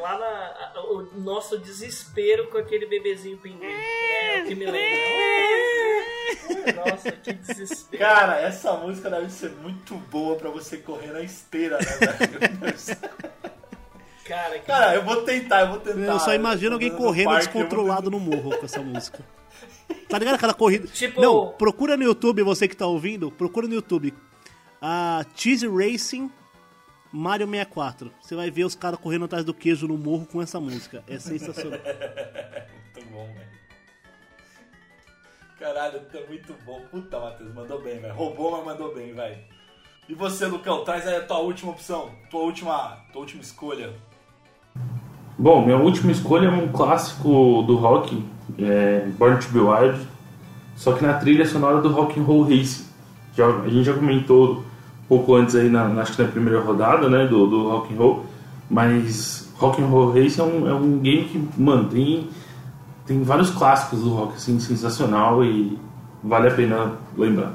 lá 0.00 0.18
na, 0.18 0.72
o 0.90 1.02
nosso 1.20 1.58
desespero 1.58 2.48
com 2.48 2.58
aquele 2.58 2.86
bebezinho 2.86 3.38
pinguim. 3.38 3.66
É 3.66 4.42
o 4.42 4.46
que 4.46 4.54
me 4.54 4.66
lembra. 4.66 5.14
Nossa, 6.90 7.12
que 7.12 7.32
desespero. 7.34 8.02
Cara, 8.02 8.40
essa 8.40 8.72
música 8.72 9.08
deve 9.10 9.30
ser 9.30 9.50
muito 9.50 9.94
boa 9.94 10.34
pra 10.36 10.50
você 10.50 10.76
correr 10.78 11.12
na 11.12 11.20
esteira, 11.20 11.78
né, 11.78 11.84
velho? 11.84 12.78
Cara, 14.24 14.58
que 14.58 14.66
Cara, 14.66 14.94
eu 14.94 15.04
vou 15.04 15.22
tentar, 15.22 15.60
eu 15.60 15.68
vou 15.68 15.78
tentar. 15.80 16.00
Eu 16.00 16.18
só 16.18 16.34
imagino 16.34 16.72
alguém 16.74 16.90
correndo 16.96 17.26
parque, 17.26 17.46
descontrolado 17.52 18.10
no 18.10 18.18
morro 18.18 18.56
com 18.58 18.64
essa 18.64 18.80
música. 18.80 19.20
Tá 20.08 20.18
ligado 20.18 20.36
aquela 20.36 20.54
corrida? 20.54 20.88
Tipo- 20.88 21.20
Não, 21.20 21.48
procura 21.58 21.96
no 21.96 22.02
YouTube, 22.04 22.42
você 22.42 22.66
que 22.66 22.74
tá 22.76 22.86
ouvindo, 22.86 23.30
procura 23.30 23.68
no 23.68 23.74
YouTube. 23.74 24.14
A 24.86 25.24
Cheese 25.34 25.66
Racing 25.66 26.30
Mario 27.10 27.46
64. 27.48 28.12
Você 28.20 28.36
vai 28.36 28.50
ver 28.50 28.64
os 28.64 28.74
caras 28.74 29.00
correndo 29.00 29.24
atrás 29.24 29.42
do 29.42 29.54
queijo 29.54 29.88
no 29.88 29.96
morro 29.96 30.26
com 30.30 30.42
essa 30.42 30.60
música. 30.60 31.02
É 31.08 31.18
sensacional. 31.18 31.80
Muito 32.94 33.10
bom, 33.10 33.24
velho. 33.32 33.48
Caralho, 35.58 36.00
tá 36.00 36.18
muito 36.28 36.54
bom. 36.66 36.82
Puta, 36.90 37.18
Matheus, 37.18 37.54
mandou 37.54 37.80
bem, 37.82 37.98
velho. 37.98 38.12
Roubou, 38.12 38.50
mas 38.50 38.66
mandou 38.66 38.94
bem, 38.94 39.14
velho. 39.14 39.38
E 40.06 40.14
você, 40.14 40.44
Lucão, 40.44 40.84
traz 40.84 41.08
aí 41.08 41.16
a 41.16 41.24
tua 41.24 41.38
última 41.38 41.72
opção, 41.72 42.10
tua 42.30 42.42
última, 42.42 42.98
tua 43.10 43.22
última 43.22 43.40
escolha. 43.40 43.94
Bom, 45.38 45.64
minha 45.64 45.78
última 45.78 46.12
escolha 46.12 46.48
é 46.48 46.50
um 46.50 46.70
clássico 46.70 47.62
do 47.62 47.76
rock, 47.76 48.22
é 48.58 49.06
Born 49.16 49.40
to 49.40 49.48
Be 49.48 49.60
Wild, 49.60 50.06
só 50.76 50.92
que 50.92 51.02
na 51.02 51.14
trilha 51.14 51.46
sonora 51.46 51.80
do 51.80 51.88
Rock 51.88 52.20
and 52.20 52.24
Roll 52.24 52.42
Racing. 52.42 52.84
Já, 53.34 53.46
a 53.46 53.68
gente 53.68 53.84
já 53.84 53.94
comentou 53.94 54.62
pouco 55.14 55.34
antes 55.36 55.54
aí, 55.54 55.68
na, 55.68 55.86
acho 56.00 56.16
que 56.16 56.22
na 56.22 56.28
primeira 56.28 56.60
rodada, 56.60 57.08
né, 57.08 57.26
do, 57.26 57.46
do 57.46 57.68
Rock 57.68 57.94
and 57.94 57.96
Roll, 57.96 58.26
mas 58.68 59.52
Rock 59.56 59.80
and 59.80 59.86
Roll 59.86 60.12
Racing 60.12 60.40
é 60.40 60.44
um, 60.44 60.68
é 60.68 60.74
um 60.74 60.98
game 60.98 61.24
que, 61.24 61.48
mano, 61.60 61.88
tem, 61.88 62.28
tem 63.06 63.22
vários 63.22 63.50
clássicos 63.50 64.00
do 64.00 64.10
rock, 64.10 64.34
assim, 64.34 64.58
sensacional 64.58 65.44
e 65.44 65.78
vale 66.22 66.48
a 66.48 66.50
pena 66.50 66.92
lembrar. 67.16 67.52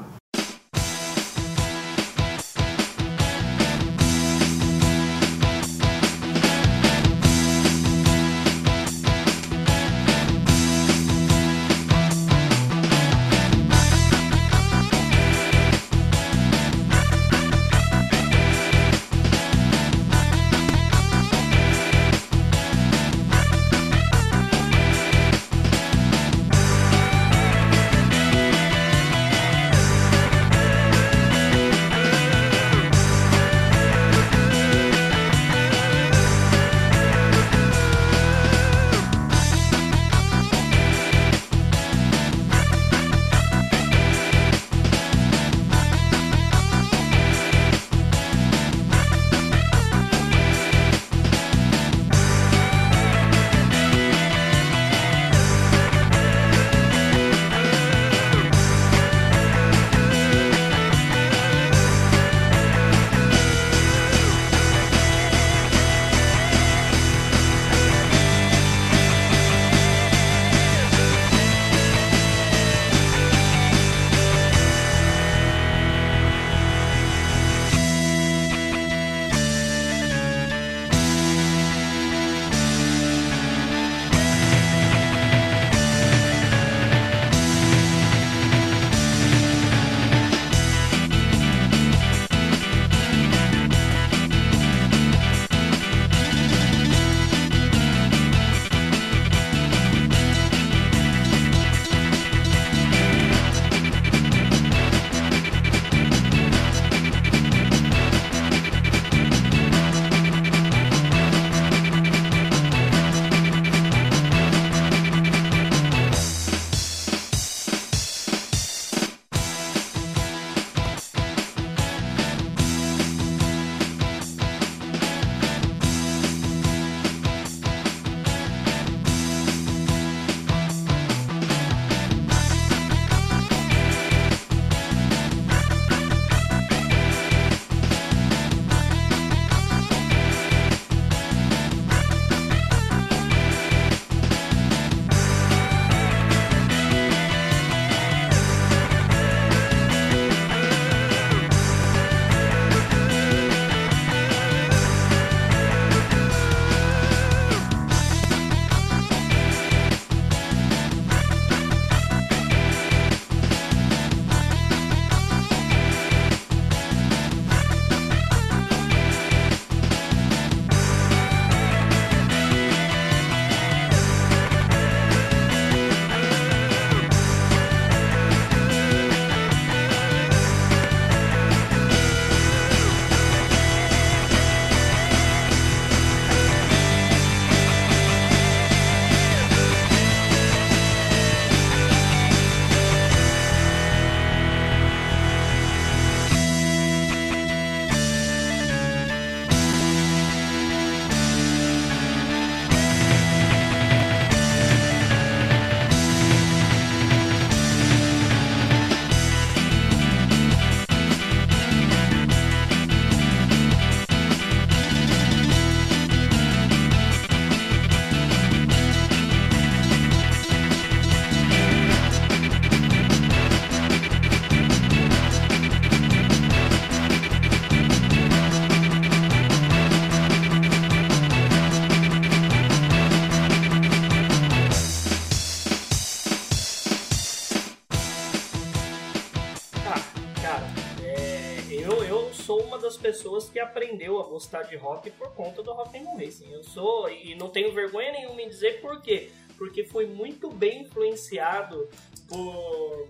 Pessoas 243.40 243.50
que 243.50 243.58
aprendeu 243.58 244.20
a 244.20 244.24
gostar 244.24 244.62
de 244.62 244.76
rock 244.76 245.10
por 245.12 245.32
conta 245.34 245.62
do 245.62 245.72
Rock 245.72 245.96
and 245.98 246.04
Roll 246.04 246.18
Racing. 246.18 246.52
Eu 246.52 246.62
sou, 246.62 247.08
e 247.08 247.34
não 247.34 247.48
tenho 247.48 247.72
vergonha 247.72 248.12
nenhuma 248.12 248.42
em 248.42 248.48
dizer 248.48 248.80
por 248.80 249.00
quê. 249.00 249.30
Porque 249.56 249.84
fui 249.84 250.06
muito 250.06 250.50
bem 250.50 250.82
influenciado 250.82 251.88
por, 252.28 253.08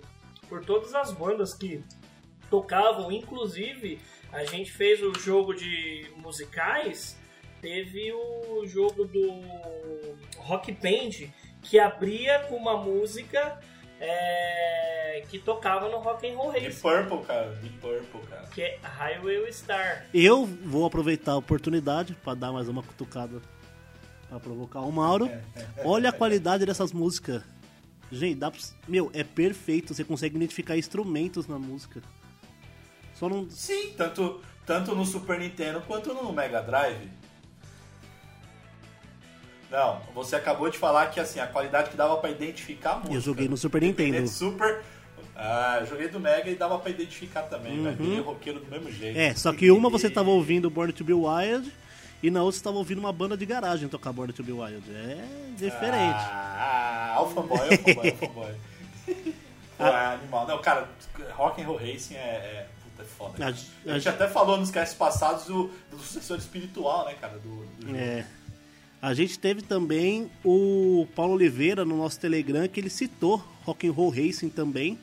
por 0.48 0.64
todas 0.64 0.94
as 0.94 1.12
bandas 1.12 1.54
que 1.54 1.82
tocavam. 2.48 3.10
Inclusive, 3.10 4.00
a 4.32 4.44
gente 4.44 4.70
fez 4.70 5.02
o 5.02 5.12
jogo 5.18 5.54
de 5.54 6.10
musicais, 6.16 7.18
teve 7.60 8.12
o 8.12 8.66
jogo 8.66 9.04
do 9.04 9.40
Rock 10.38 10.72
Band, 10.72 11.28
que 11.62 11.78
abria 11.78 12.40
com 12.48 12.56
uma 12.56 12.76
música 12.76 13.60
é, 14.00 15.22
que 15.28 15.38
tocava 15.38 15.88
no 15.88 15.98
Rock 15.98 16.28
and 16.28 16.34
Roll 16.34 16.52
De 16.52 16.60
Racing. 16.60 16.80
Purple, 16.80 17.26
cara. 17.26 17.54
De 17.56 17.68
Purple, 17.68 18.20
cara. 18.28 18.46
Que 18.48 18.62
é 18.62 18.78
Highway 18.82 19.52
Star. 19.52 20.06
Eu 20.12 20.46
vou 20.46 20.86
aproveitar 20.86 21.32
a 21.32 21.36
oportunidade 21.36 22.14
para 22.14 22.34
dar 22.34 22.52
mais 22.52 22.68
uma 22.68 22.82
cutucada 22.82 23.40
para 24.28 24.40
provocar 24.40 24.80
o 24.80 24.90
Mauro. 24.90 25.30
Olha 25.84 26.08
a 26.08 26.12
qualidade 26.12 26.64
dessas 26.64 26.92
músicas. 26.92 27.42
Gente, 28.10 28.38
dá 28.38 28.50
pra... 28.50 28.60
meu, 28.88 29.10
é 29.12 29.22
perfeito. 29.22 29.94
Você 29.94 30.02
consegue 30.02 30.36
identificar 30.36 30.76
instrumentos 30.76 31.46
na 31.46 31.58
música. 31.58 32.02
Só 33.14 33.28
não. 33.28 33.48
Sim, 33.50 33.92
tanto, 33.96 34.40
tanto 34.64 34.94
no 34.94 35.04
Super 35.04 35.38
Nintendo 35.38 35.82
quanto 35.82 36.14
no 36.14 36.32
Mega 36.32 36.62
Drive. 36.62 37.19
Não, 39.70 40.00
você 40.14 40.34
acabou 40.36 40.68
de 40.68 40.76
falar 40.78 41.06
que 41.06 41.20
assim, 41.20 41.38
a 41.38 41.46
qualidade 41.46 41.90
que 41.90 41.96
dava 41.96 42.16
pra 42.16 42.30
identificar 42.30 42.96
música. 42.96 43.14
Eu 43.14 43.20
joguei 43.20 43.48
no 43.48 43.56
Super 43.56 43.82
Nintendo. 43.82 44.26
Super. 44.26 44.82
Ah, 45.36 45.78
eu 45.80 45.86
joguei 45.86 46.08
do 46.08 46.18
Mega 46.20 46.50
e 46.50 46.54
dava 46.56 46.78
pra 46.78 46.90
identificar 46.90 47.42
também, 47.42 47.78
Uhum. 47.78 47.94
velho. 47.94 48.22
Roqueiro 48.24 48.60
do 48.60 48.70
mesmo 48.70 48.90
jeito. 48.90 49.18
É, 49.18 49.34
só 49.34 49.52
que 49.52 49.70
uma 49.70 49.88
você 49.88 50.10
tava 50.10 50.28
ouvindo 50.30 50.68
Born 50.68 50.92
to 50.92 51.04
Be 51.04 51.12
Wild 51.14 51.72
e 52.22 52.30
na 52.30 52.42
outra 52.42 52.58
você 52.58 52.64
tava 52.64 52.76
ouvindo 52.76 52.98
uma 52.98 53.12
banda 53.12 53.36
de 53.36 53.46
garagem 53.46 53.88
tocar 53.88 54.12
Born 54.12 54.32
to 54.32 54.42
Be 54.42 54.52
Wild. 54.52 54.82
É 54.94 55.24
diferente. 55.56 56.18
Ah, 56.18 57.12
alfanboy, 57.16 57.58
alfanboy, 57.60 58.10
alfanboy. 58.10 58.54
Pô, 59.78 59.84
é 59.86 60.06
animal. 60.14 60.46
Não, 60.46 60.58
cara, 60.60 60.88
Rock 61.32 61.62
and 61.62 61.66
Roll 61.66 61.76
Racing 61.78 62.14
é, 62.16 62.18
é, 62.18 62.66
puta, 62.82 63.02
é 63.02 63.06
foda. 63.06 63.44
A- 63.46 63.48
A, 63.48 63.94
a- 63.94 63.98
gente 63.98 64.08
até 64.10 64.28
falou 64.28 64.58
nos 64.58 64.70
casts 64.70 64.96
passados 64.98 65.46
do, 65.46 65.70
do 65.90 65.98
sucessor 65.98 66.36
espiritual, 66.36 67.06
né, 67.06 67.14
cara, 67.18 67.38
do, 67.38 67.64
do 67.78 67.86
jogo. 67.86 67.96
É. 67.96 68.26
A 69.02 69.14
gente 69.14 69.38
teve 69.38 69.62
também 69.62 70.30
o 70.44 71.06
Paulo 71.16 71.32
Oliveira 71.32 71.86
no 71.86 71.96
nosso 71.96 72.20
Telegram 72.20 72.68
que 72.68 72.80
ele 72.80 72.90
citou 72.90 73.42
Rock 73.62 73.88
and 73.88 73.92
Roll 73.92 74.10
Racing 74.10 74.50
também. 74.50 74.98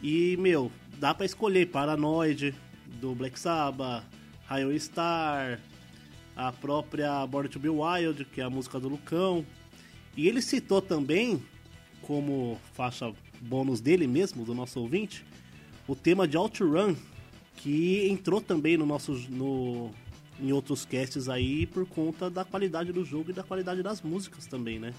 E, 0.00 0.36
meu, 0.38 0.70
dá 0.96 1.12
pra 1.12 1.26
escolher 1.26 1.66
Paranoid 1.66 2.54
do 3.00 3.12
Black 3.12 3.38
Sabbath, 3.40 4.04
Highway 4.46 4.78
Star, 4.78 5.60
a 6.36 6.52
própria 6.52 7.26
Born 7.26 7.48
to 7.48 7.58
Be 7.58 7.68
Wild, 7.68 8.24
que 8.26 8.40
é 8.40 8.44
a 8.44 8.50
música 8.50 8.78
do 8.78 8.88
Lucão. 8.88 9.44
E 10.16 10.28
ele 10.28 10.40
citou 10.40 10.80
também, 10.80 11.42
como 12.02 12.56
faixa 12.72 13.12
bônus 13.40 13.80
dele 13.80 14.06
mesmo, 14.06 14.44
do 14.44 14.54
nosso 14.54 14.80
ouvinte, 14.80 15.24
o 15.88 15.96
tema 15.96 16.28
de 16.28 16.36
OutRun, 16.36 16.94
que 17.56 18.08
entrou 18.08 18.40
também 18.40 18.76
no 18.76 18.86
nosso 18.86 19.12
no 19.28 19.90
em 20.42 20.52
outros 20.52 20.84
casts 20.84 21.28
aí 21.28 21.66
por 21.66 21.86
conta 21.86 22.30
da 22.30 22.44
qualidade 22.44 22.92
do 22.92 23.04
jogo 23.04 23.30
e 23.30 23.32
da 23.32 23.42
qualidade 23.42 23.82
das 23.82 24.02
músicas 24.02 24.46
também, 24.46 24.78
né? 24.78 24.94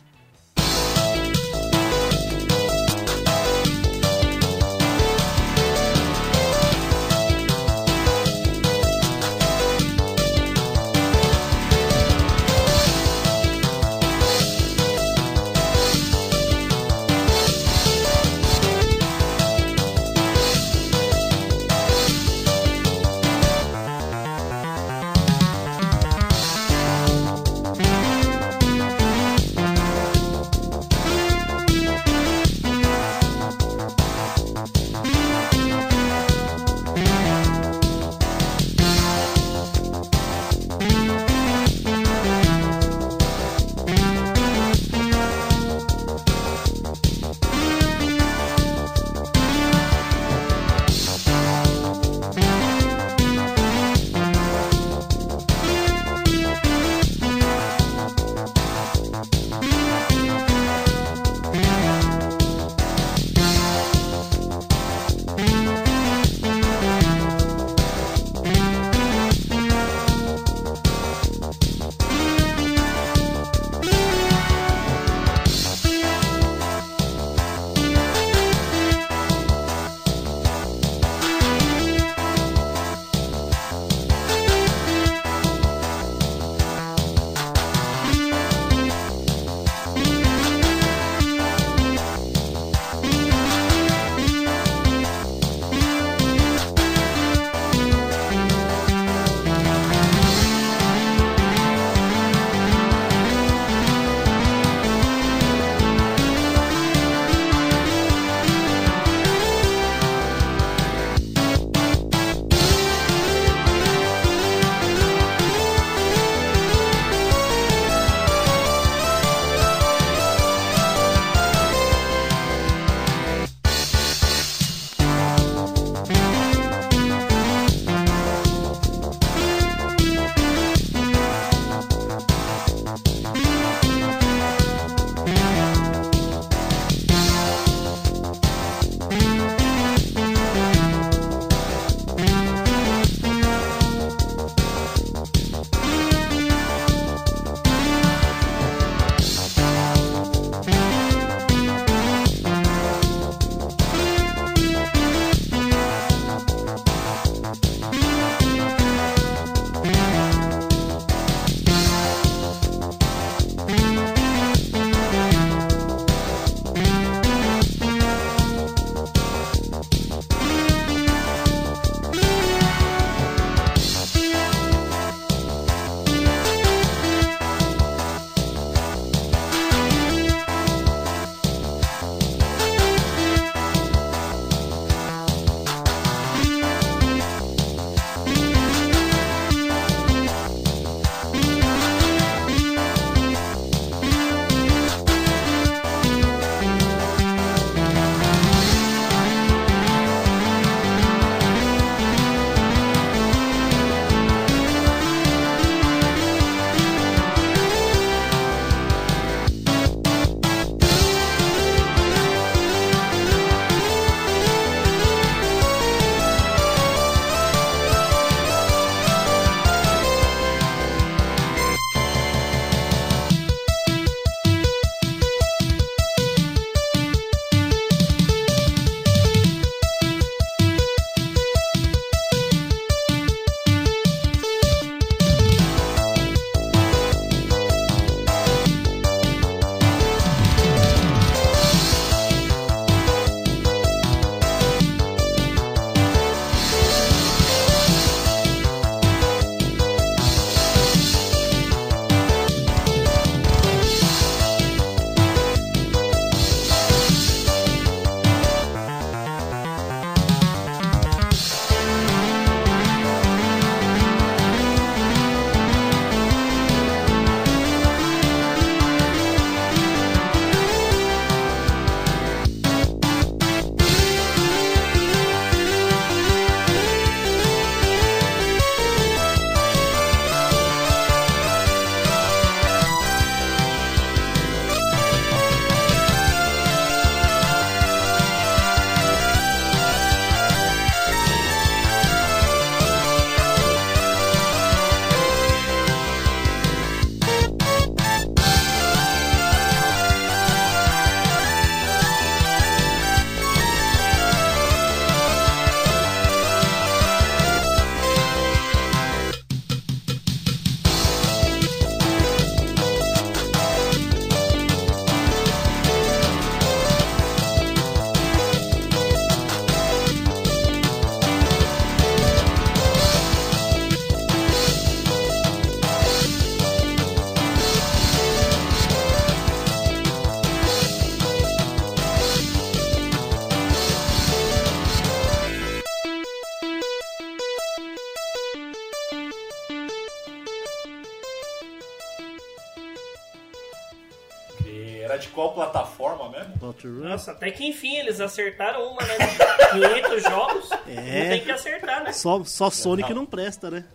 Outrun. 346.87 347.07
Nossa, 347.09 347.31
até 347.31 347.51
que 347.51 347.65
enfim 347.65 347.97
eles 347.97 348.19
acertaram 348.19 348.91
uma, 348.91 349.01
né? 349.03 349.17
de 349.73 350.01
500 350.01 350.23
jogos. 350.23 350.69
É. 350.87 351.23
Não 351.23 351.29
tem 351.29 351.43
que 351.43 351.51
acertar, 351.51 352.03
né? 352.03 352.11
Só, 352.13 352.43
só 352.43 352.69
Sonic 352.69 353.13
não 353.13 353.25
presta, 353.25 353.69
né? 353.71 353.85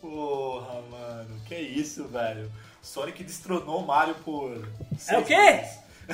Porra, 0.00 0.80
mano, 0.90 1.36
que 1.46 1.54
isso, 1.54 2.04
velho. 2.08 2.50
Sonic 2.82 3.22
destronou 3.22 3.80
o 3.80 3.86
Mario 3.86 4.14
por. 4.24 4.66
É 5.08 5.18
o 5.18 5.24
quê? 5.24 5.62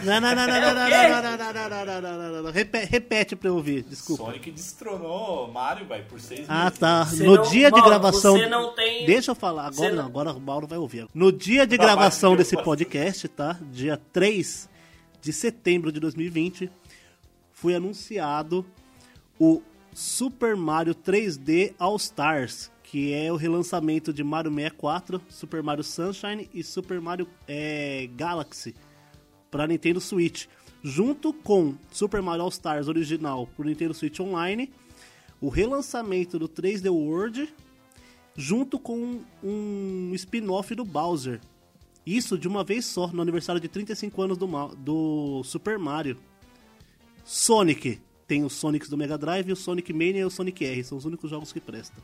Não, 0.04 0.20
não, 0.20 0.34
não, 0.34 0.46
não, 0.46 0.60
não, 0.60 0.60
não, 0.60 0.74
não, 0.74 0.90
não, 0.90 1.22
não, 1.22 1.52
não, 1.52 1.52
não, 1.52 2.00
não, 2.02 2.02
não, 2.18 2.32
não, 2.32 2.42
não. 2.42 2.50
Repete, 2.52 3.34
pra 3.34 3.48
eu 3.48 3.54
ouvir, 3.54 3.82
desculpa. 3.82 4.24
Sonic 4.24 4.50
destronou 4.50 5.46
o 5.46 5.52
Mario, 5.52 5.86
velho, 5.86 6.04
por 6.04 6.20
seis 6.20 6.44
Ah, 6.50 6.70
tá. 6.70 7.06
No 7.14 7.36
não- 7.36 7.42
dia 7.44 7.70
de 7.70 7.80
gravação. 7.80 8.36
você 8.36 8.46
não 8.46 8.74
tem- 8.74 9.06
Deixa 9.06 9.30
eu 9.30 9.34
falar, 9.34 9.68
agora 9.68 9.88
não- 9.90 9.96
não, 10.02 10.04
agora 10.06 10.32
o 10.32 10.40
Mauro 10.40 10.66
vai 10.66 10.76
ouvir. 10.76 11.06
No 11.14 11.32
dia 11.32 11.66
de 11.66 11.78
Não, 11.78 11.84
gravação 11.84 12.30
vai, 12.30 12.38
desse 12.38 12.56
podcast, 12.62 13.26
tá? 13.28 13.56
Dia 13.72 13.98
3 14.12 14.68
de 15.26 15.32
setembro 15.32 15.90
de 15.90 15.98
2020, 15.98 16.70
foi 17.52 17.74
anunciado 17.74 18.64
o 19.40 19.60
Super 19.92 20.54
Mario 20.54 20.94
3D 20.94 21.74
All 21.80 21.96
Stars, 21.96 22.70
que 22.80 23.12
é 23.12 23.32
o 23.32 23.34
relançamento 23.34 24.12
de 24.12 24.22
Mario 24.22 24.54
64, 24.54 25.20
Super 25.28 25.64
Mario 25.64 25.82
Sunshine 25.82 26.48
e 26.54 26.62
Super 26.62 27.00
Mario 27.00 27.26
é, 27.48 28.08
Galaxy 28.14 28.72
para 29.50 29.66
Nintendo 29.66 30.00
Switch, 30.00 30.46
junto 30.80 31.32
com 31.32 31.74
Super 31.90 32.22
Mario 32.22 32.42
All 32.44 32.48
Stars 32.48 32.86
original 32.86 33.48
pro 33.48 33.66
Nintendo 33.66 33.94
Switch 33.94 34.20
Online, 34.20 34.72
o 35.40 35.48
relançamento 35.48 36.38
do 36.38 36.48
3D 36.48 36.88
World, 36.88 37.52
junto 38.36 38.78
com 38.78 39.22
um 39.42 40.12
spin-off 40.14 40.72
do 40.72 40.84
Bowser. 40.84 41.40
Isso 42.06 42.38
de 42.38 42.46
uma 42.46 42.62
vez 42.62 42.84
só, 42.84 43.08
no 43.08 43.20
aniversário 43.20 43.60
de 43.60 43.66
35 43.66 44.22
anos 44.22 44.38
do, 44.38 44.46
do 44.76 45.42
Super 45.42 45.76
Mario. 45.76 46.16
Sonic. 47.24 48.00
Tem 48.28 48.44
os 48.44 48.52
Sonics 48.52 48.88
do 48.88 48.96
Mega 48.96 49.18
Drive, 49.18 49.50
o 49.50 49.56
Sonic 49.56 49.92
Mania 49.92 50.20
e 50.20 50.24
o 50.24 50.30
Sonic 50.30 50.64
R. 50.64 50.84
São 50.84 50.96
os 50.96 51.04
únicos 51.04 51.28
jogos 51.28 51.52
que 51.52 51.60
prestam. 51.60 52.02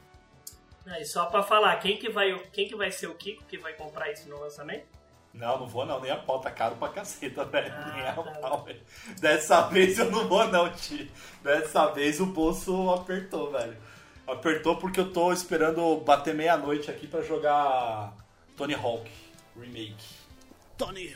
Ah, 0.84 1.00
E 1.00 1.04
só 1.04 1.26
pra 1.26 1.44
falar, 1.44 1.76
quem 1.76 1.96
que, 1.96 2.08
vai, 2.10 2.36
quem 2.52 2.66
que 2.66 2.74
vai 2.74 2.90
ser 2.90 3.06
o 3.06 3.14
Kiko 3.14 3.44
que 3.44 3.56
vai 3.58 3.74
comprar 3.74 4.10
isso 4.10 4.28
no 4.28 4.40
lançamento? 4.40 4.86
Não, 5.32 5.60
não 5.60 5.66
vou 5.66 5.86
não, 5.86 6.00
nem 6.00 6.10
a 6.10 6.16
pau, 6.16 6.40
tá 6.40 6.50
caro 6.50 6.76
pra 6.76 6.88
caceta, 6.88 7.44
velho. 7.44 7.72
Ah, 7.72 7.92
nem 7.94 8.06
a 8.06 8.12
tá. 8.12 8.22
pau, 8.40 8.64
velho. 8.64 8.80
Dessa 9.20 9.62
vez 9.68 9.98
eu 9.98 10.10
não 10.10 10.28
vou 10.28 10.46
não, 10.48 10.68
tio. 10.72 11.08
Dessa 11.42 11.86
vez 11.92 12.20
o 12.20 12.26
bolso 12.26 12.90
apertou, 12.90 13.52
velho. 13.52 13.76
Apertou 14.26 14.76
porque 14.76 14.98
eu 14.98 15.12
tô 15.12 15.32
esperando 15.32 15.96
bater 16.00 16.34
meia-noite 16.34 16.90
aqui 16.90 17.06
pra 17.06 17.22
jogar 17.22 18.14
Tony 18.56 18.74
Hawk 18.74 19.08
Remake. 19.56 19.96
Tony 20.76 21.14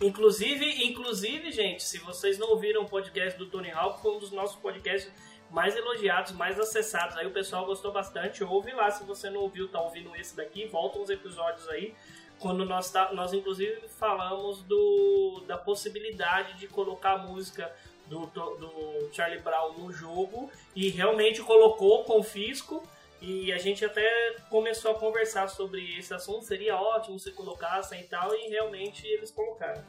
Inclusive, 0.00 0.86
inclusive, 0.86 1.50
gente, 1.50 1.82
se 1.82 1.98
vocês 1.98 2.38
não 2.38 2.50
ouviram 2.50 2.82
o 2.82 2.88
podcast 2.88 3.36
do 3.38 3.46
Tony 3.46 3.70
Hawk, 3.70 4.00
foi 4.00 4.14
um 4.14 4.18
dos 4.18 4.30
nossos 4.30 4.56
podcasts 4.56 5.12
mais 5.50 5.74
elogiados, 5.74 6.32
mais 6.32 6.58
acessados. 6.58 7.16
Aí 7.16 7.26
o 7.26 7.32
pessoal 7.32 7.66
gostou 7.66 7.92
bastante. 7.92 8.44
Ouve 8.44 8.72
lá, 8.72 8.90
se 8.90 9.02
você 9.04 9.28
não 9.28 9.40
ouviu, 9.40 9.68
tá 9.68 9.80
ouvindo 9.80 10.14
esse 10.14 10.36
daqui, 10.36 10.66
volta 10.66 10.98
uns 10.98 11.10
episódios 11.10 11.68
aí. 11.68 11.94
Quando 12.38 12.64
nós, 12.64 12.90
tá, 12.90 13.12
nós 13.12 13.32
inclusive 13.32 13.88
falamos 13.88 14.62
do, 14.62 15.42
da 15.46 15.58
possibilidade 15.58 16.56
de 16.58 16.68
colocar 16.68 17.14
a 17.14 17.18
música 17.18 17.72
do, 18.06 18.26
do, 18.26 18.56
do 18.56 19.08
Charlie 19.12 19.40
Brown 19.40 19.72
no 19.72 19.92
jogo 19.92 20.50
e 20.76 20.88
realmente 20.90 21.42
colocou 21.42 22.04
confisco. 22.04 22.86
E 23.20 23.52
a 23.52 23.58
gente 23.58 23.84
até 23.84 24.36
começou 24.48 24.92
a 24.92 24.94
conversar 24.94 25.48
sobre 25.48 25.98
esse 25.98 26.14
assunto. 26.14 26.44
Seria 26.44 26.76
ótimo 26.76 27.18
se 27.18 27.32
colocassem 27.32 28.00
e 28.00 28.04
tal, 28.04 28.32
e 28.34 28.48
realmente 28.48 29.06
eles 29.06 29.30
colocaram. 29.30 29.82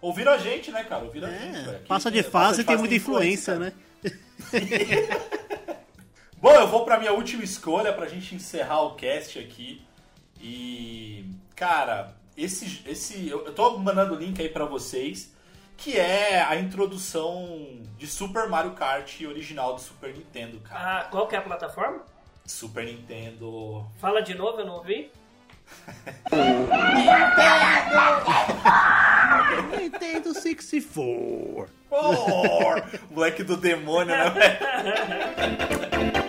Ouviram 0.00 0.32
a 0.32 0.38
gente, 0.38 0.70
né, 0.70 0.84
cara? 0.84 1.04
Ouviram 1.04 1.28
a 1.28 1.30
gente. 1.30 1.68
É, 1.70 1.78
passa 1.88 2.10
de 2.10 2.22
tem- 2.22 2.30
fase 2.30 2.60
e 2.60 2.64
tem 2.64 2.76
muita 2.76 2.94
influência, 2.94 3.54
cara. 3.54 3.64
né? 3.66 3.72
Bom, 6.36 6.52
eu 6.54 6.68
vou 6.68 6.84
pra 6.84 6.98
minha 6.98 7.12
última 7.12 7.42
escolha 7.42 7.92
pra 7.92 8.06
gente 8.06 8.34
encerrar 8.34 8.82
o 8.82 8.94
cast 8.96 9.38
aqui. 9.38 9.82
E, 10.40 11.24
cara, 11.56 12.14
esse, 12.36 12.82
esse 12.86 13.28
eu, 13.28 13.46
eu 13.46 13.54
tô 13.54 13.78
mandando 13.78 14.12
o 14.14 14.18
link 14.18 14.38
aí 14.42 14.50
pra 14.50 14.66
vocês, 14.66 15.32
que 15.76 15.96
é 15.98 16.42
a 16.42 16.54
introdução 16.56 17.80
de 17.96 18.06
Super 18.06 18.46
Mario 18.46 18.72
Kart 18.72 19.22
original 19.22 19.74
do 19.74 19.80
Super 19.80 20.12
Nintendo, 20.12 20.60
cara. 20.60 21.00
Ah, 21.00 21.04
qual 21.04 21.26
que 21.26 21.34
é 21.34 21.38
a 21.38 21.42
plataforma? 21.42 22.04
Super 22.46 22.84
Nintendo. 22.84 23.86
Fala 23.98 24.20
de 24.20 24.34
novo, 24.34 24.60
eu 24.60 24.66
não 24.66 24.74
ouvi. 24.74 25.10
Nintendo 29.80 30.34
64. 30.34 31.68
Oh, 31.90 32.74
moleque 33.10 33.42
do 33.42 33.56
demônio, 33.56 34.14
né, 34.16 34.30
velho? 34.30 34.58